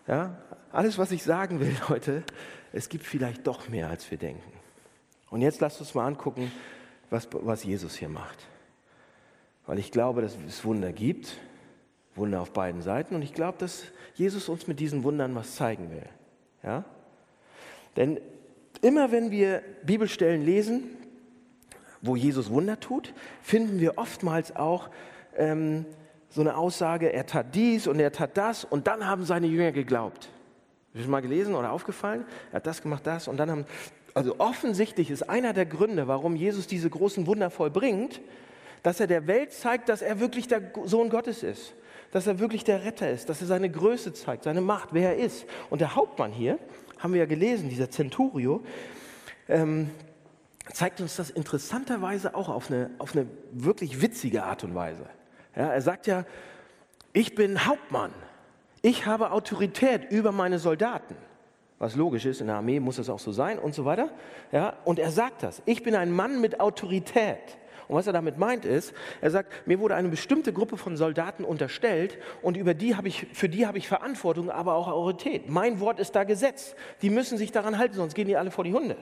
Ja, 0.07 0.37
alles, 0.71 0.97
was 0.97 1.11
ich 1.11 1.23
sagen 1.23 1.59
will 1.59 1.75
heute, 1.89 2.23
es 2.71 2.87
gibt 2.87 3.05
vielleicht 3.05 3.45
doch 3.45 3.67
mehr, 3.67 3.89
als 3.89 4.09
wir 4.09 4.17
denken. 4.17 4.51
Und 5.29 5.41
jetzt 5.41 5.59
lasst 5.59 5.81
uns 5.81 5.93
mal 5.93 6.07
angucken, 6.07 6.49
was, 7.09 7.27
was 7.33 7.65
Jesus 7.65 7.95
hier 7.95 8.07
macht. 8.07 8.47
Weil 9.65 9.77
ich 9.77 9.91
glaube, 9.91 10.21
dass 10.21 10.37
es 10.47 10.63
Wunder 10.63 10.93
gibt, 10.93 11.37
Wunder 12.15 12.41
auf 12.41 12.51
beiden 12.53 12.81
Seiten. 12.81 13.13
Und 13.13 13.23
ich 13.23 13.33
glaube, 13.33 13.57
dass 13.57 13.83
Jesus 14.15 14.47
uns 14.47 14.67
mit 14.67 14.79
diesen 14.79 15.03
Wundern 15.03 15.35
was 15.35 15.55
zeigen 15.55 15.91
will. 15.91 16.07
Ja? 16.63 16.85
Denn 17.97 18.21
immer 18.81 19.11
wenn 19.11 19.31
wir 19.31 19.61
Bibelstellen 19.83 20.45
lesen, 20.45 20.85
wo 22.01 22.15
Jesus 22.15 22.49
Wunder 22.49 22.79
tut, 22.79 23.13
finden 23.41 23.81
wir 23.81 23.97
oftmals 23.97 24.55
auch 24.55 24.89
ähm, 25.35 25.85
so 26.29 26.41
eine 26.41 26.55
Aussage, 26.55 27.11
er 27.11 27.25
tat 27.25 27.55
dies 27.55 27.87
und 27.87 27.99
er 27.99 28.11
tat 28.11 28.37
das 28.37 28.63
und 28.63 28.87
dann 28.87 29.07
haben 29.07 29.25
seine 29.25 29.47
Jünger 29.47 29.71
geglaubt. 29.71 30.29
Schon 30.95 31.09
mal 31.11 31.21
gelesen 31.21 31.55
oder 31.55 31.71
aufgefallen? 31.71 32.25
Er 32.51 32.57
hat 32.57 32.67
das 32.67 32.81
gemacht, 32.81 33.05
das 33.05 33.27
und 33.27 33.37
dann 33.37 33.51
haben 33.51 33.65
also 34.13 34.35
offensichtlich 34.39 35.11
ist 35.11 35.29
einer 35.29 35.53
der 35.53 35.65
Gründe, 35.65 36.07
warum 36.07 36.35
Jesus 36.35 36.67
diese 36.67 36.89
großen 36.89 37.27
Wunder 37.27 37.49
vollbringt, 37.49 38.21
dass 38.83 38.99
er 38.99 39.07
der 39.07 39.27
Welt 39.27 39.51
zeigt, 39.51 39.89
dass 39.89 40.01
er 40.01 40.19
wirklich 40.19 40.47
der 40.47 40.71
Sohn 40.85 41.09
Gottes 41.09 41.43
ist, 41.43 41.73
dass 42.11 42.27
er 42.27 42.39
wirklich 42.39 42.63
der 42.63 42.83
Retter 42.83 43.09
ist, 43.09 43.29
dass 43.29 43.41
er 43.41 43.47
seine 43.47 43.69
Größe 43.69 44.13
zeigt, 44.13 44.43
seine 44.43 44.61
Macht, 44.61 44.89
wer 44.91 45.15
er 45.15 45.23
ist. 45.23 45.45
Und 45.69 45.81
der 45.81 45.95
Hauptmann 45.95 46.31
hier, 46.31 46.57
haben 46.97 47.13
wir 47.13 47.19
ja 47.19 47.25
gelesen, 47.25 47.69
dieser 47.69 47.89
Centurio, 47.89 48.63
ähm, 49.47 49.89
zeigt 50.73 51.01
uns 51.01 51.15
das 51.15 51.29
interessanterweise 51.29 52.35
auch 52.35 52.49
auf 52.49 52.69
eine, 52.69 52.89
auf 52.99 53.15
eine 53.15 53.25
wirklich 53.51 54.01
witzige 54.01 54.43
Art 54.43 54.63
und 54.63 54.75
Weise. 54.75 55.05
Ja, 55.55 55.67
er 55.67 55.81
sagt 55.81 56.07
ja, 56.07 56.25
ich 57.13 57.35
bin 57.35 57.65
Hauptmann, 57.65 58.13
ich 58.81 59.05
habe 59.05 59.31
Autorität 59.31 60.11
über 60.11 60.31
meine 60.31 60.59
Soldaten 60.59 61.15
was 61.79 61.95
logisch 61.95 62.25
ist, 62.25 62.41
in 62.41 62.47
der 62.47 62.57
Armee 62.57 62.79
muss 62.79 62.97
das 62.97 63.09
auch 63.09 63.19
so 63.19 63.31
sein 63.31 63.57
und 63.57 63.73
so 63.73 63.85
weiter. 63.85 64.09
Ja, 64.51 64.73
und 64.83 64.99
er 64.99 65.11
sagt 65.11 65.43
das, 65.43 65.61
ich 65.65 65.81
bin 65.81 65.95
ein 65.95 66.11
Mann 66.11 66.41
mit 66.41 66.59
Autorität. 66.59 67.57
Und 67.87 67.95
was 67.95 68.05
er 68.05 68.13
damit 68.13 68.37
meint 68.37 68.65
ist, 68.65 68.93
er 69.19 69.31
sagt, 69.31 69.65
mir 69.65 69.79
wurde 69.79 69.95
eine 69.95 70.09
bestimmte 70.09 70.53
Gruppe 70.53 70.77
von 70.77 70.95
Soldaten 70.95 71.43
unterstellt 71.43 72.19
und 72.43 72.55
über 72.55 72.75
die 72.75 72.95
habe 72.95 73.07
ich, 73.07 73.25
für 73.33 73.49
die 73.49 73.65
habe 73.65 73.79
ich 73.79 73.87
Verantwortung, 73.87 74.51
aber 74.51 74.75
auch 74.75 74.87
Autorität. 74.87 75.49
Mein 75.49 75.79
Wort 75.79 75.99
ist 75.99 76.15
da 76.15 76.23
Gesetz. 76.23 76.75
Die 77.01 77.09
müssen 77.09 77.39
sich 77.39 77.51
daran 77.51 77.79
halten, 77.79 77.95
sonst 77.95 78.13
gehen 78.13 78.27
die 78.27 78.37
alle 78.37 78.51
vor 78.51 78.63
die 78.63 78.73
Hunde. 78.73 78.95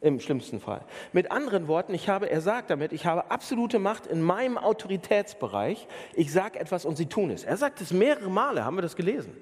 Im 0.00 0.20
schlimmsten 0.20 0.60
Fall. 0.60 0.84
Mit 1.12 1.32
anderen 1.32 1.66
Worten, 1.66 1.92
ich 1.92 2.08
habe, 2.08 2.30
er 2.30 2.40
sagt 2.40 2.70
damit, 2.70 2.92
ich 2.92 3.04
habe 3.04 3.32
absolute 3.32 3.80
Macht 3.80 4.06
in 4.06 4.22
meinem 4.22 4.56
Autoritätsbereich. 4.56 5.88
Ich 6.14 6.32
sage 6.32 6.60
etwas 6.60 6.84
und 6.84 6.96
sie 6.96 7.06
tun 7.06 7.30
es. 7.30 7.42
Er 7.42 7.56
sagt 7.56 7.80
es 7.80 7.92
mehrere 7.92 8.30
Male, 8.30 8.64
haben 8.64 8.76
wir 8.76 8.82
das 8.82 8.94
gelesen. 8.94 9.36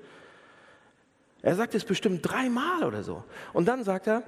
Er 1.43 1.55
sagt 1.57 1.75
es 1.75 1.85
bestimmt 1.85 2.23
dreimal 2.23 2.85
oder 2.85 3.03
so. 3.03 3.23
Und 3.53 3.67
dann 3.67 3.85
sagt 3.85 4.07
er, 4.07 4.23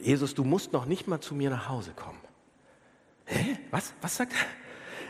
Jesus, 0.00 0.34
du 0.34 0.44
musst 0.44 0.72
noch 0.72 0.86
nicht 0.86 1.06
mal 1.06 1.20
zu 1.20 1.34
mir 1.34 1.50
nach 1.50 1.68
Hause 1.68 1.92
kommen. 1.94 2.20
Hä? 3.26 3.58
Was? 3.70 3.92
Was 4.00 4.16
sagt 4.16 4.32
er? 4.32 4.46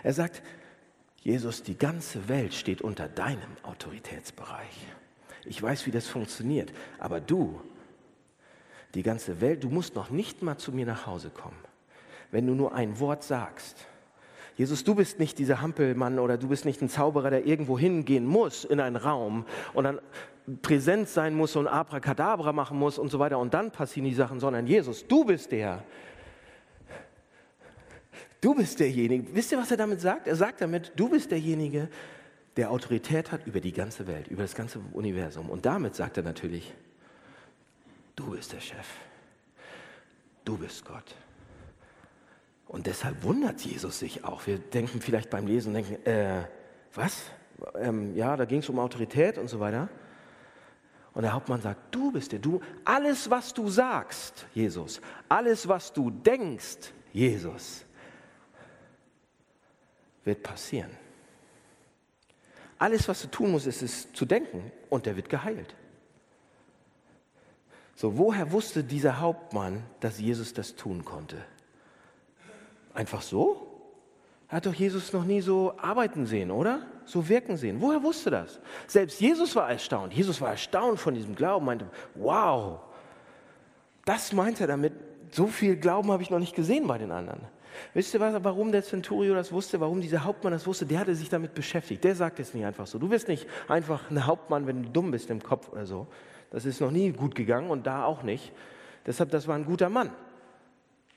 Er 0.03 0.13
sagt, 0.13 0.43
Jesus, 1.23 1.63
die 1.63 1.79
ganze 1.79 2.29
Welt 2.29 2.53
steht 2.55 2.83
unter 2.83 3.09
deinem 3.09 3.57
Autoritätsbereich. 3.63 4.87
Ich 5.47 5.63
weiß, 5.63 5.87
wie 5.87 5.91
das 5.91 6.09
funktioniert, 6.09 6.73
aber 6.99 7.21
du, 7.21 7.61
die 8.95 9.03
ganze 9.03 9.41
Welt, 9.41 9.65
du 9.65 9.69
musst 9.69 9.95
noch 9.95 10.11
nicht 10.11 10.43
mal 10.43 10.57
zu 10.57 10.73
mir 10.73 10.87
nach 10.87 11.07
Hause 11.07 11.31
kommen, 11.31 11.59
wenn 12.31 12.47
du 12.47 12.55
nur 12.55 12.75
ein 12.75 12.99
Wort 13.01 13.23
sagst. 13.25 13.87
Jesus, 14.57 14.85
du 14.85 14.95
bist 14.95 15.19
nicht 15.19 15.39
dieser 15.39 15.61
Hampelmann 15.61 16.19
oder 16.19 16.39
du 16.39 16.49
bist 16.49 16.65
nicht 16.65 16.81
ein 16.81 16.89
Zauberer, 16.89 17.31
der 17.31 17.47
irgendwo 17.47 17.79
hingehen 17.79 18.25
muss 18.25 18.65
in 18.65 18.79
einen 18.81 18.97
Raum 18.97 19.45
und 19.73 19.85
dann 19.85 20.01
präsent 20.63 21.09
sein 21.09 21.35
muss 21.35 21.57
und 21.57 21.67
Abracadabra 21.67 22.53
machen 22.53 22.79
muss 22.79 22.99
und 22.99 23.11
so 23.11 23.19
weiter 23.19 23.39
und 23.39 23.53
dann 23.55 23.71
passieren 23.71 24.09
die 24.09 24.15
Sachen, 24.15 24.39
sondern 24.39 24.67
Jesus, 24.67 25.07
du 25.07 25.25
bist 25.25 25.51
der. 25.51 25.83
Du 28.41 28.55
bist 28.55 28.79
derjenige. 28.79 29.35
Wisst 29.35 29.53
ihr, 29.53 29.59
was 29.59 29.71
er 29.71 29.79
damit 29.79 30.03
sagt? 30.03 30.29
Er 30.29 30.37
sagt 30.37 30.61
damit, 30.61 30.93
du 30.97 31.09
bist 31.09 31.31
derjenige, 31.31 31.89
der 32.57 32.71
Autorität 32.71 33.33
hat 33.33 33.47
über 33.47 33.59
die 33.59 33.73
ganze 33.73 34.07
Welt, 34.07 34.29
über 34.29 34.43
das 34.43 34.55
ganze 34.55 34.81
Universum. 34.93 35.49
Und 35.49 35.65
damit 35.65 35.95
sagt 35.95 36.19
er 36.19 36.23
natürlich, 36.23 36.75
du 38.17 38.31
bist 38.31 38.53
der 38.53 38.61
Chef. 38.61 38.87
Du 40.45 40.59
bist 40.59 40.85
Gott. 40.85 41.15
Und 42.67 42.87
deshalb 42.87 43.23
wundert 43.23 43.61
Jesus 43.61 43.99
sich 43.99 44.25
auch. 44.25 44.47
Wir 44.47 44.59
denken 44.59 45.01
vielleicht 45.01 45.31
beim 45.31 45.47
Lesen, 45.47 45.75
denken, 45.75 46.05
äh, 46.07 46.45
was? 46.95 47.25
Ähm, 47.77 48.15
ja, 48.17 48.37
da 48.37 48.45
ging 48.45 48.61
es 48.61 48.69
um 48.69 48.79
Autorität 48.79 49.39
und 49.39 49.49
so 49.49 49.61
weiter. 49.61 49.89
Und 51.13 51.23
der 51.23 51.33
Hauptmann 51.33 51.61
sagt, 51.61 51.95
du 51.95 52.11
bist 52.11 52.33
der, 52.33 52.41
du, 52.41 52.61
alles 52.85 53.31
was 53.31 53.55
du 53.55 53.69
sagst, 53.69 54.47
Jesus, 54.53 55.01
alles 55.29 55.69
was 55.69 55.93
du 55.93 56.11
denkst, 56.11 56.93
Jesus, 57.13 57.85
wird 60.25 60.43
passieren. 60.43 60.91
Alles, 62.79 63.09
was 63.09 63.23
du 63.23 63.29
tun 63.29 63.53
musst, 63.53 63.67
ist 63.67 63.83
es 63.83 64.13
zu 64.13 64.27
denken 64.27 64.73
und 64.91 65.07
der 65.07 65.17
wird 65.17 65.29
geheilt. 65.29 65.75
So, 67.97 68.19
woher 68.19 68.51
wusste 68.53 68.83
dieser 68.83 69.21
Hauptmann, 69.21 69.83
dass 70.01 70.19
Jesus 70.19 70.53
das 70.53 70.75
tun 70.75 71.05
konnte? 71.05 71.37
Einfach 72.93 73.23
so? 73.23 73.75
Er 74.49 74.57
hat 74.57 74.67
doch 74.67 74.75
Jesus 74.75 75.13
noch 75.13 75.25
nie 75.25 75.41
so 75.41 75.75
arbeiten 75.79 76.27
sehen, 76.27 76.51
oder? 76.51 76.87
So 77.07 77.29
wirken 77.29 77.57
sehen. 77.57 77.81
Woher 77.81 78.03
wusste 78.03 78.31
das? 78.31 78.61
Selbst 78.87 79.21
Jesus 79.21 79.57
war 79.57 79.71
erstaunt. 79.71 80.13
Jesus 80.13 80.41
war 80.41 80.51
erstaunt 80.51 81.01
von 81.01 81.15
diesem 81.15 81.35
Glauben, 81.35 81.67
meinte, 81.67 81.87
wow, 82.15 82.81
das 84.05 84.33
meint 84.33 84.61
er 84.61 84.67
damit. 84.67 84.93
So 85.31 85.47
viel 85.47 85.77
Glauben 85.77 86.13
habe 86.13 86.23
ich 86.23 86.31
noch 86.31 86.39
nicht 86.39 86.55
gesehen 86.55 86.87
bei 86.87 86.99
den 86.99 87.11
anderen. 87.11 87.41
Wisst 87.93 88.15
ihr, 88.15 88.21
was, 88.21 88.43
warum 88.45 88.71
der 88.71 88.85
Centurio 88.85 89.35
das 89.35 89.51
wusste, 89.51 89.81
warum 89.81 90.01
dieser 90.01 90.25
Hauptmann 90.25 90.53
das 90.53 90.67
wusste? 90.67 90.87
Der 90.87 91.01
hatte 91.01 91.15
sich 91.15 91.29
damit 91.29 91.55
beschäftigt. 91.55 92.05
Der 92.05 92.15
sagt 92.15 92.39
es 92.39 92.55
nicht 92.55 92.65
einfach 92.65 92.87
so. 92.87 92.99
Du 92.99 93.09
bist 93.09 93.27
nicht 93.29 93.47
einfach 93.67 94.11
ein 94.11 94.27
Hauptmann, 94.27 94.67
wenn 94.67 94.85
du 94.85 94.89
dumm 94.91 95.11
bist 95.11 95.31
im 95.31 95.43
Kopf 95.43 95.71
oder 95.73 95.87
so. 95.87 96.07
Das 96.55 96.65
ist 96.65 96.81
noch 96.81 96.93
nie 96.93 97.11
gut 97.11 97.35
gegangen 97.35 97.69
und 97.69 97.85
da 97.85 98.05
auch 98.05 98.23
nicht. 98.23 98.53
Deshalb, 99.05 99.33
das 99.33 99.49
war 99.49 99.57
ein 99.57 99.65
guter 99.65 99.89
Mann. 99.89 100.13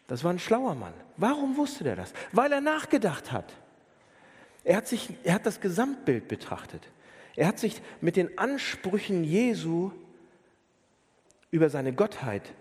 Das 0.07 0.23
war 0.23 0.33
ein 0.33 0.39
schlauer 0.39 0.73
Mann. 0.73 0.95
Warum 1.15 1.57
wusste 1.57 1.83
der 1.83 1.95
das? 1.95 2.11
Weil 2.31 2.51
er 2.51 2.59
nachgedacht 2.59 3.31
hat. 3.31 3.53
Er 4.63 4.77
hat, 4.77 4.87
sich, 4.87 5.11
er 5.23 5.35
hat 5.35 5.45
das 5.45 5.61
Gesamtbild 5.61 6.27
betrachtet. 6.27 6.81
Er 7.35 7.45
hat 7.45 7.59
sich 7.59 7.83
mit 8.01 8.15
den 8.15 8.35
Ansprüchen 8.39 9.23
Jesu 9.23 9.91
über 11.51 11.69
seine 11.69 11.93
Gottheit, 11.93 12.51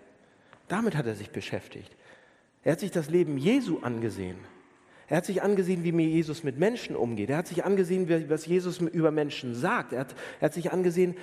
damit 0.67 0.95
hat 0.95 1.07
er 1.07 1.15
sich 1.15 1.31
beschäftigt. 1.31 1.95
Er 2.63 2.73
hat 2.73 2.79
sich 2.79 2.91
das 2.91 3.09
Leben 3.09 3.39
Jesu 3.39 3.79
angesehen. 3.79 4.37
Er 5.07 5.17
hat 5.17 5.25
sich 5.25 5.41
angesehen, 5.41 5.83
wie 5.83 5.93
mir 5.93 6.05
Jesus 6.05 6.43
mit 6.43 6.59
Menschen 6.59 6.95
umgeht. 6.95 7.31
Er 7.31 7.37
hat 7.37 7.47
sich 7.47 7.65
angesehen, 7.65 8.29
was 8.29 8.45
Jesus 8.45 8.79
über 8.81 9.09
Menschen 9.09 9.55
sagt. 9.55 9.93
Er 9.93 10.01
hat, 10.01 10.15
er 10.39 10.45
hat 10.45 10.53
sich 10.53 10.71
angesehen, 10.71 11.15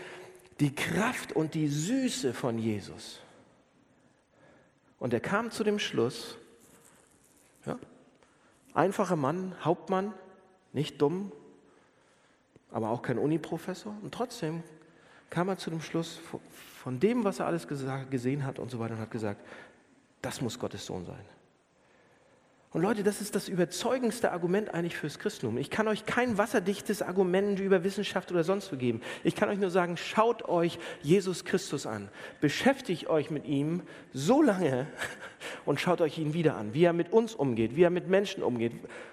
die 0.61 0.75
Kraft 0.75 1.33
und 1.33 1.55
die 1.55 1.69
Süße 1.69 2.33
von 2.33 2.59
Jesus. 2.59 3.21
Und 4.99 5.12
er 5.12 5.21
kam 5.21 5.51
zu 5.51 5.64
dem 5.64 5.79
Schluss, 5.79 6.37
ja, 7.67 7.79
einfacher 8.73 9.17
Mann, 9.17 9.55
Hauptmann, 9.64 10.14
nicht 10.73 11.01
dumm, 11.01 11.33
aber 12.71 12.90
auch 12.90 13.03
kein 13.03 13.19
Uniprofessor. 13.19 13.95
Und 14.03 14.12
trotzdem 14.14 14.62
kam 15.31 15.49
er 15.49 15.59
zu 15.59 15.71
dem 15.71 15.81
Schluss 15.81 16.21
von 16.83 17.01
dem, 17.01 17.25
was 17.25 17.40
er 17.40 17.47
alles 17.47 17.67
gesehen 17.69 18.45
hat 18.45 18.59
und 18.59 18.71
so 18.71 18.79
weiter 18.79 18.95
und 18.95 19.01
hat 19.01 19.11
gesagt, 19.11 19.45
das 20.23 20.40
muss 20.40 20.59
Gottes 20.59 20.87
Sohn 20.87 21.05
sein. 21.05 21.25
Und 22.75 22.83
Leute, 22.83 23.05
das 23.05 23.21
ist 23.21 23.37
das 23.37 23.49
überzeugendste 23.49 24.33
Argument 24.33 24.75
eigentlich 24.75 24.97
fürs 24.97 25.21
Christentum. 25.21 25.59
Ich 25.59 25.71
kann 25.71 25.87
euch 25.87 26.07
kein 26.07 26.39
wasserdichtes 26.39 27.03
Argument 27.03 27.61
über 27.61 27.85
Wissenschaft 27.85 28.33
oder 28.33 28.43
sonst 28.43 28.73
wo 28.73 28.77
geben. 28.77 29.01
Ich 29.23 29.37
kann 29.37 29.49
euch 29.49 29.61
nur 29.61 29.71
sagen, 29.71 29.97
schaut 29.97 30.49
euch 30.49 30.81
Jesus 31.01 31.45
Christus 31.45 31.87
an. 31.87 32.09
Beschäftigt 32.41 33.07
euch 33.07 33.31
mit 33.31 33.47
ihm 33.47 33.83
so 34.13 34.43
lange 34.43 34.89
und 35.65 35.81
schaut 35.81 36.01
euch 36.01 36.19
ihn 36.19 36.35
wieder 36.35 36.57
an, 36.57 36.75
wie 36.75 36.83
er 36.83 36.93
mit 36.93 37.13
uns 37.13 37.37
umgeht, 37.37 37.77
wie 37.77 37.85
er 37.85 37.91
mit 37.91 38.09
Menschen 38.09 38.43
umgeht 38.43 38.73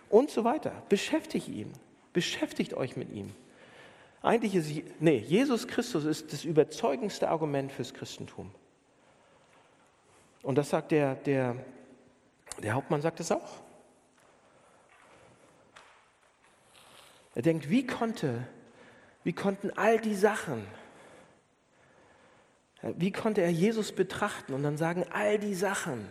und 0.10 0.32
so 0.32 0.44
weiter. 0.44 0.82
Beschäftigt 0.90 1.48
ihn. 1.48 1.72
Beschäftigt 2.14 2.74
euch 2.74 2.98
mit 2.98 3.12
ihm. 3.12 3.30
Eigentlich 4.24 4.56
ist, 4.56 4.72
nee, 5.00 5.18
Jesus 5.20 5.68
Christus 5.68 6.06
ist 6.06 6.34
das 6.34 6.46
überzeugendste 6.46 7.30
Argument 7.30 7.72
fürs 7.72 7.94
Christentum. 7.94 8.50
Und 10.42 10.58
das 10.58 10.72
sagt 10.72 10.92
der, 10.92 11.14
der 11.14 11.58
der 12.62 12.74
Hauptmann 12.74 13.02
sagt 13.02 13.20
es 13.20 13.32
auch. 13.32 13.62
Er 17.34 17.42
denkt, 17.42 17.70
wie 17.70 17.86
konnte, 17.86 18.46
wie 19.24 19.34
konnten 19.34 19.72
all 19.72 20.00
die 20.00 20.16
Sachen, 20.16 20.66
wie 22.82 23.12
konnte 23.12 23.42
er 23.42 23.52
Jesus 23.52 23.92
betrachten 23.92 24.54
und 24.54 24.64
dann 24.64 24.78
sagen, 24.78 25.06
all 25.12 25.40
die 25.40 25.56
Sachen, 25.56 26.08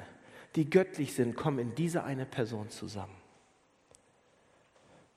die 0.56 0.70
göttlich 0.70 1.14
sind, 1.14 1.36
kommen 1.36 1.58
in 1.58 1.74
diese 1.74 2.04
eine 2.04 2.26
Person 2.26 2.70
zusammen. 2.70 3.16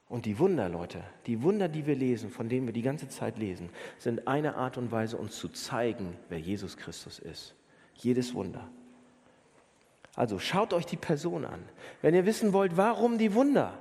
Und 0.09 0.25
die 0.25 0.37
Wunder, 0.37 0.69
Leute, 0.69 1.03
die 1.25 1.41
Wunder, 1.41 1.67
die 1.67 1.87
wir 1.87 1.95
lesen, 1.95 2.29
von 2.29 2.49
denen 2.49 2.67
wir 2.67 2.73
die 2.73 2.81
ganze 2.81 3.09
Zeit 3.09 3.37
lesen, 3.39 3.69
sind 3.97 4.27
eine 4.27 4.55
Art 4.55 4.77
und 4.77 4.91
Weise, 4.91 5.17
uns 5.17 5.37
zu 5.37 5.49
zeigen, 5.49 6.17
wer 6.29 6.39
Jesus 6.39 6.77
Christus 6.77 7.17
ist. 7.17 7.55
Jedes 7.95 8.33
Wunder. 8.33 8.69
Also 10.15 10.39
schaut 10.39 10.73
euch 10.73 10.85
die 10.85 10.97
Person 10.97 11.45
an. 11.45 11.63
Wenn 12.01 12.13
ihr 12.13 12.25
wissen 12.25 12.53
wollt, 12.53 12.77
warum 12.77 13.17
die 13.17 13.33
Wunder, 13.33 13.77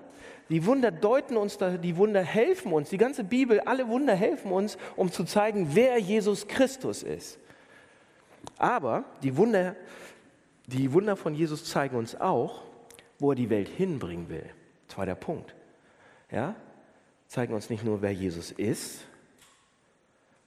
die 0.49 0.64
Wunder 0.66 0.90
deuten 0.90 1.37
uns, 1.37 1.59
die 1.59 1.97
Wunder 1.97 2.23
helfen 2.23 2.73
uns, 2.73 2.90
die 2.90 2.99
ganze 2.99 3.25
Bibel, 3.25 3.61
alle 3.61 3.88
Wunder 3.88 4.14
helfen 4.14 4.53
uns, 4.53 4.77
um 4.97 5.11
zu 5.12 5.25
zeigen, 5.25 5.71
wer 5.75 5.99
Jesus 5.99 6.49
Christus 6.49 7.03
ist. 7.03 7.38
Aber 8.59 9.05
die 9.23 9.37
Wunder, 9.37 9.77
die 10.66 10.92
Wunder 10.92 11.16
von 11.16 11.35
Jesus 11.35 11.64
zeigen 11.64 11.97
uns 11.97 12.21
auch, 12.21 12.62
wo 13.18 13.33
er 13.33 13.35
die 13.35 13.51
Welt 13.51 13.68
hinbringen 13.68 14.29
will. 14.29 14.45
Zweiter 14.88 15.14
Punkt. 15.14 15.55
Ja? 16.31 16.55
Zeigen 17.29 17.55
uns 17.55 17.71
nicht 17.71 17.85
nur, 17.85 18.03
wer 18.03 18.12
Jesus 18.12 18.51
ist, 18.51 19.05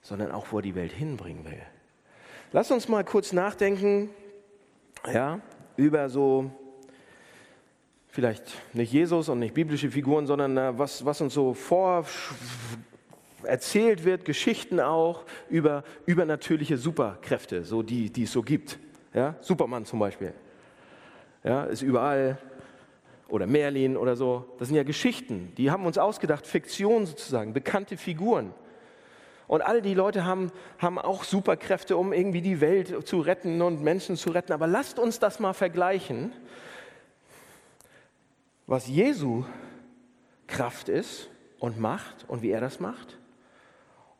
sondern 0.01 0.31
auch, 0.31 0.47
wo 0.51 0.59
er 0.59 0.61
die 0.61 0.75
Welt 0.75 0.91
hinbringen 0.91 1.45
will. 1.45 1.61
Lass 2.51 2.69
uns 2.69 2.87
mal 2.87 3.03
kurz 3.03 3.33
nachdenken. 3.33 4.09
Ja, 5.11 5.39
über 5.77 6.09
so, 6.09 6.51
vielleicht 8.07 8.53
nicht 8.73 8.93
Jesus 8.93 9.29
und 9.29 9.39
nicht 9.39 9.53
biblische 9.53 9.91
Figuren, 9.91 10.25
sondern 10.25 10.57
äh, 10.57 10.77
was, 10.77 11.05
was 11.05 11.21
uns 11.21 11.33
so 11.33 11.53
vor 11.53 12.05
erzählt 13.43 14.03
wird, 14.03 14.25
Geschichten 14.25 14.79
auch 14.79 15.23
über 15.49 15.83
übernatürliche 16.05 16.77
Superkräfte, 16.77 17.63
so 17.63 17.83
die, 17.83 18.09
die 18.09 18.23
es 18.23 18.31
so 18.31 18.41
gibt. 18.41 18.79
Ja? 19.13 19.35
Superman 19.41 19.85
zum 19.85 19.99
Beispiel. 19.99 20.33
Ja, 21.43 21.65
ist 21.65 21.81
überall. 21.81 22.37
Oder 23.27 23.47
Merlin 23.47 23.97
oder 23.97 24.15
so. 24.15 24.45
Das 24.59 24.67
sind 24.67 24.77
ja 24.77 24.83
Geschichten, 24.83 25.51
die 25.57 25.71
haben 25.71 25.85
uns 25.85 25.97
ausgedacht, 25.97 26.45
Fiktion 26.45 27.05
sozusagen, 27.05 27.53
bekannte 27.53 27.97
Figuren. 27.97 28.53
Und 29.47 29.61
all 29.61 29.81
die 29.81 29.93
Leute 29.93 30.25
haben, 30.25 30.51
haben 30.79 30.97
auch 30.97 31.23
Superkräfte, 31.23 31.97
um 31.97 32.13
irgendwie 32.13 32.41
die 32.41 32.61
Welt 32.61 33.07
zu 33.07 33.19
retten 33.19 33.61
und 33.61 33.81
Menschen 33.81 34.17
zu 34.17 34.31
retten. 34.31 34.53
Aber 34.53 34.67
lasst 34.67 34.97
uns 34.97 35.19
das 35.19 35.39
mal 35.39 35.53
vergleichen, 35.53 36.31
was 38.65 38.87
Jesu 38.87 39.45
Kraft 40.47 40.89
ist 40.89 41.29
und 41.59 41.79
macht 41.79 42.25
und 42.27 42.41
wie 42.41 42.49
er 42.49 42.61
das 42.61 42.79
macht 42.79 43.17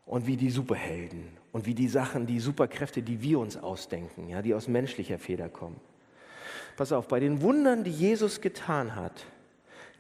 und 0.06 0.28
wie 0.28 0.38
die 0.38 0.52
Superhelden 0.52 1.26
und 1.52 1.66
wie 1.66 1.74
die 1.74 1.88
Sachen, 1.88 2.28
die 2.28 2.40
Superkräfte, 2.40 3.02
die 3.02 3.22
wir 3.22 3.40
uns 3.40 3.58
ausdenken, 3.58 4.30
ja, 4.30 4.42
die 4.42 4.54
aus 4.54 4.68
menschlicher 4.68 5.18
Feder 5.18 5.50
kommen. 5.50 5.80
Pass 6.78 6.92
auf, 6.92 7.08
bei 7.08 7.20
den 7.20 7.42
Wundern, 7.42 7.84
die 7.84 7.92
Jesus 7.92 8.42
getan 8.42 8.96
hat, 8.96 9.26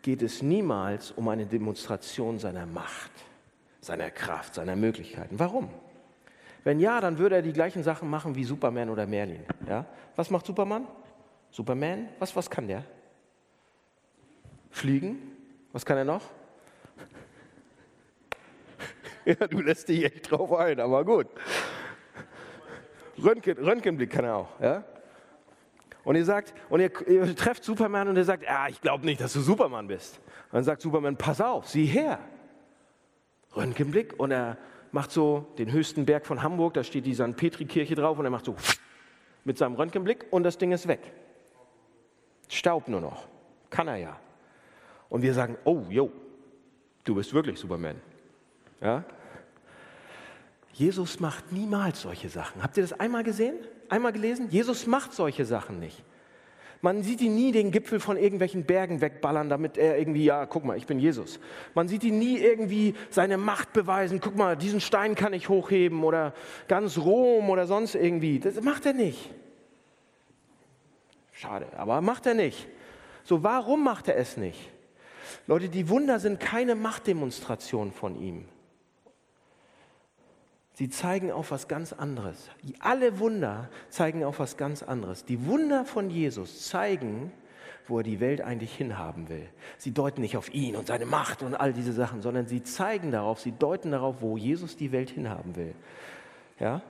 geht 0.03 0.21
es 0.21 0.43
niemals 0.43 1.11
um 1.11 1.27
eine 1.29 1.47
Demonstration 1.47 2.37
seiner 2.37 2.67
Macht 2.67 3.11
seiner 3.85 4.09
Kraft, 4.09 4.55
seiner 4.55 4.75
Möglichkeiten. 4.75 5.39
Warum? 5.39 5.69
Wenn 6.63 6.79
ja, 6.79 6.99
dann 6.99 7.19
würde 7.19 7.35
er 7.35 7.41
die 7.41 7.53
gleichen 7.53 7.83
Sachen 7.83 8.09
machen 8.09 8.35
wie 8.35 8.43
Superman 8.43 8.89
oder 8.89 9.05
Merlin. 9.05 9.45
Ja? 9.69 9.85
Was 10.15 10.31
macht 10.31 10.45
Superman? 10.45 10.87
Superman? 11.51 12.09
Was, 12.19 12.35
was 12.35 12.49
kann 12.49 12.67
der? 12.67 12.83
Fliegen? 14.71 15.19
Was 15.71 15.85
kann 15.85 15.97
er 15.97 16.05
noch? 16.05 16.21
Ja, 19.27 19.47
du 19.47 19.59
lässt 19.59 19.89
dich 19.89 20.05
echt 20.05 20.29
drauf 20.29 20.53
ein, 20.53 20.79
aber 20.79 21.03
gut. 21.03 21.25
Röntgen, 23.17 23.57
Röntgenblick 23.57 24.11
kann 24.11 24.23
er 24.23 24.35
auch. 24.35 24.59
Ja? 24.59 24.83
Und 26.03 26.15
ihr 26.15 26.25
sagt, 26.25 26.53
und 26.69 26.79
ihr, 26.79 26.91
ihr 27.07 27.35
trefft 27.35 27.63
Superman 27.63 28.07
und 28.07 28.17
er 28.17 28.23
sagt, 28.23 28.43
ja, 28.43 28.67
ich 28.67 28.79
glaube 28.79 29.03
nicht, 29.03 29.19
dass 29.19 29.33
du 29.33 29.41
Superman 29.41 29.87
bist. 29.87 30.19
Und 30.51 30.53
dann 30.53 30.63
sagt 30.63 30.83
Superman, 30.83 31.17
pass 31.17 31.41
auf, 31.41 31.67
sieh 31.67 31.87
her. 31.87 32.19
Röntgenblick 33.55 34.19
und 34.19 34.31
er 34.31 34.57
macht 34.91 35.11
so 35.11 35.47
den 35.57 35.71
höchsten 35.71 36.05
Berg 36.05 36.25
von 36.25 36.41
Hamburg, 36.41 36.73
da 36.73 36.83
steht 36.83 37.05
die 37.05 37.13
St. 37.13 37.35
Petri-Kirche 37.35 37.95
drauf 37.95 38.17
und 38.17 38.25
er 38.25 38.31
macht 38.31 38.45
so 38.45 38.55
mit 39.43 39.57
seinem 39.57 39.75
Röntgenblick 39.75 40.25
und 40.31 40.43
das 40.43 40.57
Ding 40.57 40.71
ist 40.71 40.87
weg. 40.87 41.11
Staub 42.47 42.87
nur 42.87 43.01
noch. 43.01 43.27
Kann 43.69 43.87
er 43.87 43.97
ja. 43.97 44.19
Und 45.09 45.21
wir 45.21 45.33
sagen, 45.33 45.57
oh, 45.63 45.83
jo, 45.89 46.11
du 47.03 47.15
bist 47.15 47.33
wirklich 47.33 47.59
Superman. 47.59 48.01
Ja? 48.81 49.03
Jesus 50.73 51.19
macht 51.19 51.51
niemals 51.51 52.01
solche 52.01 52.29
Sachen. 52.29 52.61
Habt 52.61 52.77
ihr 52.77 52.83
das 52.83 52.99
einmal 52.99 53.23
gesehen? 53.23 53.55
Einmal 53.89 54.11
gelesen? 54.11 54.49
Jesus 54.49 54.87
macht 54.87 55.13
solche 55.13 55.45
Sachen 55.45 55.79
nicht. 55.79 56.03
Man 56.85 57.01
sieht 57.01 57.19
ihn 57.21 57.33
nie 57.33 57.51
den 57.51 57.71
Gipfel 57.71 57.99
von 57.99 58.15
irgendwelchen 58.15 58.63
Bergen 58.63 59.01
wegballern, 59.01 59.49
damit 59.49 59.75
er 59.75 59.97
irgendwie, 59.97 60.23
ja, 60.23 60.45
guck 60.45 60.65
mal, 60.65 60.77
ich 60.77 60.85
bin 60.85 60.99
Jesus. 60.99 61.39
Man 61.73 61.87
sieht 61.87 62.03
ihn 62.03 62.19
nie 62.19 62.37
irgendwie 62.37 62.93
seine 63.09 63.37
Macht 63.37 63.73
beweisen, 63.73 64.19
guck 64.21 64.35
mal, 64.35 64.55
diesen 64.55 64.79
Stein 64.79 65.15
kann 65.15 65.33
ich 65.33 65.49
hochheben 65.49 66.03
oder 66.03 66.35
ganz 66.67 66.99
Rom 66.99 67.49
oder 67.49 67.65
sonst 67.65 67.95
irgendwie. 67.95 68.37
Das 68.37 68.61
macht 68.61 68.85
er 68.85 68.93
nicht. 68.93 69.31
Schade, 71.31 71.65
aber 71.75 72.01
macht 72.01 72.27
er 72.27 72.35
nicht. 72.35 72.67
So, 73.23 73.41
warum 73.41 73.83
macht 73.83 74.07
er 74.07 74.17
es 74.17 74.37
nicht? 74.37 74.69
Leute, 75.47 75.69
die 75.69 75.89
Wunder 75.89 76.19
sind 76.19 76.39
keine 76.39 76.75
Machtdemonstration 76.75 77.93
von 77.93 78.21
ihm. 78.21 78.45
Sie 80.75 80.89
zeigen 80.89 81.31
auf 81.31 81.51
was 81.51 81.69
ganz 81.69 81.93
anderes. 81.93 82.49
Alle 82.79 83.19
Wunder 83.19 83.69
zeigen 83.87 84.25
auf 84.25 84.39
was 84.39 84.57
ganz 84.57 84.83
anderes. 84.83 85.23
Die 85.23 85.45
Wunder 85.45 85.85
von 85.85 86.09
Jesus 86.09 86.67
zeigen, 86.67 87.31
wo 87.87 87.99
er 87.99 88.03
die 88.03 88.19
Welt 88.19 88.41
eigentlich 88.41 88.75
hinhaben 88.75 89.29
will. 89.29 89.47
Sie 89.77 89.93
deuten 89.93 90.19
nicht 90.19 90.35
auf 90.35 90.53
ihn 90.53 90.75
und 90.75 90.87
seine 90.87 91.05
Macht 91.05 91.43
und 91.43 91.55
all 91.55 91.71
diese 91.71 91.93
Sachen, 91.93 92.21
sondern 92.21 92.47
sie 92.47 92.61
zeigen 92.61 93.11
darauf, 93.11 93.39
sie 93.39 93.53
deuten 93.53 93.91
darauf, 93.91 94.17
wo 94.19 94.35
Jesus 94.35 94.75
die 94.75 94.91
Welt 94.91 95.09
hinhaben 95.09 95.55
will. 95.55 95.73
Ja? 96.59 96.81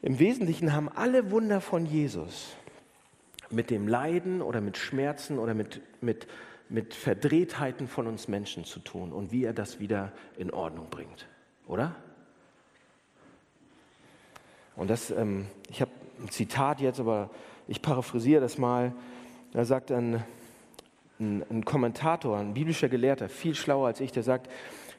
Im 0.00 0.20
Wesentlichen 0.20 0.72
haben 0.72 0.88
alle 0.88 1.32
Wunder 1.32 1.60
von 1.60 1.84
Jesus 1.84 2.54
mit 3.50 3.70
dem 3.70 3.88
Leiden 3.88 4.40
oder 4.40 4.60
mit 4.60 4.76
Schmerzen 4.76 5.40
oder 5.40 5.54
mit, 5.54 5.80
mit, 6.00 6.28
mit 6.68 6.94
Verdrehtheiten 6.94 7.88
von 7.88 8.06
uns 8.06 8.28
Menschen 8.28 8.64
zu 8.64 8.78
tun 8.78 9.12
und 9.12 9.32
wie 9.32 9.42
er 9.42 9.52
das 9.52 9.80
wieder 9.80 10.12
in 10.36 10.52
Ordnung 10.52 10.90
bringt. 10.90 11.26
Oder? 11.66 11.96
Und 14.76 14.90
das, 14.90 15.10
ähm, 15.10 15.46
ich 15.68 15.80
habe 15.80 15.90
ein 16.20 16.30
Zitat 16.30 16.80
jetzt, 16.80 17.00
aber 17.00 17.30
ich 17.68 17.82
paraphrasiere 17.82 18.40
das 18.40 18.58
mal. 18.58 18.92
Da 19.52 19.64
sagt 19.64 19.92
ein, 19.92 20.22
ein, 21.20 21.44
ein 21.50 21.64
Kommentator, 21.64 22.38
ein 22.38 22.54
biblischer 22.54 22.88
Gelehrter, 22.88 23.28
viel 23.28 23.54
schlauer 23.54 23.86
als 23.86 24.00
ich, 24.00 24.12
der 24.12 24.22
sagt, 24.22 24.50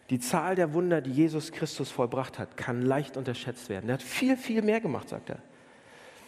die 0.09 0.19
Zahl 0.19 0.55
der 0.55 0.73
Wunder, 0.73 1.01
die 1.01 1.11
Jesus 1.11 1.51
Christus 1.51 1.89
vollbracht 1.89 2.37
hat, 2.37 2.57
kann 2.57 2.81
leicht 2.81 3.17
unterschätzt 3.17 3.69
werden. 3.69 3.89
Er 3.89 3.95
hat 3.95 4.03
viel, 4.03 4.37
viel 4.37 4.61
mehr 4.61 4.81
gemacht, 4.81 5.09
sagt 5.09 5.29
er. 5.29 5.39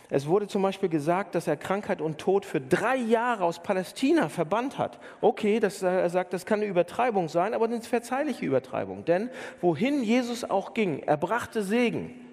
Es 0.09 0.27
wurde 0.27 0.47
zum 0.47 0.61
Beispiel 0.61 0.89
gesagt, 0.89 1.33
dass 1.33 1.47
er 1.47 1.57
Krankheit 1.57 1.99
und 1.99 2.19
Tod 2.19 2.45
für 2.45 2.61
drei 2.61 2.95
Jahre 2.95 3.43
aus 3.43 3.61
Palästina 3.61 4.29
verbannt 4.29 4.77
hat. 4.77 4.99
Okay, 5.19 5.59
das, 5.59 5.81
er 5.81 6.09
sagt, 6.09 6.33
das 6.33 6.45
kann 6.45 6.59
eine 6.59 6.69
Übertreibung 6.69 7.27
sein, 7.27 7.53
aber 7.53 7.65
eine 7.65 7.81
verzeihliche 7.81 8.45
Übertreibung. 8.45 9.03
Denn 9.03 9.29
wohin 9.61 10.03
Jesus 10.03 10.43
auch 10.43 10.73
ging, 10.73 10.99
er 10.99 11.17
brachte 11.17 11.63
Segen. 11.63 12.24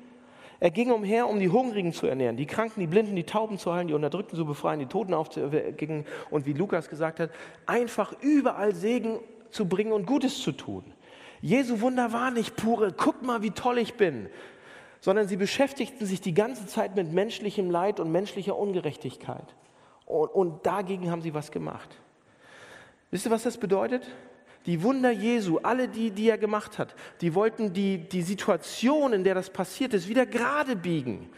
Er 0.63 0.71
ging 0.71 0.93
umher, 0.93 1.29
um 1.29 1.41
die 1.41 1.51
Hungrigen 1.51 1.93
zu 1.93 2.07
ernähren, 2.07 2.37
die 2.37 2.47
Kranken, 2.47 2.79
die 2.79 2.87
Blinden, 2.87 3.17
die 3.17 3.25
Tauben 3.25 3.59
zu 3.59 3.73
heilen, 3.73 3.89
die 3.89 3.95
Unterdrückten 3.95 4.39
zu 4.39 4.47
befreien, 4.47 4.79
die 4.79 4.87
Toten 4.87 5.13
aufzuwecken 5.13 6.07
und 6.31 6.47
wie 6.47 6.53
Lukas 6.53 6.89
gesagt 6.89 7.19
hat, 7.19 7.31
einfach 7.67 8.15
überall 8.21 8.73
Segen 8.73 9.19
zu 9.51 9.69
bringen 9.69 9.91
und 9.91 10.07
Gutes 10.07 10.41
zu 10.41 10.53
tun. 10.53 10.85
Jesu 11.41 11.81
Wunder 11.81 12.13
war 12.13 12.31
nicht 12.31 12.55
pure, 12.55 12.93
guck 12.93 13.25
mal, 13.25 13.43
wie 13.43 13.51
toll 13.51 13.77
ich 13.79 13.95
bin, 13.95 14.29
sondern 15.01 15.27
sie 15.27 15.37
beschäftigten 15.37 16.07
sich 16.07 16.21
die 16.21 16.33
ganze 16.33 16.65
Zeit 16.67 16.95
mit 16.95 17.13
menschlichem 17.13 17.69
Leid 17.69 17.99
und 17.99 18.13
menschlicher 18.13 18.57
Ungerechtigkeit. 18.57 19.57
Und, 20.07 20.29
und 20.29 20.65
dagegen 20.65 21.11
haben 21.11 21.23
sie 21.23 21.35
was 21.35 21.51
gemacht. 21.51 21.89
Wisst 23.11 23.27
ihr, 23.27 23.33
was 23.33 23.43
das 23.43 23.59
bedeutet? 23.59 24.09
Die 24.67 24.83
Wunder 24.83 25.11
Jesu, 25.11 25.59
alle 25.59 25.89
die, 25.89 26.11
die 26.11 26.29
er 26.29 26.39
gemacht 26.39 26.79
hat, 26.79 26.95
die 27.21 27.35
wollten 27.35 27.73
die, 27.73 27.99
die 27.99 28.23
Situation, 28.23 29.13
in 29.13 29.25
der 29.25 29.35
das 29.35 29.51
passiert 29.51 29.93
ist, 29.93 30.09
wieder 30.09 30.25
gerade 30.25 30.77
biegen. 30.77 31.29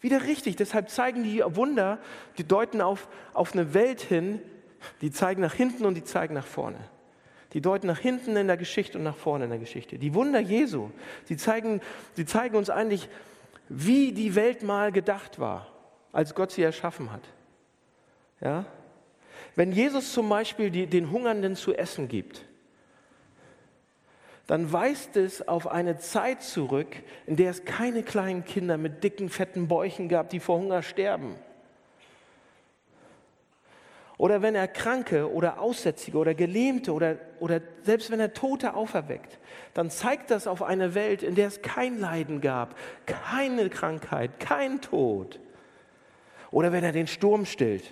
Wieder 0.00 0.22
richtig. 0.22 0.56
Deshalb 0.56 0.88
zeigen 0.88 1.24
die 1.24 1.42
Wunder, 1.44 1.98
die 2.38 2.44
deuten 2.44 2.80
auf, 2.80 3.08
auf 3.34 3.52
eine 3.52 3.74
Welt 3.74 4.00
hin, 4.00 4.40
die 5.00 5.10
zeigen 5.10 5.42
nach 5.42 5.54
hinten 5.54 5.84
und 5.84 5.94
die 5.94 6.04
zeigen 6.04 6.34
nach 6.34 6.46
vorne. 6.46 6.78
Die 7.52 7.60
deuten 7.60 7.88
nach 7.88 7.98
hinten 7.98 8.36
in 8.36 8.46
der 8.46 8.56
Geschichte 8.56 8.96
und 8.98 9.04
nach 9.04 9.16
vorne 9.16 9.44
in 9.44 9.50
der 9.50 9.58
Geschichte. 9.58 9.98
Die 9.98 10.14
Wunder 10.14 10.38
Jesu, 10.38 10.90
sie 11.24 11.36
zeigen, 11.36 11.80
sie 12.14 12.24
zeigen 12.24 12.56
uns 12.56 12.70
eigentlich, 12.70 13.08
wie 13.68 14.12
die 14.12 14.36
Welt 14.36 14.62
mal 14.62 14.92
gedacht 14.92 15.38
war, 15.40 15.66
als 16.12 16.34
Gott 16.34 16.52
sie 16.52 16.62
erschaffen 16.62 17.12
hat. 17.12 17.22
Ja? 18.40 18.64
Wenn 19.56 19.72
Jesus 19.72 20.12
zum 20.12 20.28
Beispiel 20.28 20.70
die, 20.70 20.86
den 20.86 21.10
Hungernden 21.10 21.56
zu 21.56 21.74
essen 21.74 22.08
gibt, 22.08 22.44
dann 24.50 24.72
weist 24.72 25.16
es 25.16 25.46
auf 25.46 25.68
eine 25.68 25.98
Zeit 25.98 26.42
zurück, 26.42 26.96
in 27.24 27.36
der 27.36 27.50
es 27.52 27.64
keine 27.64 28.02
kleinen 28.02 28.44
Kinder 28.44 28.78
mit 28.78 29.04
dicken, 29.04 29.28
fetten 29.28 29.68
Bäuchen 29.68 30.08
gab, 30.08 30.28
die 30.28 30.40
vor 30.40 30.58
Hunger 30.58 30.82
sterben. 30.82 31.36
Oder 34.18 34.42
wenn 34.42 34.56
er 34.56 34.66
Kranke 34.66 35.32
oder 35.32 35.60
Aussätzige 35.60 36.18
oder 36.18 36.34
Gelähmte 36.34 36.92
oder, 36.92 37.18
oder 37.38 37.60
selbst 37.84 38.10
wenn 38.10 38.18
er 38.18 38.34
Tote 38.34 38.74
auferweckt, 38.74 39.38
dann 39.72 39.88
zeigt 39.88 40.32
das 40.32 40.48
auf 40.48 40.64
eine 40.64 40.96
Welt, 40.96 41.22
in 41.22 41.36
der 41.36 41.46
es 41.46 41.62
kein 41.62 42.00
Leiden 42.00 42.40
gab, 42.40 42.74
keine 43.06 43.70
Krankheit, 43.70 44.40
kein 44.40 44.80
Tod. 44.80 45.38
Oder 46.50 46.72
wenn 46.72 46.82
er 46.82 46.90
den 46.90 47.06
Sturm 47.06 47.46
stillt, 47.46 47.84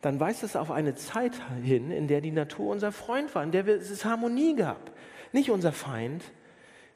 dann 0.00 0.20
weist 0.20 0.42
es 0.42 0.56
auf 0.56 0.70
eine 0.70 0.94
Zeit 0.94 1.34
hin, 1.62 1.90
in 1.90 2.08
der 2.08 2.22
die 2.22 2.30
Natur 2.30 2.72
unser 2.72 2.92
Freund 2.92 3.34
war, 3.34 3.42
in 3.42 3.52
der 3.52 3.68
es 3.68 4.06
Harmonie 4.06 4.56
gab, 4.56 4.90
nicht 5.32 5.50
unser 5.50 5.72
Feind. 5.72 6.22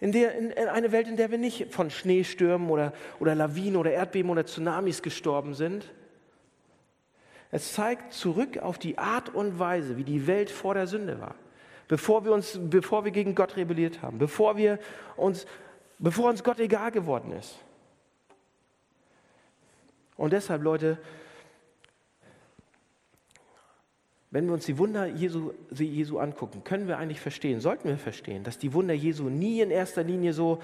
In, 0.01 0.13
der, 0.13 0.35
in 0.37 0.53
eine 0.53 0.93
Welt, 0.93 1.09
in 1.09 1.17
der 1.17 1.31
wir 1.31 1.39
nicht 1.39 1.73
von 1.73 1.91
Schneestürmen 1.91 2.69
oder, 2.69 2.93
oder 3.21 3.35
Lawinen 3.35 3.77
oder 3.77 3.93
Erdbeben 3.93 4.31
oder 4.31 4.45
Tsunamis 4.45 5.03
gestorben 5.03 5.55
sind. 5.55 5.91
Es 7.51 7.73
zeigt 7.73 8.13
zurück 8.13 8.59
auf 8.59 8.79
die 8.79 8.99
Art 8.99 9.33
und 9.35 9.59
Weise, 9.59 9.97
wie 9.97 10.05
die 10.05 10.27
Welt 10.27 10.51
vor 10.51 10.75
der 10.75 10.87
Sünde 10.87 11.21
war. 11.21 11.37
Bevor 11.87 12.25
wir, 12.25 12.33
uns, 12.33 12.59
bevor 12.61 13.05
wir 13.05 13.13
gegen 13.13 13.35
Gott 13.35 13.57
rebelliert 13.57 14.03
haben, 14.03 14.19
bevor, 14.19 14.57
wir 14.57 14.79
uns, 15.17 15.47
bevor 15.99 16.31
uns 16.31 16.43
Gott 16.43 16.59
egal 16.59 16.91
geworden 16.91 17.33
ist. 17.33 17.59
Und 20.17 20.33
deshalb, 20.33 20.63
Leute, 20.63 20.99
wenn 24.35 24.47
wir 24.47 24.53
uns 24.55 24.67
die 24.67 24.79
Wunder 24.79 25.07
Jesu, 25.07 25.53
Jesu 25.71 26.19
angucken, 26.19 26.65
können 26.65 26.89
wir 26.89 26.99
eigentlich 26.99 27.21
verstehen, 27.21 27.61
sollten 27.61 27.87
wir 27.87 27.97
verstehen, 27.97 28.43
dass 28.43 28.59
die 28.59 28.73
Wunder 28.73 28.93
Jesu 28.93 29.29
nie 29.29 29.61
in 29.61 29.71
erster 29.71 30.03
Linie 30.03 30.33
so 30.33 30.61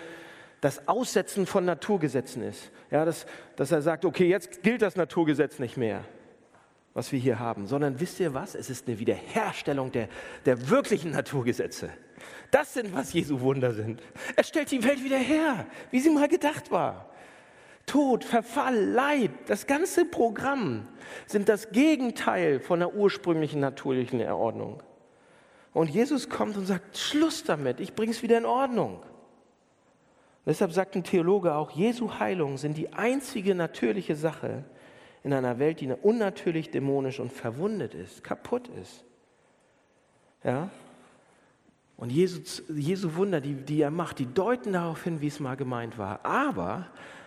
das 0.60 0.88
Aussetzen 0.88 1.46
von 1.46 1.66
Naturgesetzen 1.66 2.42
ist. 2.42 2.72
Ja, 2.90 3.04
dass, 3.04 3.26
dass 3.54 3.70
er 3.70 3.80
sagt, 3.80 4.04
okay, 4.04 4.28
jetzt 4.28 4.64
gilt 4.64 4.82
das 4.82 4.96
Naturgesetz 4.96 5.60
nicht 5.60 5.76
mehr, 5.76 6.04
was 6.94 7.12
wir 7.12 7.20
hier 7.20 7.38
haben, 7.38 7.68
sondern 7.68 8.00
wisst 8.00 8.18
ihr 8.18 8.34
was? 8.34 8.56
Es 8.56 8.70
ist 8.70 8.88
eine 8.88 8.98
Wiederherstellung 8.98 9.92
der, 9.92 10.08
der 10.46 10.68
wirklichen 10.68 11.12
Naturgesetze. 11.12 11.90
Das 12.50 12.74
sind, 12.74 12.92
was 12.92 13.12
Jesu 13.12 13.38
Wunder 13.38 13.72
sind. 13.72 14.02
Er 14.34 14.42
stellt 14.42 14.72
die 14.72 14.82
Welt 14.82 15.04
wieder 15.04 15.18
her, 15.18 15.64
wie 15.92 16.00
sie 16.00 16.10
mal 16.10 16.26
gedacht 16.26 16.72
war. 16.72 17.08
Tod, 17.86 18.24
Verfall, 18.24 18.84
Leid, 18.84 19.30
das 19.46 19.66
ganze 19.66 20.04
Programm 20.04 20.86
sind 21.26 21.48
das 21.48 21.70
Gegenteil 21.72 22.60
von 22.60 22.80
der 22.80 22.94
ursprünglichen 22.94 23.60
natürlichen 23.60 24.20
Erordnung. 24.20 24.82
Und 25.72 25.90
Jesus 25.90 26.28
kommt 26.28 26.56
und 26.56 26.66
sagt, 26.66 26.98
Schluss 26.98 27.44
damit, 27.44 27.80
ich 27.80 27.94
bringe 27.94 28.12
es 28.12 28.22
wieder 28.22 28.38
in 28.38 28.46
Ordnung. 28.46 29.02
Deshalb 30.46 30.72
sagt 30.72 30.96
ein 30.96 31.04
Theologe 31.04 31.54
auch, 31.54 31.70
Jesu 31.70 32.18
Heilung 32.18 32.58
sind 32.58 32.76
die 32.76 32.92
einzige 32.92 33.54
natürliche 33.54 34.16
Sache 34.16 34.64
in 35.22 35.32
einer 35.32 35.58
Welt, 35.58 35.80
die 35.80 35.92
unnatürlich, 35.92 36.70
dämonisch 36.70 37.20
und 37.20 37.32
verwundet 37.32 37.94
ist, 37.94 38.24
kaputt 38.24 38.68
ist. 38.80 39.04
Ja? 40.42 40.70
Und 41.96 42.10
Jesu, 42.10 42.40
Jesu 42.74 43.14
Wunder, 43.16 43.40
die, 43.40 43.54
die 43.54 43.82
er 43.82 43.90
macht, 43.90 44.18
die 44.18 44.26
deuten 44.26 44.72
darauf 44.72 45.04
hin, 45.04 45.20
wie 45.20 45.26
es 45.26 45.38
mal 45.38 45.56
gemeint 45.56 45.98
war. 45.98 46.24
Aber 46.24 46.86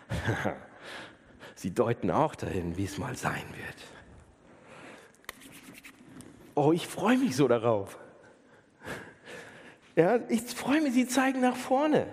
Sie 1.56 1.74
deuten 1.74 2.12
auch 2.12 2.36
dahin, 2.36 2.78
wie 2.78 2.86
es 2.86 2.98
mal 2.98 3.16
sein 3.16 3.46
wird. 3.56 3.76
Oh, 6.56 6.72
ich 6.72 6.88
freue 6.88 7.18
mich 7.18 7.36
so 7.36 7.48
darauf. 7.48 7.98
Ja, 9.96 10.20
ich 10.28 10.42
freue 10.42 10.82
mich, 10.82 10.94
sie 10.94 11.08
zeigen 11.08 11.42
nach 11.42 11.56
vorne. 11.56 12.08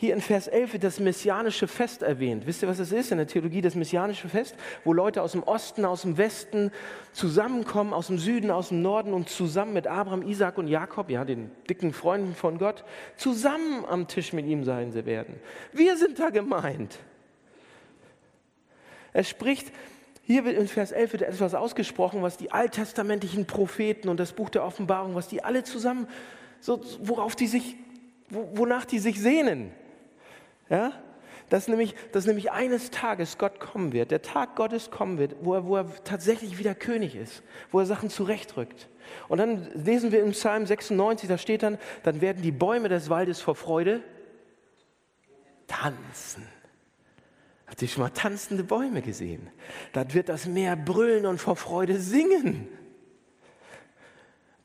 Hier 0.00 0.14
in 0.14 0.20
Vers 0.20 0.46
11 0.46 0.74
wird 0.74 0.84
das 0.84 1.00
messianische 1.00 1.66
Fest 1.66 2.02
erwähnt. 2.02 2.46
Wisst 2.46 2.62
ihr, 2.62 2.68
was 2.68 2.78
es 2.78 2.92
ist 2.92 3.10
in 3.10 3.18
der 3.18 3.26
Theologie, 3.26 3.60
das 3.60 3.74
messianische 3.74 4.28
Fest? 4.28 4.54
Wo 4.84 4.92
Leute 4.92 5.22
aus 5.22 5.32
dem 5.32 5.42
Osten, 5.42 5.84
aus 5.84 6.02
dem 6.02 6.16
Westen 6.16 6.70
zusammenkommen, 7.12 7.92
aus 7.92 8.06
dem 8.06 8.16
Süden, 8.18 8.52
aus 8.52 8.68
dem 8.68 8.80
Norden 8.80 9.12
und 9.12 9.28
zusammen 9.28 9.72
mit 9.72 9.88
Abraham, 9.88 10.22
Isaac 10.22 10.56
und 10.56 10.68
Jakob, 10.68 11.10
ja, 11.10 11.24
den 11.24 11.50
dicken 11.68 11.92
Freunden 11.92 12.36
von 12.36 12.58
Gott, 12.58 12.84
zusammen 13.16 13.84
am 13.88 14.06
Tisch 14.06 14.32
mit 14.32 14.46
ihm 14.46 14.62
sein 14.62 14.94
werden. 14.94 15.34
Wir 15.72 15.96
sind 15.96 16.20
da 16.20 16.30
gemeint. 16.30 17.00
Er 19.12 19.24
spricht, 19.24 19.72
hier 20.22 20.44
wird 20.44 20.56
in 20.56 20.68
Vers 20.68 20.92
11 20.92 21.12
wird 21.14 21.22
etwas 21.22 21.54
ausgesprochen, 21.54 22.22
was 22.22 22.36
die 22.36 22.52
alttestamentlichen 22.52 23.46
Propheten 23.46 24.08
und 24.08 24.20
das 24.20 24.32
Buch 24.32 24.48
der 24.48 24.62
Offenbarung, 24.62 25.16
was 25.16 25.26
die 25.26 25.42
alle 25.42 25.64
zusammen, 25.64 26.06
so, 26.60 26.80
worauf 27.00 27.34
die 27.34 27.48
sich, 27.48 27.74
wonach 28.30 28.84
die 28.84 29.00
sich 29.00 29.20
sehnen. 29.20 29.72
Ja? 30.70 30.92
Dass 31.48 31.66
nämlich, 31.66 31.94
dass 32.12 32.26
nämlich 32.26 32.52
eines 32.52 32.90
Tages 32.90 33.38
Gott 33.38 33.58
kommen 33.58 33.92
wird, 33.92 34.10
der 34.10 34.20
Tag 34.20 34.54
Gottes 34.56 34.90
kommen 34.90 35.18
wird, 35.18 35.36
wo 35.40 35.54
er, 35.54 35.64
wo 35.64 35.76
er 35.76 36.04
tatsächlich 36.04 36.58
wieder 36.58 36.74
König 36.74 37.16
ist, 37.16 37.42
wo 37.70 37.80
er 37.80 37.86
Sachen 37.86 38.10
zurechtrückt. 38.10 38.88
Und 39.28 39.38
dann 39.38 39.66
lesen 39.72 40.12
wir 40.12 40.22
im 40.22 40.32
Psalm 40.32 40.66
96, 40.66 41.28
da 41.28 41.38
steht 41.38 41.62
dann, 41.62 41.78
dann 42.02 42.20
werden 42.20 42.42
die 42.42 42.52
Bäume 42.52 42.90
des 42.90 43.08
Waldes 43.08 43.40
vor 43.40 43.54
Freude 43.54 44.02
tanzen. 45.66 46.46
Habt 47.66 47.80
ihr 47.80 47.88
schon 47.88 48.02
mal 48.02 48.10
tanzende 48.10 48.64
Bäume 48.64 49.00
gesehen? 49.00 49.48
Dann 49.94 50.12
wird 50.12 50.28
das 50.28 50.46
Meer 50.46 50.76
brüllen 50.76 51.24
und 51.24 51.38
vor 51.38 51.56
Freude 51.56 51.98
singen. 51.98 52.68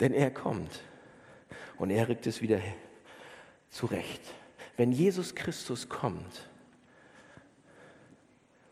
Denn 0.01 0.13
er 0.13 0.31
kommt 0.31 0.81
und 1.77 1.91
er 1.91 2.09
rückt 2.09 2.27
es 2.27 2.41
wieder 2.41 2.59
zurecht 3.69 4.21
wenn 4.77 4.91
Jesus 4.91 5.35
Christus 5.35 5.89
kommt, 5.89 6.49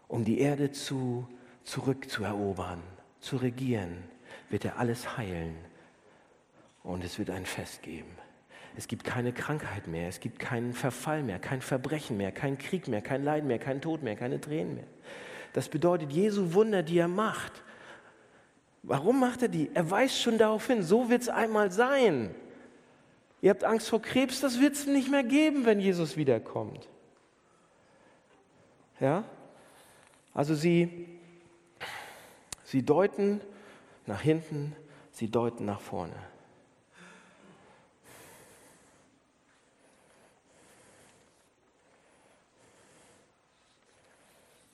um 0.07 0.25
die 0.25 0.39
Erde 0.39 0.71
zu, 0.71 1.27
zurückzuerobern, 1.63 2.81
zu 3.19 3.37
regieren, 3.37 4.03
wird 4.49 4.65
er 4.65 4.77
alles 4.77 5.17
heilen 5.17 5.55
und 6.83 7.03
es 7.03 7.19
wird 7.19 7.29
ein 7.29 7.45
Fest 7.45 7.81
geben. 7.83 8.11
Es 8.75 8.87
gibt 8.87 9.03
keine 9.03 9.33
Krankheit 9.33 9.87
mehr, 9.87 10.07
es 10.07 10.19
gibt 10.19 10.39
keinen 10.39 10.73
Verfall 10.73 11.23
mehr, 11.23 11.39
kein 11.39 11.61
Verbrechen 11.61 12.17
mehr, 12.17 12.31
kein 12.31 12.57
Krieg 12.57 12.87
mehr, 12.87 13.01
kein 13.01 13.23
Leid 13.23 13.43
mehr, 13.43 13.59
kein 13.59 13.81
Tod 13.81 14.01
mehr, 14.01 14.15
keine 14.15 14.39
Tränen 14.39 14.75
mehr. 14.75 14.87
Das 15.53 15.67
bedeutet 15.67 16.11
Jesu 16.11 16.53
Wunder, 16.53 16.81
die 16.81 16.97
er 16.97 17.09
macht. 17.09 17.51
Warum 18.83 19.19
macht 19.19 19.43
er 19.43 19.49
die? 19.49 19.69
Er 19.73 19.91
weist 19.91 20.21
schon 20.21 20.37
darauf 20.37 20.67
hin, 20.67 20.81
so 20.83 21.09
wird 21.09 21.21
es 21.21 21.29
einmal 21.29 21.71
sein. 21.71 22.33
Ihr 23.41 23.49
habt 23.49 23.63
Angst 23.63 23.89
vor 23.89 24.01
Krebs, 24.01 24.39
das 24.39 24.60
wird 24.60 24.75
es 24.75 24.86
nicht 24.86 25.10
mehr 25.10 25.23
geben, 25.23 25.65
wenn 25.65 25.80
Jesus 25.80 26.15
wiederkommt. 26.15 26.88
Ja? 28.99 29.23
Also 30.34 30.54
sie, 30.54 31.08
sie 32.63 32.84
deuten 32.84 33.41
nach 34.06 34.21
hinten, 34.21 34.75
sie 35.12 35.30
deuten 35.30 35.65
nach 35.65 35.82
vorne. 35.82 36.15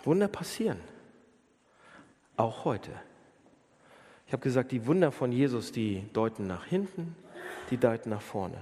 Wunder 0.03 0.27
passieren. 0.27 0.79
Auch 2.37 2.65
heute. 2.65 2.91
Ich 4.25 4.33
habe 4.33 4.43
gesagt, 4.43 4.71
die 4.71 4.85
Wunder 4.85 5.11
von 5.11 5.31
Jesus, 5.31 5.71
die 5.71 6.07
deuten 6.13 6.47
nach 6.47 6.65
hinten, 6.65 7.15
die 7.69 7.77
deuten 7.77 8.09
nach 8.09 8.21
vorne. 8.21 8.57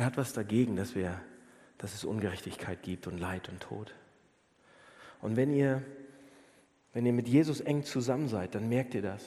Er 0.00 0.06
hat 0.06 0.16
was 0.16 0.32
dagegen, 0.32 0.76
dass, 0.76 0.94
wir, 0.94 1.20
dass 1.76 1.94
es 1.94 2.04
Ungerechtigkeit 2.04 2.82
gibt 2.82 3.06
und 3.06 3.18
Leid 3.18 3.48
und 3.50 3.60
Tod. 3.60 3.94
Und 5.20 5.36
wenn 5.36 5.52
ihr, 5.52 5.82
wenn 6.94 7.04
ihr 7.04 7.12
mit 7.12 7.28
Jesus 7.28 7.60
eng 7.60 7.84
zusammen 7.84 8.28
seid, 8.28 8.54
dann 8.54 8.68
merkt 8.68 8.94
ihr 8.94 9.02
das. 9.02 9.22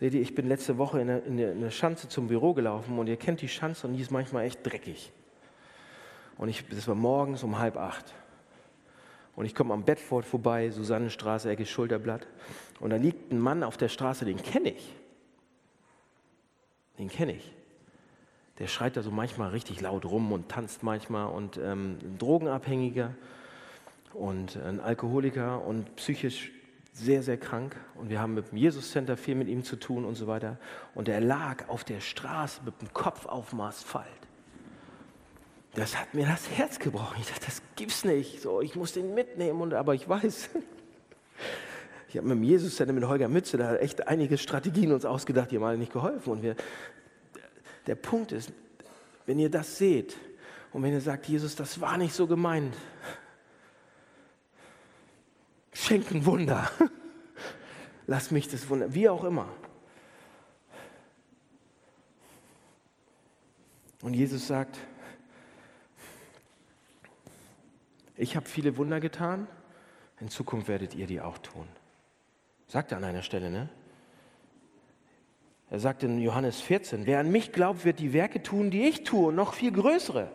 Seht 0.00 0.14
ihr, 0.14 0.20
ich 0.20 0.34
bin 0.34 0.48
letzte 0.48 0.78
Woche 0.78 1.00
in 1.00 1.10
eine, 1.10 1.20
in 1.20 1.40
eine 1.40 1.70
Schanze 1.70 2.08
zum 2.08 2.26
Büro 2.26 2.54
gelaufen 2.54 2.98
und 2.98 3.06
ihr 3.06 3.16
kennt 3.16 3.40
die 3.40 3.48
Schanze 3.48 3.86
und 3.86 3.94
die 3.94 4.00
ist 4.00 4.10
manchmal 4.10 4.44
echt 4.44 4.66
dreckig. 4.66 5.12
Und 6.36 6.48
ich, 6.48 6.66
das 6.68 6.88
war 6.88 6.96
morgens 6.96 7.44
um 7.44 7.58
halb 7.58 7.76
acht. 7.76 8.12
Und 9.36 9.46
ich 9.46 9.54
komme 9.54 9.74
am 9.74 9.84
Bedford 9.84 10.24
vorbei, 10.24 10.70
Susannenstraße, 10.70 11.50
Ecke 11.50 11.66
Schulterblatt. 11.66 12.26
Und 12.80 12.90
da 12.90 12.96
liegt 12.96 13.32
ein 13.32 13.38
Mann 13.38 13.62
auf 13.62 13.76
der 13.76 13.88
Straße, 13.88 14.24
den 14.24 14.40
kenne 14.40 14.70
ich. 14.70 14.94
Den 16.98 17.08
kenne 17.08 17.32
ich. 17.32 17.52
Der 18.58 18.68
schreit 18.68 18.96
da 18.96 19.02
so 19.02 19.10
manchmal 19.10 19.50
richtig 19.50 19.80
laut 19.80 20.04
rum 20.04 20.30
und 20.30 20.48
tanzt 20.48 20.84
manchmal 20.84 21.26
und 21.26 21.56
ähm, 21.56 21.98
ein 22.00 22.18
Drogenabhängiger 22.18 23.14
und 24.12 24.56
ein 24.56 24.78
Alkoholiker 24.78 25.64
und 25.66 25.96
psychisch 25.96 26.52
sehr, 26.92 27.24
sehr 27.24 27.36
krank. 27.36 27.74
Und 27.96 28.10
wir 28.10 28.20
haben 28.20 28.34
mit 28.34 28.52
dem 28.52 28.58
Jesus 28.58 28.92
Center 28.92 29.16
viel 29.16 29.34
mit 29.34 29.48
ihm 29.48 29.64
zu 29.64 29.74
tun 29.74 30.04
und 30.04 30.14
so 30.14 30.28
weiter. 30.28 30.58
Und 30.94 31.08
er 31.08 31.20
lag 31.20 31.68
auf 31.68 31.82
der 31.82 32.00
Straße 32.00 32.60
mit 32.64 32.80
dem 32.80 32.92
Kopf 32.92 33.26
auf 33.26 33.50
dem 33.50 33.60
Asphalt. 33.60 34.06
Das 35.74 35.98
hat 35.98 36.14
mir 36.14 36.26
das 36.26 36.48
Herz 36.50 36.78
gebrochen. 36.78 37.16
Ich 37.20 37.26
dachte, 37.26 37.46
das 37.46 37.60
gibt's 37.74 38.04
nicht. 38.04 38.40
So, 38.40 38.60
ich 38.60 38.76
muss 38.76 38.92
den 38.92 39.14
mitnehmen. 39.14 39.60
Und, 39.60 39.74
aber 39.74 39.94
ich 39.94 40.08
weiß, 40.08 40.50
ich 42.08 42.16
habe 42.16 42.28
mit 42.28 42.36
dem 42.38 42.44
Jesus 42.44 42.76
Center 42.76 42.92
mit 42.92 43.04
Holger 43.04 43.28
Mütze 43.28 43.56
da 43.56 43.76
echt 43.76 44.06
einige 44.06 44.38
Strategien 44.38 44.92
uns 44.92 45.04
ausgedacht, 45.04 45.50
die 45.50 45.56
haben 45.56 45.64
alle 45.64 45.78
nicht 45.78 45.92
geholfen. 45.92 46.32
Und 46.32 46.42
wir, 46.42 46.54
der 47.88 47.96
Punkt 47.96 48.30
ist, 48.30 48.52
wenn 49.26 49.38
ihr 49.38 49.50
das 49.50 49.78
seht 49.78 50.16
und 50.72 50.82
wenn 50.82 50.92
ihr 50.92 51.00
sagt, 51.00 51.26
Jesus, 51.26 51.56
das 51.56 51.80
war 51.80 51.96
nicht 51.98 52.14
so 52.14 52.28
gemeint, 52.28 52.76
schenk 55.72 56.10
ein 56.12 56.24
Wunder. 56.24 56.70
Lass 58.06 58.30
mich 58.30 58.48
das 58.48 58.68
Wunder, 58.68 58.94
wie 58.94 59.08
auch 59.08 59.24
immer. 59.24 59.48
Und 64.02 64.14
Jesus 64.14 64.46
sagt, 64.46 64.78
ich 68.16 68.36
habe 68.36 68.48
viele 68.48 68.76
Wunder 68.76 69.00
getan, 69.00 69.46
in 70.20 70.28
Zukunft 70.28 70.68
werdet 70.68 70.94
ihr 70.94 71.06
die 71.06 71.20
auch 71.20 71.38
tun. 71.38 71.66
Sagt 72.68 72.92
er 72.92 72.98
an 72.98 73.04
einer 73.04 73.22
Stelle, 73.22 73.50
ne? 73.50 73.68
Er 75.70 75.80
sagt 75.80 76.02
in 76.02 76.20
Johannes 76.20 76.60
14, 76.60 77.06
wer 77.06 77.18
an 77.18 77.32
mich 77.32 77.52
glaubt, 77.52 77.84
wird 77.84 77.98
die 77.98 78.12
Werke 78.12 78.42
tun, 78.42 78.70
die 78.70 78.84
ich 78.84 79.02
tue, 79.02 79.28
und 79.28 79.34
noch 79.34 79.54
viel 79.54 79.72
größere. 79.72 80.30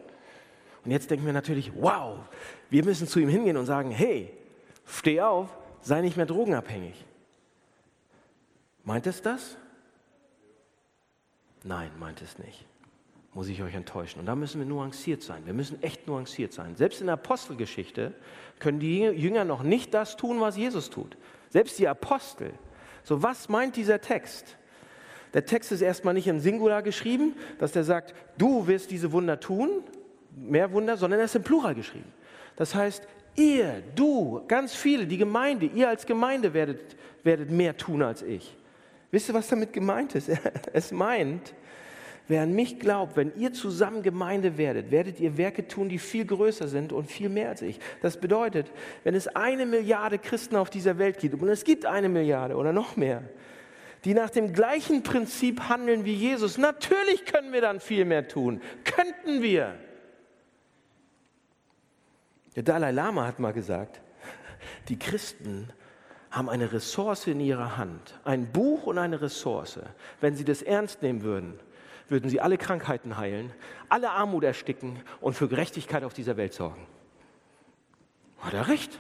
Und 0.84 0.92
jetzt 0.92 1.10
denken 1.12 1.26
wir 1.26 1.34
natürlich, 1.34 1.72
wow, 1.76 2.20
wir 2.70 2.84
müssen 2.84 3.08
zu 3.08 3.20
ihm 3.20 3.30
hingehen 3.30 3.56
und 3.56 3.66
sagen, 3.66 3.92
hey, 3.92 4.34
steh 4.86 5.22
auf, 5.22 5.50
sei 5.82 6.02
nicht 6.02 6.18
mehr 6.18 6.26
drogenabhängig. 6.26 7.06
Meint 8.84 9.08
es 9.08 9.22
das? 9.22 9.56
Nein, 11.64 11.92
meint 12.00 12.22
es 12.22 12.38
nicht 12.40 12.66
muss 13.34 13.48
ich 13.48 13.62
euch 13.62 13.76
enttäuschen. 13.76 14.20
Und 14.20 14.26
da 14.26 14.36
müssen 14.36 14.60
wir 14.60 14.66
nuanciert 14.66 15.22
sein. 15.22 15.46
Wir 15.46 15.54
müssen 15.54 15.82
echt 15.84 16.08
nuanciert 16.08 16.52
sein. 16.52 16.76
Selbst 16.76 17.00
in 17.00 17.08
der 17.08 17.14
Apostelgeschichte 17.14 18.14
können 18.60 18.80
die 18.80 19.00
Jünger 19.00 19.46
noch 19.46 19.64
nicht 19.64 19.94
das 19.94 20.18
tun, 20.18 20.42
was 20.42 20.58
Jesus 20.58 20.90
tut. 20.90 21.16
Selbst 21.50 21.78
die 21.80 21.88
Apostel. 21.88 22.52
So, 23.04 23.22
was 23.24 23.50
meint 23.50 23.76
dieser 23.76 24.02
Text? 24.02 24.58
Der 25.34 25.46
Text 25.46 25.72
ist 25.72 25.82
erstmal 25.82 26.16
nicht 26.16 26.28
im 26.28 26.40
Singular 26.40 26.82
geschrieben, 26.82 27.36
dass 27.60 27.72
der 27.72 27.84
sagt, 27.84 28.16
du 28.38 28.66
wirst 28.68 28.90
diese 28.90 29.12
Wunder 29.12 29.40
tun, 29.40 29.84
mehr 30.36 30.72
Wunder, 30.72 30.98
sondern 30.98 31.20
er 31.20 31.26
ist 31.26 31.36
im 31.36 31.44
Plural 31.44 31.76
geschrieben. 31.76 32.12
Das 32.56 32.74
heißt, 32.74 33.08
ihr, 33.36 33.84
du, 33.96 34.42
ganz 34.48 34.74
viele, 34.74 35.06
die 35.06 35.18
Gemeinde, 35.18 35.68
ihr 35.68 35.88
als 35.88 36.06
Gemeinde 36.06 36.54
werdet, 36.54 36.96
werdet 37.24 37.52
mehr 37.52 37.78
tun 37.78 38.02
als 38.02 38.24
ich. 38.24 38.58
Wisst 39.12 39.30
ihr, 39.30 39.36
was 39.36 39.48
damit 39.48 39.74
gemeint 39.74 40.16
ist? 40.16 40.30
Es 40.74 40.92
meint, 40.92 41.54
Wer 42.30 42.44
an 42.44 42.54
mich 42.54 42.80
glaubt, 42.80 43.18
wenn 43.18 43.36
ihr 43.38 43.54
zusammen 43.54 44.04
Gemeinde 44.04 44.60
werdet, 44.60 44.92
werdet 44.92 45.20
ihr 45.20 45.36
Werke 45.38 45.68
tun, 45.68 45.90
die 45.90 45.98
viel 45.98 46.26
größer 46.26 46.68
sind 46.68 46.94
und 46.94 47.10
viel 47.10 47.28
mehr 47.28 47.50
als 47.50 47.64
ich. 47.64 47.80
Das 48.04 48.18
bedeutet, 48.18 48.72
wenn 49.04 49.16
es 49.16 49.28
eine 49.28 49.66
Milliarde 49.66 50.20
Christen 50.20 50.56
auf 50.56 50.70
dieser 50.70 51.00
Welt 51.00 51.18
gibt, 51.18 51.42
und 51.42 51.50
es 51.50 51.64
gibt 51.64 51.88
eine 51.88 52.08
Milliarde 52.08 52.56
oder 52.56 52.72
noch 52.72 52.96
mehr, 52.96 53.24
die 54.06 54.14
nach 54.14 54.30
dem 54.30 54.54
gleichen 54.54 55.02
Prinzip 55.02 55.70
handeln 55.70 56.06
wie 56.06 56.14
Jesus, 56.14 56.60
natürlich 56.60 57.26
können 57.26 57.52
wir 57.52 57.62
dann 57.62 57.80
viel 57.80 58.06
mehr 58.06 58.28
tun. 58.28 58.62
Könnten 58.84 59.42
wir. 59.42 59.74
Der 62.56 62.62
Dalai 62.62 62.92
Lama 62.92 63.26
hat 63.26 63.40
mal 63.40 63.54
gesagt, 63.54 64.02
die 64.88 65.00
Christen 65.00 65.70
haben 66.30 66.48
eine 66.48 66.72
Ressource 66.74 67.26
in 67.26 67.40
ihrer 67.40 67.78
Hand, 67.78 68.20
ein 68.24 68.52
Buch 68.52 68.86
und 68.86 69.00
eine 69.00 69.20
Ressource. 69.20 69.80
Wenn 70.22 70.36
sie 70.36 70.46
das 70.46 70.62
ernst 70.62 71.02
nehmen 71.02 71.24
würden, 71.24 71.60
würden 72.12 72.30
sie 72.30 72.42
alle 72.42 72.58
Krankheiten 72.58 73.18
heilen, 73.18 73.52
alle 73.88 74.12
Armut 74.12 74.44
ersticken 74.44 75.00
und 75.22 75.34
für 75.34 75.48
Gerechtigkeit 75.48 76.04
auf 76.04 76.14
dieser 76.14 76.38
Welt 76.38 76.54
sorgen. 76.54 76.86
Hat 78.40 78.54
er 78.54 78.68
recht? 78.68 78.98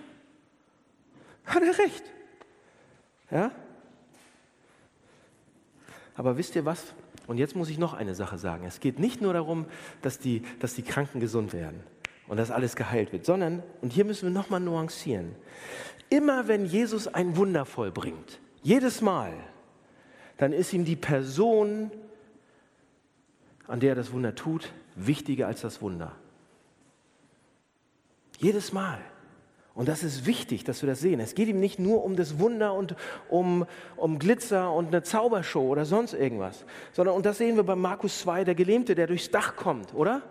Hat 1.45 1.63
er 1.63 1.77
recht? 1.77 2.03
Ja? 3.31 3.51
Aber 6.15 6.37
wisst 6.37 6.55
ihr 6.55 6.65
was? 6.65 6.93
Und 7.27 7.37
jetzt 7.37 7.55
muss 7.55 7.69
ich 7.69 7.77
noch 7.77 7.93
eine 7.93 8.15
Sache 8.15 8.37
sagen. 8.37 8.65
Es 8.65 8.79
geht 8.79 8.99
nicht 8.99 9.21
nur 9.21 9.33
darum, 9.33 9.65
dass 10.01 10.19
die, 10.19 10.41
dass 10.59 10.73
die 10.73 10.81
Kranken 10.81 11.19
gesund 11.19 11.53
werden 11.53 11.81
und 12.27 12.37
dass 12.37 12.51
alles 12.51 12.75
geheilt 12.75 13.13
wird, 13.13 13.25
sondern, 13.25 13.63
und 13.81 13.93
hier 13.93 14.03
müssen 14.03 14.23
wir 14.23 14.33
nochmal 14.33 14.59
nuancieren, 14.59 15.35
immer 16.09 16.47
wenn 16.47 16.65
Jesus 16.65 17.07
ein 17.07 17.37
Wunder 17.37 17.65
vollbringt, 17.65 18.39
jedes 18.63 19.01
Mal, 19.01 19.33
dann 20.37 20.53
ist 20.53 20.73
ihm 20.73 20.85
die 20.85 20.95
Person, 20.95 21.91
an 23.69 23.79
der 23.79 23.89
er 23.91 23.95
das 23.95 24.11
Wunder 24.11 24.35
tut, 24.35 24.73
wichtiger 24.95 25.47
als 25.47 25.61
das 25.61 25.81
Wunder. 25.81 26.15
Jedes 28.39 28.73
Mal. 28.73 28.99
Und 29.75 29.87
das 29.87 30.03
ist 30.03 30.25
wichtig, 30.25 30.63
dass 30.63 30.81
wir 30.81 30.89
das 30.89 30.99
sehen. 30.99 31.19
Es 31.19 31.35
geht 31.35 31.47
ihm 31.47 31.59
nicht 31.59 31.79
nur 31.79 32.03
um 32.03 32.15
das 32.15 32.39
Wunder 32.39 32.73
und 32.73 32.95
um, 33.29 33.65
um 33.95 34.19
Glitzer 34.19 34.73
und 34.73 34.87
eine 34.87 35.03
Zaubershow 35.03 35.69
oder 35.69 35.85
sonst 35.85 36.13
irgendwas, 36.13 36.65
sondern, 36.91 37.15
und 37.15 37.25
das 37.25 37.37
sehen 37.37 37.55
wir 37.55 37.63
bei 37.63 37.75
Markus 37.75 38.19
2, 38.19 38.43
der 38.43 38.55
Gelähmte, 38.55 38.95
der 38.95 39.07
durchs 39.07 39.29
Dach 39.29 39.55
kommt, 39.55 39.93
oder? 39.93 40.23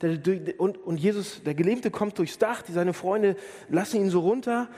Der, 0.00 0.18
und, 0.58 0.78
und 0.78 0.96
Jesus, 0.96 1.42
der 1.42 1.54
Gelähmte 1.54 1.90
kommt 1.90 2.16
durchs 2.16 2.38
Dach, 2.38 2.62
die, 2.62 2.72
seine 2.72 2.94
Freunde 2.94 3.36
lassen 3.68 3.96
ihn 4.00 4.08
so 4.08 4.20
runter 4.20 4.68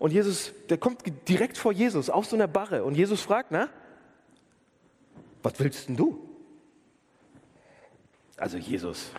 und 0.00 0.12
Jesus, 0.12 0.52
der 0.68 0.78
kommt 0.78 1.02
direkt 1.28 1.56
vor 1.56 1.72
Jesus 1.72 2.10
auf 2.10 2.26
so 2.26 2.34
einer 2.34 2.48
Barre 2.48 2.82
und 2.82 2.96
Jesus 2.96 3.20
fragt, 3.20 3.52
na, 3.52 3.68
was 5.42 5.60
willst 5.60 5.88
denn 5.88 5.96
du? 5.96 6.33
Also 8.36 8.58
Jesus, 8.58 9.10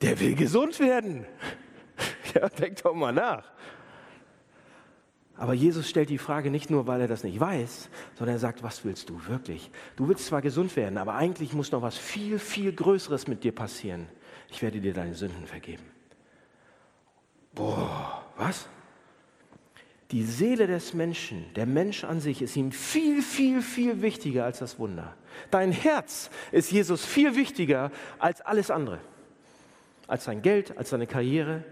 der 0.00 0.18
will 0.20 0.34
gesund 0.34 0.78
werden. 0.80 1.26
Ja, 2.32 2.48
denk 2.48 2.80
doch 2.80 2.94
mal 2.94 3.12
nach. 3.12 3.42
Aber 5.40 5.52
Jesus 5.52 5.88
stellt 5.90 6.10
die 6.10 6.18
Frage 6.18 6.50
nicht 6.50 6.70
nur, 6.70 6.86
weil 6.86 7.00
er 7.00 7.08
das 7.08 7.24
nicht 7.24 7.40
weiß, 7.40 7.88
sondern 8.16 8.36
er 8.36 8.38
sagt, 8.38 8.62
was 8.62 8.84
willst 8.84 9.08
du 9.08 9.26
wirklich? 9.26 9.70
Du 9.96 10.06
willst 10.06 10.26
zwar 10.26 10.40
gesund 10.40 10.76
werden, 10.76 10.96
aber 10.96 11.14
eigentlich 11.14 11.54
muss 11.54 11.72
noch 11.72 11.82
was 11.82 11.96
viel, 11.98 12.38
viel 12.38 12.72
Größeres 12.72 13.26
mit 13.26 13.42
dir 13.42 13.52
passieren. 13.52 14.06
Ich 14.50 14.62
werde 14.62 14.80
dir 14.80 14.92
deine 14.92 15.14
Sünden 15.14 15.46
vergeben. 15.46 15.82
Boah, 17.54 18.22
was? 18.36 18.68
Die 20.10 20.24
Seele 20.24 20.66
des 20.66 20.92
Menschen, 20.92 21.46
der 21.54 21.66
Mensch 21.66 22.04
an 22.04 22.20
sich, 22.20 22.42
ist 22.42 22.56
ihm 22.56 22.70
viel, 22.70 23.22
viel, 23.22 23.62
viel 23.62 24.02
wichtiger 24.02 24.44
als 24.44 24.58
das 24.58 24.78
Wunder. 24.78 25.16
Dein 25.50 25.72
Herz 25.72 26.30
ist 26.52 26.70
Jesus 26.70 27.04
viel 27.04 27.36
wichtiger 27.36 27.90
als 28.18 28.40
alles 28.40 28.70
andere. 28.70 28.98
Als 30.06 30.24
dein 30.24 30.42
Geld, 30.42 30.76
als 30.76 30.90
deine 30.90 31.06
Karriere, 31.06 31.64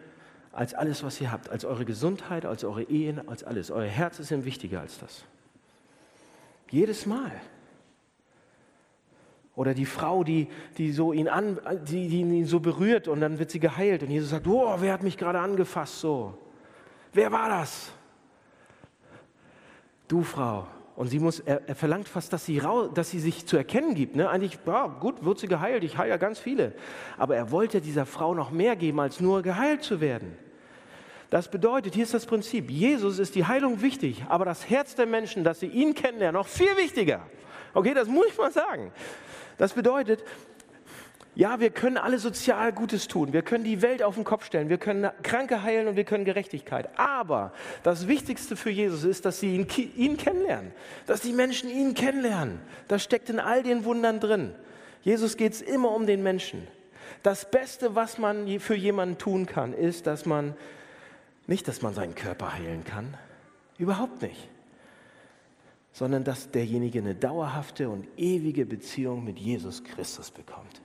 als 0.52 0.74
alles, 0.74 1.02
was 1.02 1.20
ihr 1.20 1.30
habt, 1.30 1.50
als 1.50 1.64
eure 1.64 1.84
Gesundheit, 1.84 2.44
als 2.44 2.64
eure 2.64 2.82
Ehen, 2.82 3.28
als 3.28 3.44
alles. 3.44 3.70
Euer 3.70 3.88
Herz 3.88 4.18
ist 4.18 4.30
ihm 4.30 4.44
wichtiger 4.44 4.80
als 4.80 4.98
das. 4.98 5.24
Jedes 6.70 7.06
Mal. 7.06 7.32
Oder 9.54 9.74
die 9.74 9.86
Frau, 9.86 10.22
die, 10.22 10.48
die, 10.76 10.92
so 10.92 11.12
ihn 11.12 11.28
an, 11.28 11.58
die, 11.88 12.08
die 12.08 12.20
ihn 12.20 12.46
so 12.46 12.60
berührt 12.60 13.08
und 13.08 13.20
dann 13.20 13.38
wird 13.40 13.50
sie 13.50 13.58
geheilt 13.58 14.04
und 14.04 14.10
Jesus 14.10 14.30
sagt, 14.30 14.46
oh, 14.46 14.76
wer 14.78 14.92
hat 14.92 15.02
mich 15.02 15.16
gerade 15.16 15.40
angefasst 15.40 16.00
so? 16.00 16.38
Wer 17.12 17.32
war 17.32 17.48
das? 17.48 17.90
Du 20.06 20.22
Frau. 20.22 20.68
Und 20.98 21.06
sie 21.06 21.20
muss, 21.20 21.38
er, 21.38 21.62
er 21.68 21.76
verlangt 21.76 22.08
fast, 22.08 22.32
dass 22.32 22.44
sie, 22.44 22.60
dass 22.92 23.10
sie 23.12 23.20
sich 23.20 23.46
zu 23.46 23.56
erkennen 23.56 23.94
gibt. 23.94 24.16
Ne? 24.16 24.28
Eigentlich, 24.28 24.58
ja, 24.66 24.88
gut, 24.88 25.24
wird 25.24 25.38
sie 25.38 25.46
geheilt, 25.46 25.84
ich 25.84 25.96
heile 25.96 26.18
ganz 26.18 26.40
viele. 26.40 26.72
Aber 27.16 27.36
er 27.36 27.52
wollte 27.52 27.80
dieser 27.80 28.04
Frau 28.04 28.34
noch 28.34 28.50
mehr 28.50 28.74
geben, 28.74 28.98
als 28.98 29.20
nur 29.20 29.42
geheilt 29.42 29.84
zu 29.84 30.00
werden. 30.00 30.36
Das 31.30 31.52
bedeutet, 31.52 31.94
hier 31.94 32.02
ist 32.02 32.14
das 32.14 32.26
Prinzip, 32.26 32.68
Jesus 32.68 33.20
ist 33.20 33.36
die 33.36 33.46
Heilung 33.46 33.80
wichtig, 33.80 34.24
aber 34.28 34.44
das 34.44 34.68
Herz 34.68 34.96
der 34.96 35.06
Menschen, 35.06 35.44
dass 35.44 35.60
sie 35.60 35.66
ihn 35.66 35.94
kennenlernen, 35.94 36.40
noch 36.40 36.48
viel 36.48 36.76
wichtiger. 36.76 37.20
Okay, 37.74 37.94
das 37.94 38.08
muss 38.08 38.26
ich 38.26 38.36
mal 38.36 38.50
sagen. 38.50 38.90
Das 39.56 39.74
bedeutet, 39.74 40.24
ja, 41.38 41.60
wir 41.60 41.70
können 41.70 41.98
alle 41.98 42.18
sozial 42.18 42.72
Gutes 42.72 43.06
tun, 43.06 43.32
wir 43.32 43.42
können 43.42 43.62
die 43.62 43.80
Welt 43.80 44.02
auf 44.02 44.16
den 44.16 44.24
Kopf 44.24 44.44
stellen, 44.44 44.68
wir 44.68 44.78
können 44.78 45.08
Kranke 45.22 45.62
heilen 45.62 45.86
und 45.86 45.94
wir 45.94 46.02
können 46.02 46.24
Gerechtigkeit. 46.24 46.88
Aber 46.98 47.52
das 47.84 48.08
Wichtigste 48.08 48.56
für 48.56 48.70
Jesus 48.70 49.04
ist, 49.04 49.24
dass 49.24 49.38
sie 49.38 49.54
ihn, 49.54 49.68
ihn 49.96 50.16
kennenlernen, 50.16 50.72
dass 51.06 51.20
die 51.20 51.32
Menschen 51.32 51.70
ihn 51.70 51.94
kennenlernen. 51.94 52.58
Das 52.88 53.04
steckt 53.04 53.30
in 53.30 53.38
all 53.38 53.62
den 53.62 53.84
Wundern 53.84 54.18
drin. 54.18 54.52
Jesus 55.02 55.36
geht 55.36 55.52
es 55.52 55.62
immer 55.62 55.94
um 55.94 56.06
den 56.06 56.24
Menschen. 56.24 56.66
Das 57.22 57.48
Beste, 57.48 57.94
was 57.94 58.18
man 58.18 58.58
für 58.58 58.74
jemanden 58.74 59.16
tun 59.16 59.46
kann, 59.46 59.74
ist, 59.74 60.08
dass 60.08 60.26
man 60.26 60.56
nicht, 61.46 61.68
dass 61.68 61.82
man 61.82 61.94
seinen 61.94 62.16
Körper 62.16 62.54
heilen 62.54 62.82
kann, 62.82 63.16
überhaupt 63.78 64.22
nicht, 64.22 64.48
sondern 65.92 66.24
dass 66.24 66.50
derjenige 66.50 66.98
eine 66.98 67.14
dauerhafte 67.14 67.90
und 67.90 68.08
ewige 68.16 68.66
Beziehung 68.66 69.22
mit 69.22 69.38
Jesus 69.38 69.84
Christus 69.84 70.32
bekommt. 70.32 70.82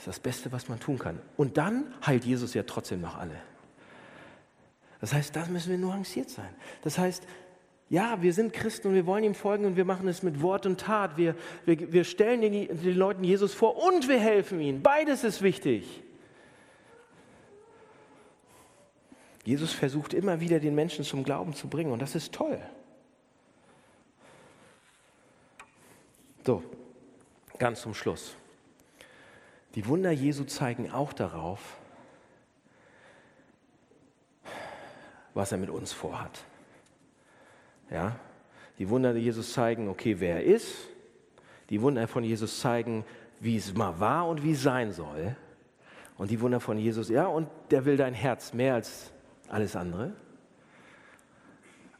Das 0.00 0.06
ist 0.06 0.16
das 0.16 0.20
Beste, 0.20 0.50
was 0.50 0.66
man 0.70 0.80
tun 0.80 0.98
kann. 0.98 1.20
Und 1.36 1.58
dann 1.58 1.92
heilt 2.06 2.24
Jesus 2.24 2.54
ja 2.54 2.62
trotzdem 2.62 3.02
noch 3.02 3.18
alle. 3.18 3.36
Das 4.98 5.12
heißt, 5.12 5.36
da 5.36 5.44
müssen 5.44 5.68
wir 5.68 5.76
nuanciert 5.76 6.30
sein. 6.30 6.48
Das 6.80 6.96
heißt, 6.96 7.22
ja, 7.90 8.22
wir 8.22 8.32
sind 8.32 8.54
Christen 8.54 8.88
und 8.88 8.94
wir 8.94 9.04
wollen 9.04 9.24
ihm 9.24 9.34
folgen 9.34 9.66
und 9.66 9.76
wir 9.76 9.84
machen 9.84 10.08
es 10.08 10.22
mit 10.22 10.40
Wort 10.40 10.64
und 10.64 10.80
Tat. 10.80 11.18
Wir, 11.18 11.34
wir, 11.66 11.92
wir 11.92 12.04
stellen 12.04 12.40
den, 12.40 12.82
den 12.82 12.96
Leuten 12.96 13.24
Jesus 13.24 13.52
vor 13.52 13.76
und 13.76 14.08
wir 14.08 14.18
helfen 14.18 14.58
ihnen. 14.62 14.80
Beides 14.82 15.22
ist 15.22 15.42
wichtig. 15.42 16.02
Jesus 19.44 19.74
versucht 19.74 20.14
immer 20.14 20.40
wieder 20.40 20.60
den 20.60 20.74
Menschen 20.74 21.04
zum 21.04 21.24
Glauben 21.24 21.52
zu 21.52 21.68
bringen 21.68 21.92
und 21.92 22.00
das 22.00 22.14
ist 22.14 22.32
toll. 22.32 22.58
So, 26.46 26.62
ganz 27.58 27.82
zum 27.82 27.92
Schluss. 27.92 28.34
Die 29.74 29.86
Wunder 29.86 30.10
Jesu 30.10 30.44
zeigen 30.44 30.90
auch 30.90 31.12
darauf, 31.12 31.78
was 35.34 35.52
er 35.52 35.58
mit 35.58 35.70
uns 35.70 35.92
vorhat. 35.92 36.44
Ja? 37.90 38.16
Die 38.78 38.88
Wunder 38.88 39.14
Jesus 39.14 39.52
zeigen, 39.52 39.88
okay, 39.88 40.18
wer 40.18 40.36
er 40.36 40.44
ist. 40.44 40.88
Die 41.68 41.80
Wunder 41.82 42.08
von 42.08 42.24
Jesus 42.24 42.60
zeigen, 42.60 43.04
wie 43.38 43.56
es 43.56 43.74
mal 43.74 44.00
war 44.00 44.26
und 44.26 44.42
wie 44.42 44.52
es 44.52 44.62
sein 44.62 44.92
soll. 44.92 45.36
Und 46.18 46.30
die 46.30 46.40
Wunder 46.40 46.60
von 46.60 46.76
Jesus, 46.76 47.08
ja, 47.08 47.26
und 47.26 47.48
der 47.70 47.84
will 47.84 47.96
dein 47.96 48.12
Herz 48.12 48.52
mehr 48.52 48.74
als 48.74 49.12
alles 49.48 49.76
andere. 49.76 50.12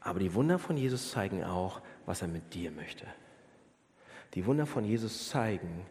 Aber 0.00 0.18
die 0.18 0.34
Wunder 0.34 0.58
von 0.58 0.76
Jesus 0.76 1.10
zeigen 1.10 1.44
auch, 1.44 1.80
was 2.04 2.22
er 2.22 2.28
mit 2.28 2.52
dir 2.52 2.70
möchte. 2.70 3.06
Die 4.34 4.44
Wunder 4.46 4.66
von 4.66 4.84
Jesus 4.84 5.28
zeigen, 5.28 5.86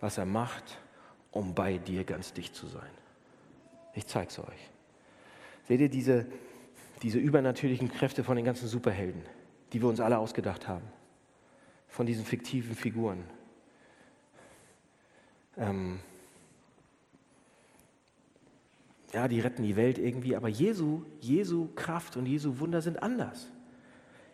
was 0.00 0.18
er 0.18 0.24
macht, 0.24 0.78
um 1.30 1.54
bei 1.54 1.78
dir 1.78 2.04
ganz 2.04 2.32
dicht 2.32 2.54
zu 2.54 2.66
sein. 2.66 2.90
Ich 3.94 4.06
zeige 4.06 4.28
es 4.28 4.38
euch. 4.38 4.70
Seht 5.66 5.80
ihr 5.80 5.88
diese, 5.88 6.26
diese 7.02 7.18
übernatürlichen 7.18 7.90
Kräfte 7.90 8.24
von 8.24 8.36
den 8.36 8.44
ganzen 8.44 8.68
Superhelden, 8.68 9.22
die 9.72 9.82
wir 9.82 9.88
uns 9.88 10.00
alle 10.00 10.18
ausgedacht 10.18 10.68
haben? 10.68 10.86
Von 11.88 12.06
diesen 12.06 12.24
fiktiven 12.24 12.74
Figuren. 12.74 13.24
Ähm, 15.56 16.00
ja, 19.12 19.26
die 19.26 19.40
retten 19.40 19.62
die 19.62 19.76
Welt 19.76 19.98
irgendwie, 19.98 20.36
aber 20.36 20.48
Jesu, 20.48 21.02
Jesu 21.20 21.68
Kraft 21.74 22.16
und 22.16 22.26
Jesu 22.26 22.58
Wunder 22.60 22.82
sind 22.82 23.02
anders. 23.02 23.48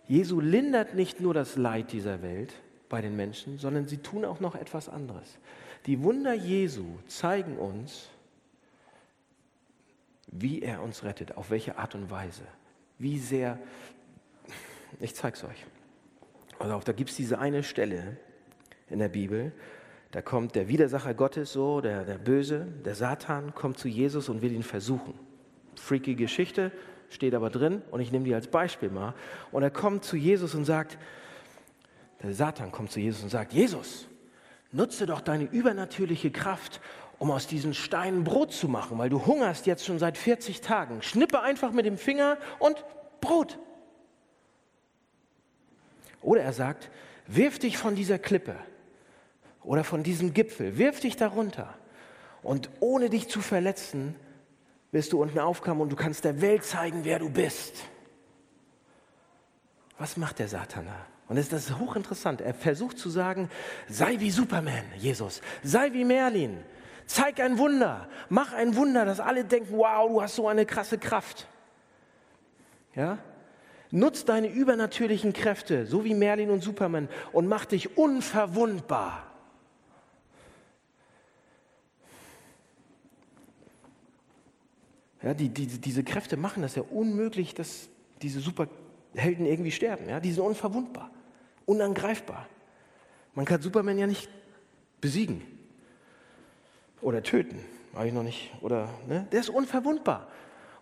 Jesu 0.07 0.41
lindert 0.41 0.95
nicht 0.95 1.21
nur 1.21 1.33
das 1.33 1.57
Leid 1.57 1.93
dieser 1.93 2.23
Welt 2.23 2.53
bei 2.95 3.01
den 3.01 3.17
Menschen, 3.17 3.59
sondern 3.59 3.89
sie 3.89 3.97
tun 3.99 4.25
auch 4.25 4.39
noch 4.39 4.55
etwas 4.55 4.89
anderes. 4.89 5.41
Die 5.87 6.01
Wunder 6.05 6.33
Jesu 6.33 6.85
zeigen 7.09 7.59
uns, 7.59 8.09
wie 10.29 10.63
er 10.63 10.81
uns 10.81 11.03
rettet, 11.03 11.37
auf 11.37 11.51
welche 11.51 11.77
Art 11.77 11.97
und 11.97 12.09
Weise, 12.09 12.45
wie 13.01 13.19
sehr. 13.19 13.59
Ich 15.01 15.17
zeige 15.17 15.37
es 15.37 15.43
euch. 15.43 15.67
Also 16.61 16.79
da 16.85 16.93
gibt 16.93 17.11
es 17.11 17.17
diese 17.17 17.41
eine 17.41 17.65
Stelle 17.65 18.17
in 18.89 19.01
der 19.01 19.09
Bibel, 19.09 19.51
da 20.13 20.23
kommt 20.23 20.55
der 20.55 20.69
Widersacher 20.69 21.15
Gottes, 21.15 21.53
so 21.53 21.81
der, 21.81 22.05
der 22.05 22.19
Böse, 22.19 22.69
der 22.85 22.95
Satan, 22.95 23.57
kommt 23.57 23.77
zu 23.77 23.89
Jesus 23.89 24.29
und 24.29 24.41
will 24.41 24.53
ihn 24.53 24.63
versuchen. 24.63 25.19
Freaky 25.75 26.15
Geschichte, 26.15 26.71
steht 27.09 27.35
aber 27.35 27.51
drin 27.51 27.83
und 27.91 27.99
ich 27.99 28.13
nehme 28.13 28.25
die 28.25 28.35
als 28.37 28.47
Beispiel 28.47 28.91
mal. 28.91 29.15
Und 29.51 29.65
er 29.65 29.73
kommt 29.73 30.05
zu 30.05 30.17
Jesus 30.17 30.55
und 30.55 30.65
sagt, 30.65 30.97
Satan 32.33 32.73
kommt 32.73 32.91
zu 32.91 33.01
Jesus 33.01 33.23
und 33.23 33.29
sagt, 33.29 33.53
Jesus, 33.53 34.07
nutze 34.73 35.07
doch 35.07 35.21
deine 35.21 35.45
übernatürliche 35.45 36.31
Kraft, 36.31 36.81
um 37.19 37.31
aus 37.31 37.47
diesen 37.47 37.75
Steinen 37.75 38.25
Brot 38.25 38.53
zu 38.53 38.69
machen, 38.69 38.99
weil 38.99 39.11
du 39.11 39.27
hungerst 39.27 39.67
jetzt 39.67 39.85
schon 39.85 39.99
seit 39.99 40.19
40 40.19 40.61
Tagen. 40.61 41.03
Schnippe 41.03 41.41
einfach 41.41 41.73
mit 41.73 41.87
dem 41.87 41.99
Finger 41.99 42.39
und 42.59 42.85
Brot. 43.21 43.59
Oder 46.23 46.43
er 46.43 46.53
sagt, 46.53 46.91
wirf 47.27 47.59
dich 47.59 47.77
von 47.77 47.95
dieser 47.95 48.19
Klippe 48.19 48.57
oder 49.63 49.85
von 49.85 50.03
diesem 50.03 50.35
Gipfel. 50.35 50.79
Wirf 50.79 51.01
dich 51.01 51.17
darunter. 51.17 51.75
Und 52.43 52.71
ohne 52.81 53.11
dich 53.11 53.29
zu 53.29 53.41
verletzen, 53.41 54.15
wirst 54.93 55.13
du 55.13 55.23
unten 55.23 55.39
aufkommen 55.39 55.81
und 55.81 55.91
du 55.91 55.97
kannst 55.97 56.25
der 56.25 56.41
Welt 56.41 56.65
zeigen, 56.65 57.05
wer 57.05 57.19
du 57.19 57.31
bist. 57.31 57.75
Was 59.99 60.17
macht 60.17 60.39
der 60.39 60.49
Satan 60.49 60.87
da? 60.87 61.14
Und 61.29 61.37
das 61.37 61.53
ist 61.53 61.79
hochinteressant. 61.79 62.41
Er 62.41 62.55
versucht 62.55 62.99
zu 62.99 63.09
sagen, 63.09 63.49
sei 63.89 64.21
wie 64.21 64.31
Superman, 64.31 64.85
Jesus, 64.97 65.41
sei 65.63 65.93
wie 65.93 66.05
Merlin, 66.05 66.59
zeig 67.07 67.41
ein 67.41 67.59
Wunder, 67.59 68.09
mach 68.29 68.53
ein 68.53 68.77
Wunder, 68.77 69.05
dass 69.05 69.21
alle 69.21 69.45
denken, 69.45 69.77
wow, 69.77 70.09
du 70.09 70.23
hast 70.23 70.37
so 70.37 70.49
eine 70.49 70.67
krasse 70.67 70.99
Kraft. 70.99 71.47
Ja? 72.95 73.19
Nutz 73.91 74.25
deine 74.25 74.49
übernatürlichen 74.49 75.33
Kräfte, 75.33 75.87
so 75.87 76.05
wie 76.05 76.15
Merlin 76.15 76.51
und 76.51 76.63
Superman, 76.63 77.09
und 77.33 77.47
mach 77.47 77.65
dich 77.65 77.97
unverwundbar. 77.97 79.31
Ja, 85.23 85.33
die, 85.33 85.49
die, 85.49 85.67
diese 85.67 86.05
Kräfte 86.05 86.37
machen 86.37 86.63
das 86.63 86.75
ja 86.75 86.83
unmöglich, 86.83 87.55
dass 87.55 87.89
diese 88.21 88.41
Superhelden 89.15 89.47
irgendwie 89.47 89.71
sterben. 89.71 90.09
Ja? 90.09 90.19
Die 90.21 90.33
sind 90.33 90.43
unverwundbar, 90.43 91.11
unangreifbar. 91.67 92.47
Man 93.35 93.45
kann 93.45 93.63
Superman 93.63 93.99
ja 93.99 94.07
nicht 94.07 94.29
besiegen 95.01 95.43
oder 97.01 97.23
töten. 97.23 97.59
Habe 97.95 98.09
ich 98.09 98.13
noch 98.13 98.25
nicht. 98.25 98.51
Oder, 98.61 98.89
ne? 99.07 99.27
Der 99.31 99.41
ist 99.41 99.51
unverwundbar. 99.51 100.29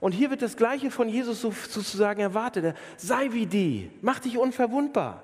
Und 0.00 0.12
hier 0.12 0.30
wird 0.30 0.42
das 0.42 0.56
Gleiche 0.56 0.90
von 0.90 1.08
Jesus 1.08 1.42
sozusagen 1.42 2.20
erwartet. 2.20 2.74
Sei 2.96 3.32
wie 3.32 3.46
die, 3.46 3.90
mach 4.00 4.18
dich 4.18 4.38
unverwundbar. 4.38 5.22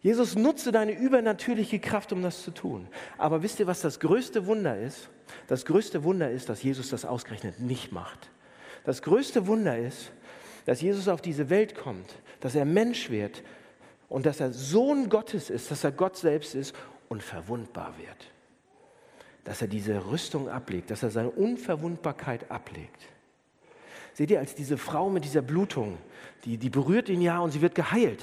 Jesus 0.00 0.36
nutze 0.36 0.70
deine 0.70 0.92
übernatürliche 0.92 1.78
Kraft, 1.80 2.12
um 2.12 2.22
das 2.22 2.42
zu 2.42 2.50
tun. 2.50 2.88
Aber 3.16 3.42
wisst 3.42 3.58
ihr, 3.58 3.66
was 3.66 3.80
das 3.80 4.00
größte 4.00 4.46
Wunder 4.46 4.78
ist? 4.78 5.08
Das 5.46 5.64
größte 5.64 6.04
Wunder 6.04 6.30
ist, 6.30 6.50
dass 6.50 6.62
Jesus 6.62 6.90
das 6.90 7.06
ausgerechnet 7.06 7.58
nicht 7.58 7.90
macht. 7.90 8.30
Das 8.84 9.00
größte 9.00 9.46
Wunder 9.46 9.78
ist, 9.78 10.12
dass 10.64 10.80
Jesus 10.80 11.08
auf 11.08 11.20
diese 11.20 11.50
Welt 11.50 11.74
kommt, 11.74 12.14
dass 12.40 12.54
er 12.54 12.64
Mensch 12.64 13.10
wird 13.10 13.42
und 14.08 14.26
dass 14.26 14.40
er 14.40 14.52
Sohn 14.52 15.08
Gottes 15.08 15.50
ist, 15.50 15.70
dass 15.70 15.84
er 15.84 15.92
Gott 15.92 16.16
selbst 16.16 16.54
ist 16.54 16.74
und 17.08 17.22
verwundbar 17.22 17.94
wird. 17.98 18.30
Dass 19.44 19.60
er 19.60 19.68
diese 19.68 20.06
Rüstung 20.06 20.48
ablegt, 20.48 20.90
dass 20.90 21.02
er 21.02 21.10
seine 21.10 21.30
Unverwundbarkeit 21.30 22.50
ablegt. 22.50 23.02
Seht 24.14 24.30
ihr, 24.30 24.38
als 24.38 24.54
diese 24.54 24.78
Frau 24.78 25.10
mit 25.10 25.24
dieser 25.24 25.42
Blutung, 25.42 25.98
die, 26.44 26.56
die 26.56 26.70
berührt 26.70 27.08
ihn 27.08 27.20
ja 27.20 27.40
und 27.40 27.50
sie 27.50 27.60
wird 27.60 27.74
geheilt. 27.74 28.22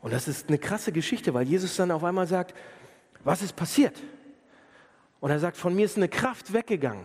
Und 0.00 0.12
das 0.12 0.28
ist 0.28 0.48
eine 0.48 0.58
krasse 0.58 0.92
Geschichte, 0.92 1.32
weil 1.32 1.46
Jesus 1.46 1.76
dann 1.76 1.90
auf 1.90 2.04
einmal 2.04 2.26
sagt, 2.26 2.54
was 3.24 3.42
ist 3.42 3.56
passiert? 3.56 4.02
Und 5.20 5.30
er 5.30 5.38
sagt, 5.38 5.56
von 5.56 5.74
mir 5.74 5.84
ist 5.84 5.96
eine 5.96 6.08
Kraft 6.08 6.52
weggegangen, 6.52 7.04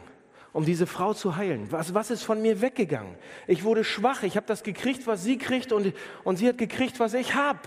um 0.53 0.65
diese 0.65 0.87
Frau 0.87 1.13
zu 1.13 1.35
heilen. 1.35 1.71
Was, 1.71 1.93
was 1.93 2.11
ist 2.11 2.23
von 2.23 2.41
mir 2.41 2.61
weggegangen? 2.61 3.15
Ich 3.47 3.63
wurde 3.63 3.83
schwach, 3.83 4.23
ich 4.23 4.37
habe 4.37 4.45
das 4.45 4.63
gekriegt, 4.63 5.07
was 5.07 5.23
sie 5.23 5.37
kriegt 5.37 5.71
und, 5.71 5.93
und 6.23 6.37
sie 6.37 6.47
hat 6.47 6.57
gekriegt, 6.57 6.99
was 6.99 7.15
ich 7.15 7.33
habe. 7.33 7.59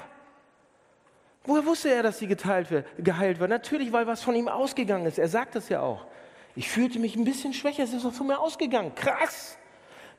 Woher 1.44 1.66
wusste 1.66 1.90
er, 1.90 2.02
dass 2.02 2.18
sie 2.18 2.26
geteilt 2.26 2.70
wird, 2.70 2.86
geheilt 2.98 3.38
wird? 3.40 3.50
Natürlich, 3.50 3.92
weil 3.92 4.06
was 4.06 4.22
von 4.22 4.34
ihm 4.34 4.48
ausgegangen 4.48 5.06
ist. 5.06 5.18
Er 5.18 5.28
sagt 5.28 5.56
das 5.56 5.68
ja 5.68 5.80
auch. 5.80 6.06
Ich 6.54 6.68
fühlte 6.70 6.98
mich 6.98 7.16
ein 7.16 7.24
bisschen 7.24 7.52
schwächer, 7.52 7.84
es 7.84 7.92
ist 7.92 8.06
von 8.06 8.26
mir 8.26 8.38
ausgegangen. 8.38 8.94
Krass! 8.94 9.58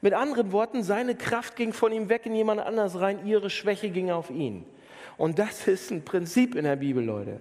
Mit 0.02 0.14
anderen 0.14 0.52
Worten, 0.52 0.84
seine 0.84 1.16
Kraft 1.16 1.56
ging 1.56 1.74
von 1.74 1.92
ihm 1.92 2.08
weg 2.10 2.26
in 2.26 2.36
jemand 2.36 2.62
anders 2.62 3.00
rein, 3.00 3.26
ihre 3.26 3.50
Schwäche 3.50 3.90
ging 3.90 4.12
auf 4.12 4.30
ihn. 4.30 4.64
Und 5.18 5.40
das 5.40 5.68
ist 5.68 5.90
ein 5.90 6.04
Prinzip 6.06 6.56
in 6.56 6.66
der 6.66 6.76
Bibel, 6.76 7.04
Leute. 7.04 7.40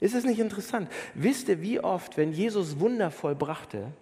Ist 0.00 0.14
es 0.14 0.24
nicht 0.24 0.38
interessant? 0.38 0.88
Wisst 1.14 1.48
ihr, 1.48 1.60
wie 1.60 1.80
oft, 1.80 2.16
wenn 2.16 2.32
Jesus 2.32 2.80
Wunder 2.80 3.10
vollbrachte, 3.10 3.92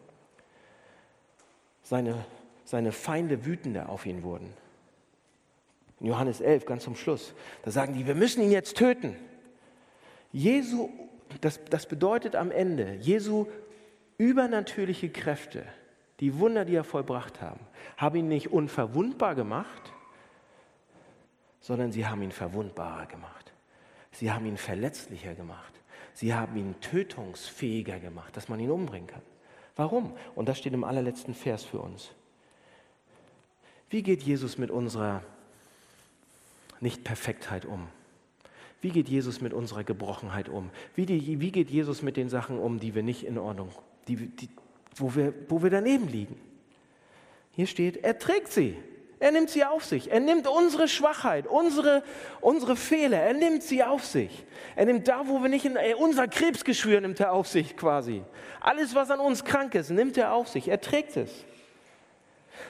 seine, 1.92 2.24
seine 2.64 2.90
Feinde 2.90 3.44
wütender 3.44 3.90
auf 3.90 4.06
ihn 4.06 4.22
wurden? 4.22 4.50
In 6.00 6.06
Johannes 6.06 6.40
11, 6.40 6.64
ganz 6.64 6.84
zum 6.84 6.96
Schluss, 6.96 7.34
da 7.64 7.70
sagen 7.70 7.92
die, 7.92 8.06
wir 8.06 8.14
müssen 8.14 8.42
ihn 8.42 8.50
jetzt 8.50 8.78
töten. 8.78 9.14
Jesu, 10.32 10.88
das, 11.42 11.60
das 11.68 11.84
bedeutet 11.84 12.34
am 12.34 12.50
Ende, 12.50 12.94
Jesu 12.94 13.44
übernatürliche 14.16 15.10
Kräfte, 15.10 15.66
die 16.20 16.38
Wunder, 16.38 16.64
die 16.64 16.76
er 16.76 16.84
vollbracht 16.84 17.42
haben, 17.42 17.60
haben 17.98 18.16
ihn 18.16 18.28
nicht 18.28 18.50
unverwundbar 18.50 19.34
gemacht, 19.34 19.92
sondern 21.60 21.92
sie 21.92 22.06
haben 22.06 22.22
ihn 22.22 22.32
verwundbarer 22.32 23.04
gemacht. 23.04 23.52
Sie 24.12 24.32
haben 24.32 24.46
ihn 24.46 24.56
verletzlicher 24.56 25.34
gemacht. 25.34 25.74
Sie 26.14 26.32
haben 26.32 26.56
ihn 26.56 26.74
tötungsfähiger 26.80 27.98
gemacht, 27.98 28.34
dass 28.34 28.48
man 28.48 28.60
ihn 28.60 28.70
umbringen 28.70 29.08
kann. 29.08 29.22
Warum? 29.76 30.12
Und 30.34 30.48
das 30.48 30.58
steht 30.58 30.72
im 30.72 30.84
allerletzten 30.84 31.34
Vers 31.34 31.64
für 31.64 31.78
uns. 31.78 32.10
Wie 33.90 34.02
geht 34.02 34.22
Jesus 34.22 34.58
mit 34.58 34.70
unserer 34.70 35.22
Nicht-Perfektheit 36.80 37.64
um? 37.64 37.88
Wie 38.80 38.90
geht 38.90 39.08
Jesus 39.08 39.40
mit 39.40 39.52
unserer 39.52 39.84
Gebrochenheit 39.84 40.48
um? 40.48 40.70
Wie, 40.94 41.06
die, 41.06 41.40
wie 41.40 41.52
geht 41.52 41.70
Jesus 41.70 42.02
mit 42.02 42.16
den 42.16 42.28
Sachen 42.28 42.58
um, 42.58 42.80
die 42.80 42.94
wir 42.94 43.02
nicht 43.02 43.24
in 43.24 43.38
Ordnung, 43.38 43.70
die, 44.08 44.16
die, 44.16 44.48
wo, 44.96 45.14
wir, 45.14 45.32
wo 45.48 45.62
wir 45.62 45.70
daneben 45.70 46.08
liegen? 46.08 46.36
Hier 47.54 47.66
steht, 47.66 47.98
er 47.98 48.18
trägt 48.18 48.50
sie. 48.50 48.76
Er 49.22 49.30
nimmt 49.30 49.50
sie 49.50 49.64
auf 49.64 49.84
sich. 49.84 50.10
Er 50.10 50.18
nimmt 50.18 50.48
unsere 50.48 50.88
Schwachheit, 50.88 51.46
unsere, 51.46 52.02
unsere 52.40 52.74
Fehler, 52.74 53.18
er 53.18 53.34
nimmt 53.34 53.62
sie 53.62 53.84
auf 53.84 54.04
sich. 54.04 54.44
Er 54.74 54.84
nimmt 54.84 55.06
da, 55.06 55.28
wo 55.28 55.40
wir 55.40 55.48
nicht 55.48 55.64
in 55.64 55.78
unser 55.96 56.26
Krebsgeschwür 56.26 57.00
nimmt 57.00 57.20
er 57.20 57.32
auf 57.32 57.46
sich 57.46 57.76
quasi. 57.76 58.24
Alles, 58.60 58.96
was 58.96 59.12
an 59.12 59.20
uns 59.20 59.44
krank 59.44 59.76
ist, 59.76 59.90
nimmt 59.90 60.18
er 60.18 60.32
auf 60.32 60.48
sich. 60.48 60.66
Er 60.66 60.80
trägt 60.80 61.16
es. 61.16 61.30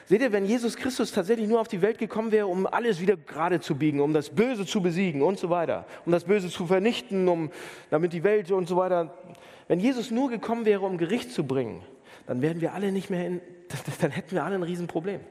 Seht 0.05 0.21
ihr, 0.21 0.31
wenn 0.31 0.45
Jesus 0.45 0.75
Christus 0.75 1.11
tatsächlich 1.11 1.47
nur 1.47 1.59
auf 1.59 1.69
die 1.69 1.81
Welt 1.81 1.97
gekommen 1.97 2.31
wäre, 2.31 2.45
um 2.45 2.67
alles 2.67 3.01
wieder 3.01 3.17
gerade 3.17 3.59
zu 3.59 3.73
biegen, 3.73 3.99
um 3.99 4.13
das 4.13 4.29
Böse 4.29 4.67
zu 4.67 4.79
besiegen 4.79 5.23
und 5.23 5.39
so 5.39 5.49
weiter, 5.49 5.87
um 6.05 6.11
das 6.11 6.25
Böse 6.25 6.49
zu 6.49 6.67
vernichten, 6.67 7.27
um, 7.29 7.49
damit 7.89 8.13
die 8.13 8.23
Welt 8.23 8.51
und 8.51 8.67
so 8.67 8.77
weiter, 8.77 9.11
wenn 9.67 9.79
Jesus 9.79 10.11
nur 10.11 10.29
gekommen 10.29 10.65
wäre, 10.67 10.85
um 10.85 10.99
Gericht 10.99 11.31
zu 11.31 11.47
bringen, 11.47 11.81
dann 12.27 12.43
wären 12.43 12.61
wir 12.61 12.75
alle 12.75 12.91
nicht 12.91 13.09
mehr 13.09 13.25
in, 13.25 13.41
dann 14.01 14.11
hätten 14.11 14.35
wir 14.35 14.43
alle 14.43 14.53
ein 14.53 14.63
Riesenproblem. 14.63 15.21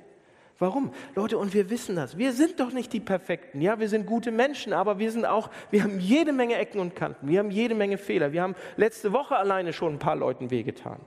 Warum? 0.62 0.92
Leute, 1.16 1.38
und 1.38 1.54
wir 1.54 1.70
wissen 1.70 1.96
das. 1.96 2.16
Wir 2.16 2.32
sind 2.32 2.60
doch 2.60 2.72
nicht 2.72 2.92
die 2.92 3.00
Perfekten. 3.00 3.60
Ja, 3.60 3.80
wir 3.80 3.88
sind 3.88 4.06
gute 4.06 4.30
Menschen, 4.30 4.72
aber 4.72 5.00
wir 5.00 5.10
sind 5.10 5.26
auch, 5.26 5.50
wir 5.72 5.82
haben 5.82 5.98
jede 5.98 6.32
Menge 6.32 6.54
Ecken 6.54 6.78
und 6.78 6.94
Kanten. 6.94 7.26
Wir 7.26 7.40
haben 7.40 7.50
jede 7.50 7.74
Menge 7.74 7.98
Fehler. 7.98 8.30
Wir 8.30 8.42
haben 8.42 8.54
letzte 8.76 9.12
Woche 9.12 9.34
alleine 9.34 9.72
schon 9.72 9.94
ein 9.94 9.98
paar 9.98 10.14
Leuten 10.14 10.52
wehgetan. 10.52 11.00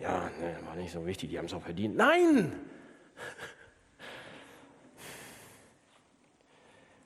Ja, 0.00 0.30
ne, 0.40 0.56
war 0.66 0.76
nicht 0.76 0.92
so 0.92 1.04
wichtig, 1.04 1.28
die 1.28 1.36
haben 1.36 1.44
es 1.44 1.52
auch 1.52 1.60
verdient. 1.60 1.94
Nein! 1.94 2.52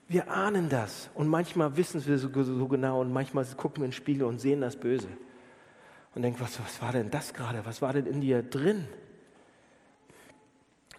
Wir 0.07 0.31
ahnen 0.31 0.69
das 0.69 1.11
und 1.15 1.27
manchmal 1.27 1.77
wissen 1.77 2.07
wir 2.07 2.19
so, 2.19 2.31
so 2.45 2.69
genau 2.69 3.01
und 3.01 3.13
manchmal 3.13 3.45
gucken 3.57 3.79
wir 3.83 3.87
in 3.87 3.91
den 3.91 3.97
Spiegel 3.97 4.23
und 4.27 4.41
sehen 4.41 4.61
das 4.61 4.77
Böse 4.77 5.09
und 6.15 6.23
denken, 6.23 6.39
was, 6.39 6.61
was 6.61 6.81
war 6.81 6.93
denn 6.93 7.11
das 7.11 7.35
gerade? 7.35 7.67
Was 7.67 7.83
war 7.83 7.93
denn 7.93 8.07
in 8.07 8.21
dir 8.21 8.45
drin? 8.45 8.87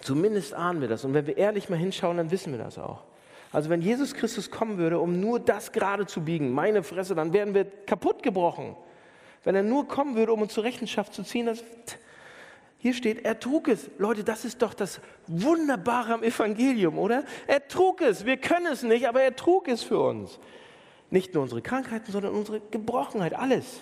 Zumindest 0.02 0.54
ahnen 0.54 0.82
wir 0.82 0.88
das. 0.88 1.06
Und 1.06 1.14
wenn 1.14 1.28
wir 1.28 1.38
ehrlich 1.38 1.70
mal 1.70 1.78
hinschauen, 1.78 2.18
dann 2.18 2.32
wissen 2.32 2.52
wir 2.52 2.60
das 2.60 2.78
auch. 2.78 3.04
Also 3.52 3.70
wenn 3.70 3.82
Jesus 3.82 4.14
Christus 4.14 4.49
kommen 4.49 4.78
würde, 4.78 4.99
um 4.99 5.20
nur 5.20 5.39
das 5.39 5.72
gerade 5.72 6.06
zu 6.06 6.22
biegen, 6.22 6.52
meine 6.52 6.84
Fresse, 6.84 7.16
dann 7.16 7.34
wären 7.34 7.54
wir 7.54 7.66
kaputt 7.66 8.24
gebrochen. 8.24 8.76
Wenn 9.43 9.56
er 9.56 9.64
nur 9.64 9.88
kommen 9.88 10.16
würde, 10.16 10.34
um 10.34 10.41
uns 10.41 10.54
zur 10.54 10.64
Rechenschaft 10.64 11.14
zu 11.14 11.24
ziehen, 11.24 11.47
das, 11.47 11.64
hier 12.78 12.93
steht, 12.93 13.26
er 13.26 13.39
trug 13.39 13.68
es. 13.68 13.91
Leute, 13.97 14.24
das 14.24 14.45
ist 14.45 14.62
doch 14.62 14.74
das 14.74 15.02
Wunderbare 15.28 16.14
am 16.14 16.24
Evangelium, 16.24 16.97
oder? 16.97 17.24
Er 17.45 17.68
trug 17.68 18.02
es. 18.02 18.26
Wir 18.26 18.38
können 18.38 18.68
es 18.68 18.84
nicht, 18.84 19.08
aber 19.08 19.22
er 19.22 19.36
trug 19.36 19.68
es 19.68 19.84
für 19.84 19.99
uns. 19.99 20.39
Nicht 21.10 21.34
nur 21.34 21.43
unsere 21.43 21.62
Krankheiten, 21.62 22.12
sondern 22.12 22.34
unsere 22.34 22.62
Gebrochenheit, 22.72 23.34
alles. 23.34 23.82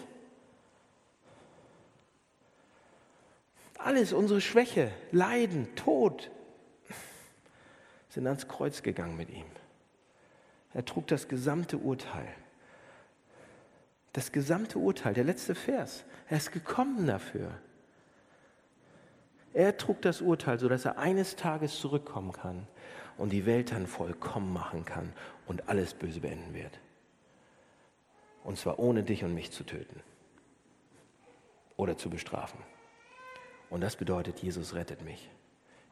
Alles, 3.80 4.12
unsere 4.12 4.42
Schwäche, 4.42 4.92
Leiden, 5.12 5.74
Tod, 5.76 6.30
sind 8.10 8.28
ans 8.28 8.48
Kreuz 8.48 8.84
gegangen 8.84 9.16
mit 9.16 9.30
ihm. 9.30 9.46
Er 10.74 10.84
trug 10.84 11.08
das 11.08 11.30
gesamte 11.30 11.78
Urteil. 11.78 12.28
Das 14.12 14.34
gesamte 14.34 14.80
Urteil, 14.80 15.14
der 15.14 15.24
letzte 15.24 15.56
Vers. 15.56 16.04
Er 16.28 16.38
ist 16.38 16.52
gekommen 16.52 17.08
dafür. 17.08 17.52
Er 19.54 19.78
trug 19.78 20.02
das 20.02 20.22
Urteil, 20.22 20.60
sodass 20.60 20.84
er 20.84 20.98
eines 20.98 21.38
Tages 21.38 21.80
zurückkommen 21.80 22.34
kann 22.34 22.68
und 23.18 23.32
die 23.32 23.46
Welt 23.46 23.72
dann 23.72 23.88
vollkommen 23.88 24.52
machen 24.52 24.84
kann 24.84 25.14
und 25.48 25.70
alles 25.70 25.94
Böse 25.94 26.20
beenden 26.20 26.54
wird. 26.54 26.80
Und 28.44 28.58
zwar 28.58 28.78
ohne 28.78 29.04
dich 29.04 29.24
und 29.24 29.34
mich 29.34 29.52
zu 29.52 29.64
töten 29.64 30.02
oder 31.78 31.98
zu 31.98 32.10
bestrafen. 32.10 32.60
Und 33.70 33.82
das 33.82 33.96
bedeutet, 33.96 34.40
Jesus 34.40 34.74
rettet 34.74 35.04
mich. 35.04 35.30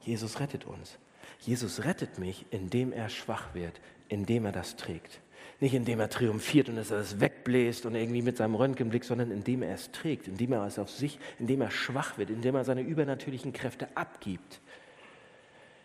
Jesus 0.01 0.39
rettet 0.39 0.65
uns. 0.65 0.97
Jesus 1.39 1.83
rettet 1.83 2.17
mich, 2.17 2.45
indem 2.49 2.91
er 2.91 3.09
schwach 3.09 3.53
wird, 3.53 3.79
indem 4.09 4.45
er 4.45 4.51
das 4.51 4.75
trägt. 4.75 5.19
Nicht 5.59 5.73
indem 5.73 5.99
er 5.99 6.09
triumphiert 6.09 6.69
und 6.69 6.75
dass 6.75 6.91
er 6.91 6.99
es 6.99 7.19
wegbläst 7.19 7.85
und 7.85 7.95
irgendwie 7.95 8.21
mit 8.21 8.37
seinem 8.37 8.55
Röntgenblick, 8.55 9.03
sondern 9.03 9.31
indem 9.31 9.63
er 9.63 9.73
es 9.73 9.91
trägt, 9.91 10.27
indem 10.27 10.53
er 10.53 10.65
es 10.65 10.77
auf 10.77 10.89
sich, 10.89 11.19
indem 11.39 11.61
er 11.61 11.71
schwach 11.71 12.17
wird, 12.17 12.29
indem 12.29 12.55
er 12.55 12.63
seine 12.63 12.81
übernatürlichen 12.81 13.53
Kräfte 13.53 13.87
abgibt. 13.95 14.61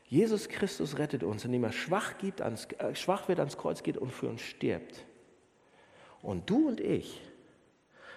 Jesus 0.06 0.48
Christus 0.48 0.98
rettet 0.98 1.22
uns, 1.22 1.44
indem 1.44 1.64
er 1.64 1.72
schwach, 1.72 2.18
gibt, 2.18 2.42
ans, 2.42 2.66
äh, 2.78 2.94
schwach 2.94 3.28
wird, 3.28 3.38
ans 3.38 3.56
Kreuz 3.56 3.82
geht 3.82 3.96
und 3.96 4.12
für 4.12 4.28
uns 4.28 4.42
stirbt. 4.42 5.06
Und 6.20 6.50
du 6.50 6.68
und 6.68 6.80
ich 6.80 7.20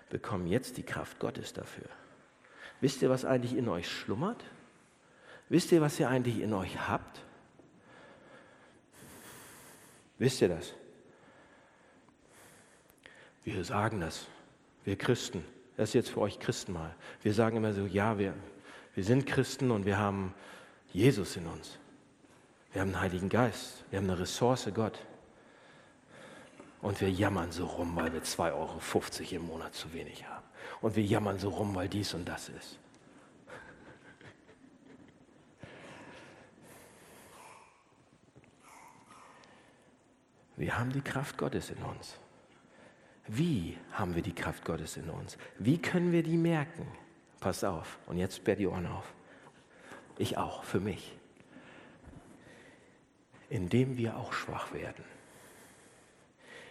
bekommen 0.09 0.47
jetzt 0.47 0.77
die 0.77 0.83
Kraft 0.83 1.19
Gottes 1.19 1.53
dafür. 1.53 1.87
Wisst 2.81 3.01
ihr, 3.01 3.09
was 3.09 3.25
eigentlich 3.25 3.55
in 3.55 3.67
euch 3.69 3.89
schlummert? 3.89 4.43
Wisst 5.49 5.71
ihr, 5.71 5.81
was 5.81 5.99
ihr 5.99 6.09
eigentlich 6.09 6.41
in 6.41 6.53
euch 6.53 6.87
habt? 6.87 7.21
Wisst 10.17 10.41
ihr 10.41 10.49
das? 10.49 10.73
Wir 13.43 13.63
sagen 13.63 14.01
das, 14.01 14.25
wir 14.85 14.97
Christen. 14.97 15.43
Das 15.77 15.89
ist 15.89 15.93
jetzt 15.93 16.09
für 16.09 16.21
euch 16.21 16.39
Christen 16.39 16.73
mal. 16.73 16.95
Wir 17.21 17.33
sagen 17.33 17.57
immer 17.57 17.73
so, 17.73 17.85
ja, 17.85 18.17
wir, 18.17 18.33
wir 18.95 19.03
sind 19.03 19.25
Christen 19.25 19.71
und 19.71 19.85
wir 19.85 19.97
haben 19.97 20.33
Jesus 20.93 21.35
in 21.35 21.45
uns. 21.45 21.77
Wir 22.71 22.81
haben 22.81 22.91
den 22.91 22.99
Heiligen 22.99 23.29
Geist, 23.29 23.85
wir 23.89 23.99
haben 23.99 24.09
eine 24.09 24.19
Ressource 24.19 24.69
Gott. 24.73 24.99
Und 26.81 26.99
wir 27.01 27.09
jammern 27.09 27.51
so 27.51 27.65
rum, 27.65 27.95
weil 27.95 28.11
wir 28.13 28.21
2,50 28.21 28.51
Euro 28.53 29.35
im 29.35 29.47
Monat 29.47 29.73
zu 29.73 29.91
wenig 29.93 30.27
haben. 30.27 30.34
Und 30.81 30.95
wir 30.95 31.03
jammern 31.03 31.39
so 31.39 31.49
rum, 31.49 31.75
weil 31.75 31.89
dies 31.89 32.13
und 32.13 32.25
das 32.25 32.49
ist. 32.49 32.79
Wir 40.57 40.77
haben 40.77 40.91
die 40.91 41.01
Kraft 41.01 41.37
Gottes 41.37 41.69
in 41.69 41.83
uns. 41.83 42.17
Wie 43.27 43.77
haben 43.91 44.15
wir 44.15 44.21
die 44.21 44.33
Kraft 44.33 44.63
Gottes 44.63 44.97
in 44.97 45.09
uns? 45.09 45.37
Wie 45.57 45.77
können 45.77 46.11
wir 46.11 46.23
die 46.23 46.37
merken? 46.37 46.87
Pass 47.39 47.63
auf, 47.63 47.97
und 48.05 48.17
jetzt 48.17 48.37
sperr 48.37 48.55
die 48.55 48.67
Ohren 48.67 48.85
auf. 48.85 49.13
Ich 50.17 50.37
auch, 50.37 50.63
für 50.63 50.79
mich. 50.79 51.17
Indem 53.49 53.97
wir 53.97 54.17
auch 54.17 54.31
schwach 54.31 54.73
werden. 54.73 55.03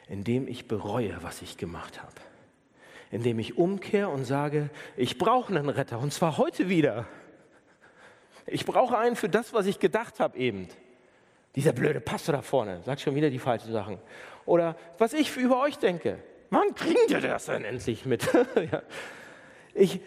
Indem 0.09 0.49
ich 0.49 0.67
bereue, 0.69 1.23
was 1.23 1.43
ich 1.43 1.57
gemacht 1.57 2.03
habe. 2.03 2.34
Indem 3.15 3.39
ich 3.39 3.57
umkehre 3.57 4.09
und 4.09 4.25
sage, 4.25 4.71
ich 4.97 5.19
brauche 5.19 5.55
einen 5.55 5.69
Retter, 5.69 6.01
und 6.01 6.13
zwar 6.13 6.37
heute 6.37 6.69
wieder. 6.69 7.07
Ich 8.45 8.67
brauche 8.67 8.99
einen 8.99 9.15
für 9.15 9.29
das, 9.29 9.53
was 9.53 9.67
ich 9.67 9.79
gedacht 9.79 10.19
habe 10.19 10.37
eben. 10.37 10.67
Dieser 11.55 11.73
blöde 11.73 12.01
Pastor 12.01 12.35
da 12.35 12.43
vorne 12.43 12.83
sagt 12.83 13.01
schon 13.03 13.15
wieder 13.15 13.31
die 13.31 13.39
falschen 13.39 13.71
Sachen. 13.71 13.99
Oder 14.47 14.75
was 14.99 15.13
ich 15.13 15.37
über 15.37 15.61
euch 15.61 15.79
denke. 15.79 16.19
Wann 16.51 16.75
kriegt 16.75 17.09
ihr 17.09 17.21
das 17.21 17.47
denn 17.47 17.65
endlich 17.65 18.05
mit? 18.05 18.29
ja. 18.73 18.83
ich, 19.75 20.01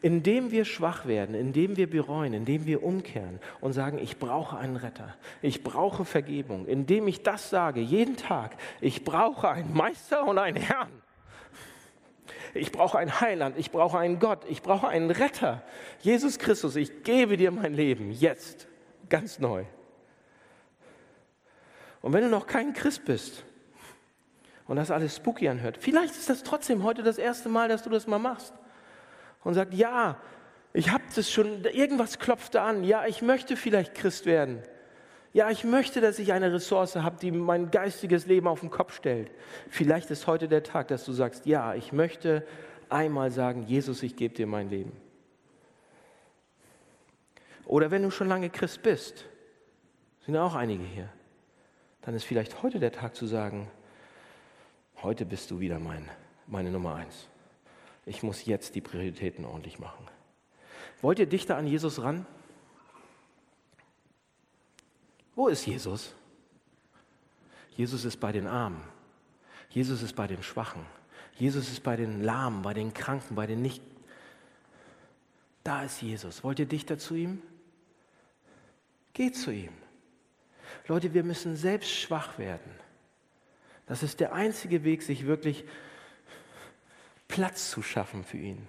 indem 0.00 0.52
wir 0.52 0.64
schwach 0.64 1.06
werden, 1.06 1.34
indem 1.34 1.76
wir 1.76 1.90
bereuen, 1.90 2.32
indem 2.32 2.64
wir 2.64 2.84
umkehren 2.84 3.40
und 3.60 3.72
sagen, 3.72 3.98
ich 3.98 4.18
brauche 4.20 4.56
einen 4.56 4.76
Retter, 4.76 5.16
ich 5.42 5.64
brauche 5.64 6.04
Vergebung, 6.04 6.66
indem 6.66 7.08
ich 7.08 7.24
das 7.24 7.50
sage, 7.50 7.80
jeden 7.80 8.16
Tag, 8.16 8.52
ich 8.80 9.02
brauche 9.02 9.48
einen 9.48 9.74
Meister 9.74 10.24
und 10.24 10.38
einen 10.38 10.58
Herrn. 10.62 10.92
Ich 12.54 12.70
brauche 12.70 12.98
ein 12.98 13.20
Heiland, 13.20 13.58
ich 13.58 13.70
brauche 13.70 13.98
einen 13.98 14.20
Gott, 14.20 14.44
ich 14.48 14.62
brauche 14.62 14.88
einen 14.88 15.10
Retter. 15.10 15.62
Jesus 16.00 16.38
Christus, 16.38 16.76
ich 16.76 17.02
gebe 17.02 17.36
dir 17.36 17.50
mein 17.50 17.74
Leben 17.74 18.12
jetzt, 18.12 18.68
ganz 19.08 19.40
neu. 19.40 19.64
Und 22.00 22.12
wenn 22.12 22.22
du 22.22 22.28
noch 22.28 22.46
kein 22.46 22.72
Christ 22.72 23.04
bist 23.04 23.44
und 24.66 24.76
das 24.76 24.90
alles 24.90 25.16
spooky 25.16 25.48
anhört, 25.48 25.78
vielleicht 25.80 26.14
ist 26.14 26.30
das 26.30 26.44
trotzdem 26.44 26.84
heute 26.84 27.02
das 27.02 27.18
erste 27.18 27.48
Mal, 27.48 27.68
dass 27.68 27.82
du 27.82 27.90
das 27.90 28.06
mal 28.06 28.18
machst. 28.18 28.54
Und 29.42 29.54
sagst, 29.54 29.74
ja, 29.74 30.18
ich 30.72 30.90
habe 30.90 31.04
das 31.14 31.30
schon, 31.30 31.64
irgendwas 31.64 32.18
klopft 32.18 32.54
da 32.54 32.66
an. 32.66 32.84
Ja, 32.84 33.06
ich 33.06 33.20
möchte 33.20 33.56
vielleicht 33.56 33.94
Christ 33.94 34.26
werden. 34.26 34.62
Ja, 35.34 35.50
ich 35.50 35.64
möchte, 35.64 36.00
dass 36.00 36.20
ich 36.20 36.32
eine 36.32 36.52
Ressource 36.52 36.94
habe, 36.94 37.16
die 37.20 37.32
mein 37.32 37.72
geistiges 37.72 38.26
Leben 38.26 38.46
auf 38.46 38.60
den 38.60 38.70
Kopf 38.70 38.94
stellt. 38.94 39.32
Vielleicht 39.68 40.08
ist 40.12 40.28
heute 40.28 40.46
der 40.46 40.62
Tag, 40.62 40.86
dass 40.88 41.04
du 41.04 41.12
sagst, 41.12 41.44
ja, 41.44 41.74
ich 41.74 41.92
möchte 41.92 42.46
einmal 42.88 43.32
sagen, 43.32 43.64
Jesus, 43.64 44.04
ich 44.04 44.14
gebe 44.14 44.32
dir 44.32 44.46
mein 44.46 44.70
Leben. 44.70 44.92
Oder 47.66 47.90
wenn 47.90 48.04
du 48.04 48.12
schon 48.12 48.28
lange 48.28 48.48
Christ 48.48 48.82
bist, 48.82 49.24
sind 50.24 50.36
auch 50.36 50.54
einige 50.54 50.84
hier, 50.84 51.08
dann 52.02 52.14
ist 52.14 52.24
vielleicht 52.24 52.62
heute 52.62 52.78
der 52.78 52.92
Tag 52.92 53.16
zu 53.16 53.26
sagen, 53.26 53.68
heute 55.02 55.26
bist 55.26 55.50
du 55.50 55.58
wieder 55.58 55.80
mein, 55.80 56.08
meine 56.46 56.70
Nummer 56.70 56.94
eins. 56.94 57.26
Ich 58.06 58.22
muss 58.22 58.44
jetzt 58.44 58.76
die 58.76 58.80
Prioritäten 58.80 59.44
ordentlich 59.44 59.80
machen. 59.80 60.06
Wollt 61.02 61.18
ihr 61.18 61.26
dichter 61.26 61.56
an 61.56 61.66
Jesus 61.66 62.00
ran? 62.02 62.24
Wo 65.34 65.48
ist 65.48 65.66
Jesus? 65.66 66.14
Jesus 67.76 68.04
ist 68.04 68.18
bei 68.18 68.32
den 68.32 68.46
Armen. 68.46 68.82
Jesus 69.68 70.02
ist 70.02 70.14
bei 70.14 70.26
den 70.26 70.42
Schwachen. 70.42 70.86
Jesus 71.36 71.68
ist 71.68 71.82
bei 71.82 71.96
den 71.96 72.22
Lahmen, 72.22 72.62
bei 72.62 72.74
den 72.74 72.94
Kranken, 72.94 73.34
bei 73.34 73.46
den 73.46 73.60
Nicht. 73.60 73.82
Da 75.64 75.82
ist 75.82 76.00
Jesus. 76.02 76.44
Wollt 76.44 76.60
ihr 76.60 76.66
dichter 76.66 76.98
zu 76.98 77.14
ihm? 77.14 77.42
Geht 79.12 79.36
zu 79.36 79.50
ihm. 79.50 79.72
Leute, 80.86 81.14
wir 81.14 81.24
müssen 81.24 81.56
selbst 81.56 81.90
schwach 81.90 82.38
werden. 82.38 82.70
Das 83.86 84.02
ist 84.02 84.20
der 84.20 84.32
einzige 84.32 84.84
Weg, 84.84 85.02
sich 85.02 85.26
wirklich 85.26 85.64
Platz 87.28 87.70
zu 87.70 87.82
schaffen 87.82 88.24
für 88.24 88.38
ihn. 88.38 88.68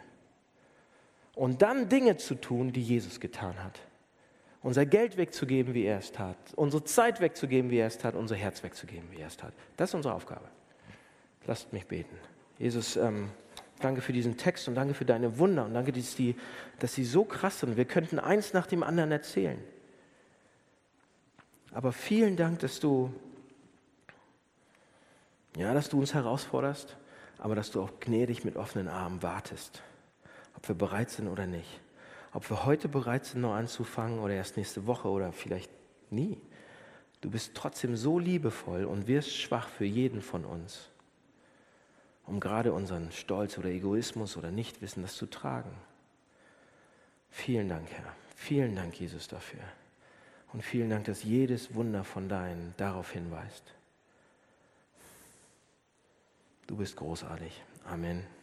Und 1.36 1.62
dann 1.62 1.90
Dinge 1.90 2.18
zu 2.18 2.36
tun, 2.36 2.72
die 2.72 2.82
Jesus 2.82 3.20
getan 3.20 3.62
hat. 3.64 3.80
Unser 4.66 4.88
Geld 4.88 5.16
wegzugeben, 5.16 5.76
wie 5.76 5.84
er 5.84 6.00
es 6.00 6.12
tat. 6.12 6.38
Unsere 6.56 6.84
Zeit 6.84 7.22
wegzugeben, 7.22 7.70
wie 7.70 7.78
er 7.78 7.86
es 7.86 8.00
tat. 8.00 8.16
Unser 8.16 8.36
Herz 8.36 8.64
wegzugeben, 8.64 9.08
wie 9.12 9.20
er 9.20 9.28
es 9.28 9.38
tat. 9.38 9.54
Das 9.78 9.92
ist 9.92 9.94
unsere 9.94 10.16
Aufgabe. 10.16 10.48
Lasst 11.46 11.72
mich 11.72 11.86
beten. 11.86 12.18
Jesus, 12.58 12.98
ähm, 12.98 13.30
danke 13.80 14.02
für 14.02 14.12
diesen 14.12 14.38
Text 14.38 14.68
und 14.68 14.74
danke 14.74 14.96
für 14.96 15.06
deine 15.06 15.38
Wunder 15.38 15.66
und 15.66 15.76
danke, 15.76 15.92
dass, 15.92 16.16
die, 16.16 16.36
dass 16.80 16.96
sie 16.96 17.06
so 17.06 17.26
krass 17.26 17.60
sind. 17.60 17.78
Wir 17.78 17.86
könnten 17.86 18.18
eins 18.18 18.54
nach 18.54 18.66
dem 18.66 18.82
anderen 18.82 19.12
erzählen. 19.12 19.64
Aber 21.72 21.92
vielen 21.92 22.36
Dank, 22.36 22.58
dass 22.58 22.80
du, 22.80 23.14
ja, 25.58 25.76
dass 25.76 25.90
du 25.90 26.00
uns 26.00 26.16
herausforderst, 26.16 26.98
aber 27.38 27.54
dass 27.54 27.70
du 27.70 27.84
auch 27.84 28.00
gnädig 28.00 28.44
mit 28.44 28.56
offenen 28.56 28.88
Armen 28.88 29.22
wartest, 29.22 29.84
ob 30.58 30.68
wir 30.68 30.74
bereit 30.74 31.12
sind 31.12 31.28
oder 31.28 31.46
nicht. 31.46 31.82
Ob 32.36 32.50
wir 32.50 32.66
heute 32.66 32.90
bereit 32.90 33.24
sind, 33.24 33.40
noch 33.40 33.54
anzufangen 33.54 34.20
oder 34.20 34.34
erst 34.34 34.58
nächste 34.58 34.86
Woche 34.86 35.08
oder 35.08 35.32
vielleicht 35.32 35.72
nie. 36.10 36.38
Du 37.22 37.30
bist 37.30 37.56
trotzdem 37.56 37.96
so 37.96 38.20
liebevoll 38.20 38.84
und 38.84 39.08
wirst 39.08 39.34
schwach 39.34 39.70
für 39.70 39.86
jeden 39.86 40.22
von 40.22 40.44
uns, 40.44 40.90
um 42.26 42.42
gerade 42.42 42.74
unseren 42.74 43.14
Stolz 43.14 43.58
oder 43.58 43.70
Egoismus 43.70 44.36
oder 44.36 44.52
Nichtwissen 44.52 45.02
das 45.02 45.16
zu 45.16 45.28
tragen. 45.28 45.72
Vielen 47.32 47.70
Dank, 47.70 47.90
Herr. 47.90 48.14
Vielen 48.36 48.76
Dank, 48.76 49.00
Jesus, 49.00 49.30
dafür. 49.30 49.62
Und 50.52 50.62
vielen 50.62 50.90
Dank, 50.90 51.06
dass 51.06 51.24
jedes 51.24 51.74
Wunder 51.74 52.04
von 52.04 52.28
deinen 52.28 52.74
darauf 52.76 53.12
hinweist. 53.12 53.64
Du 56.68 56.76
bist 56.76 56.98
großartig. 56.98 57.64
Amen. 57.86 58.35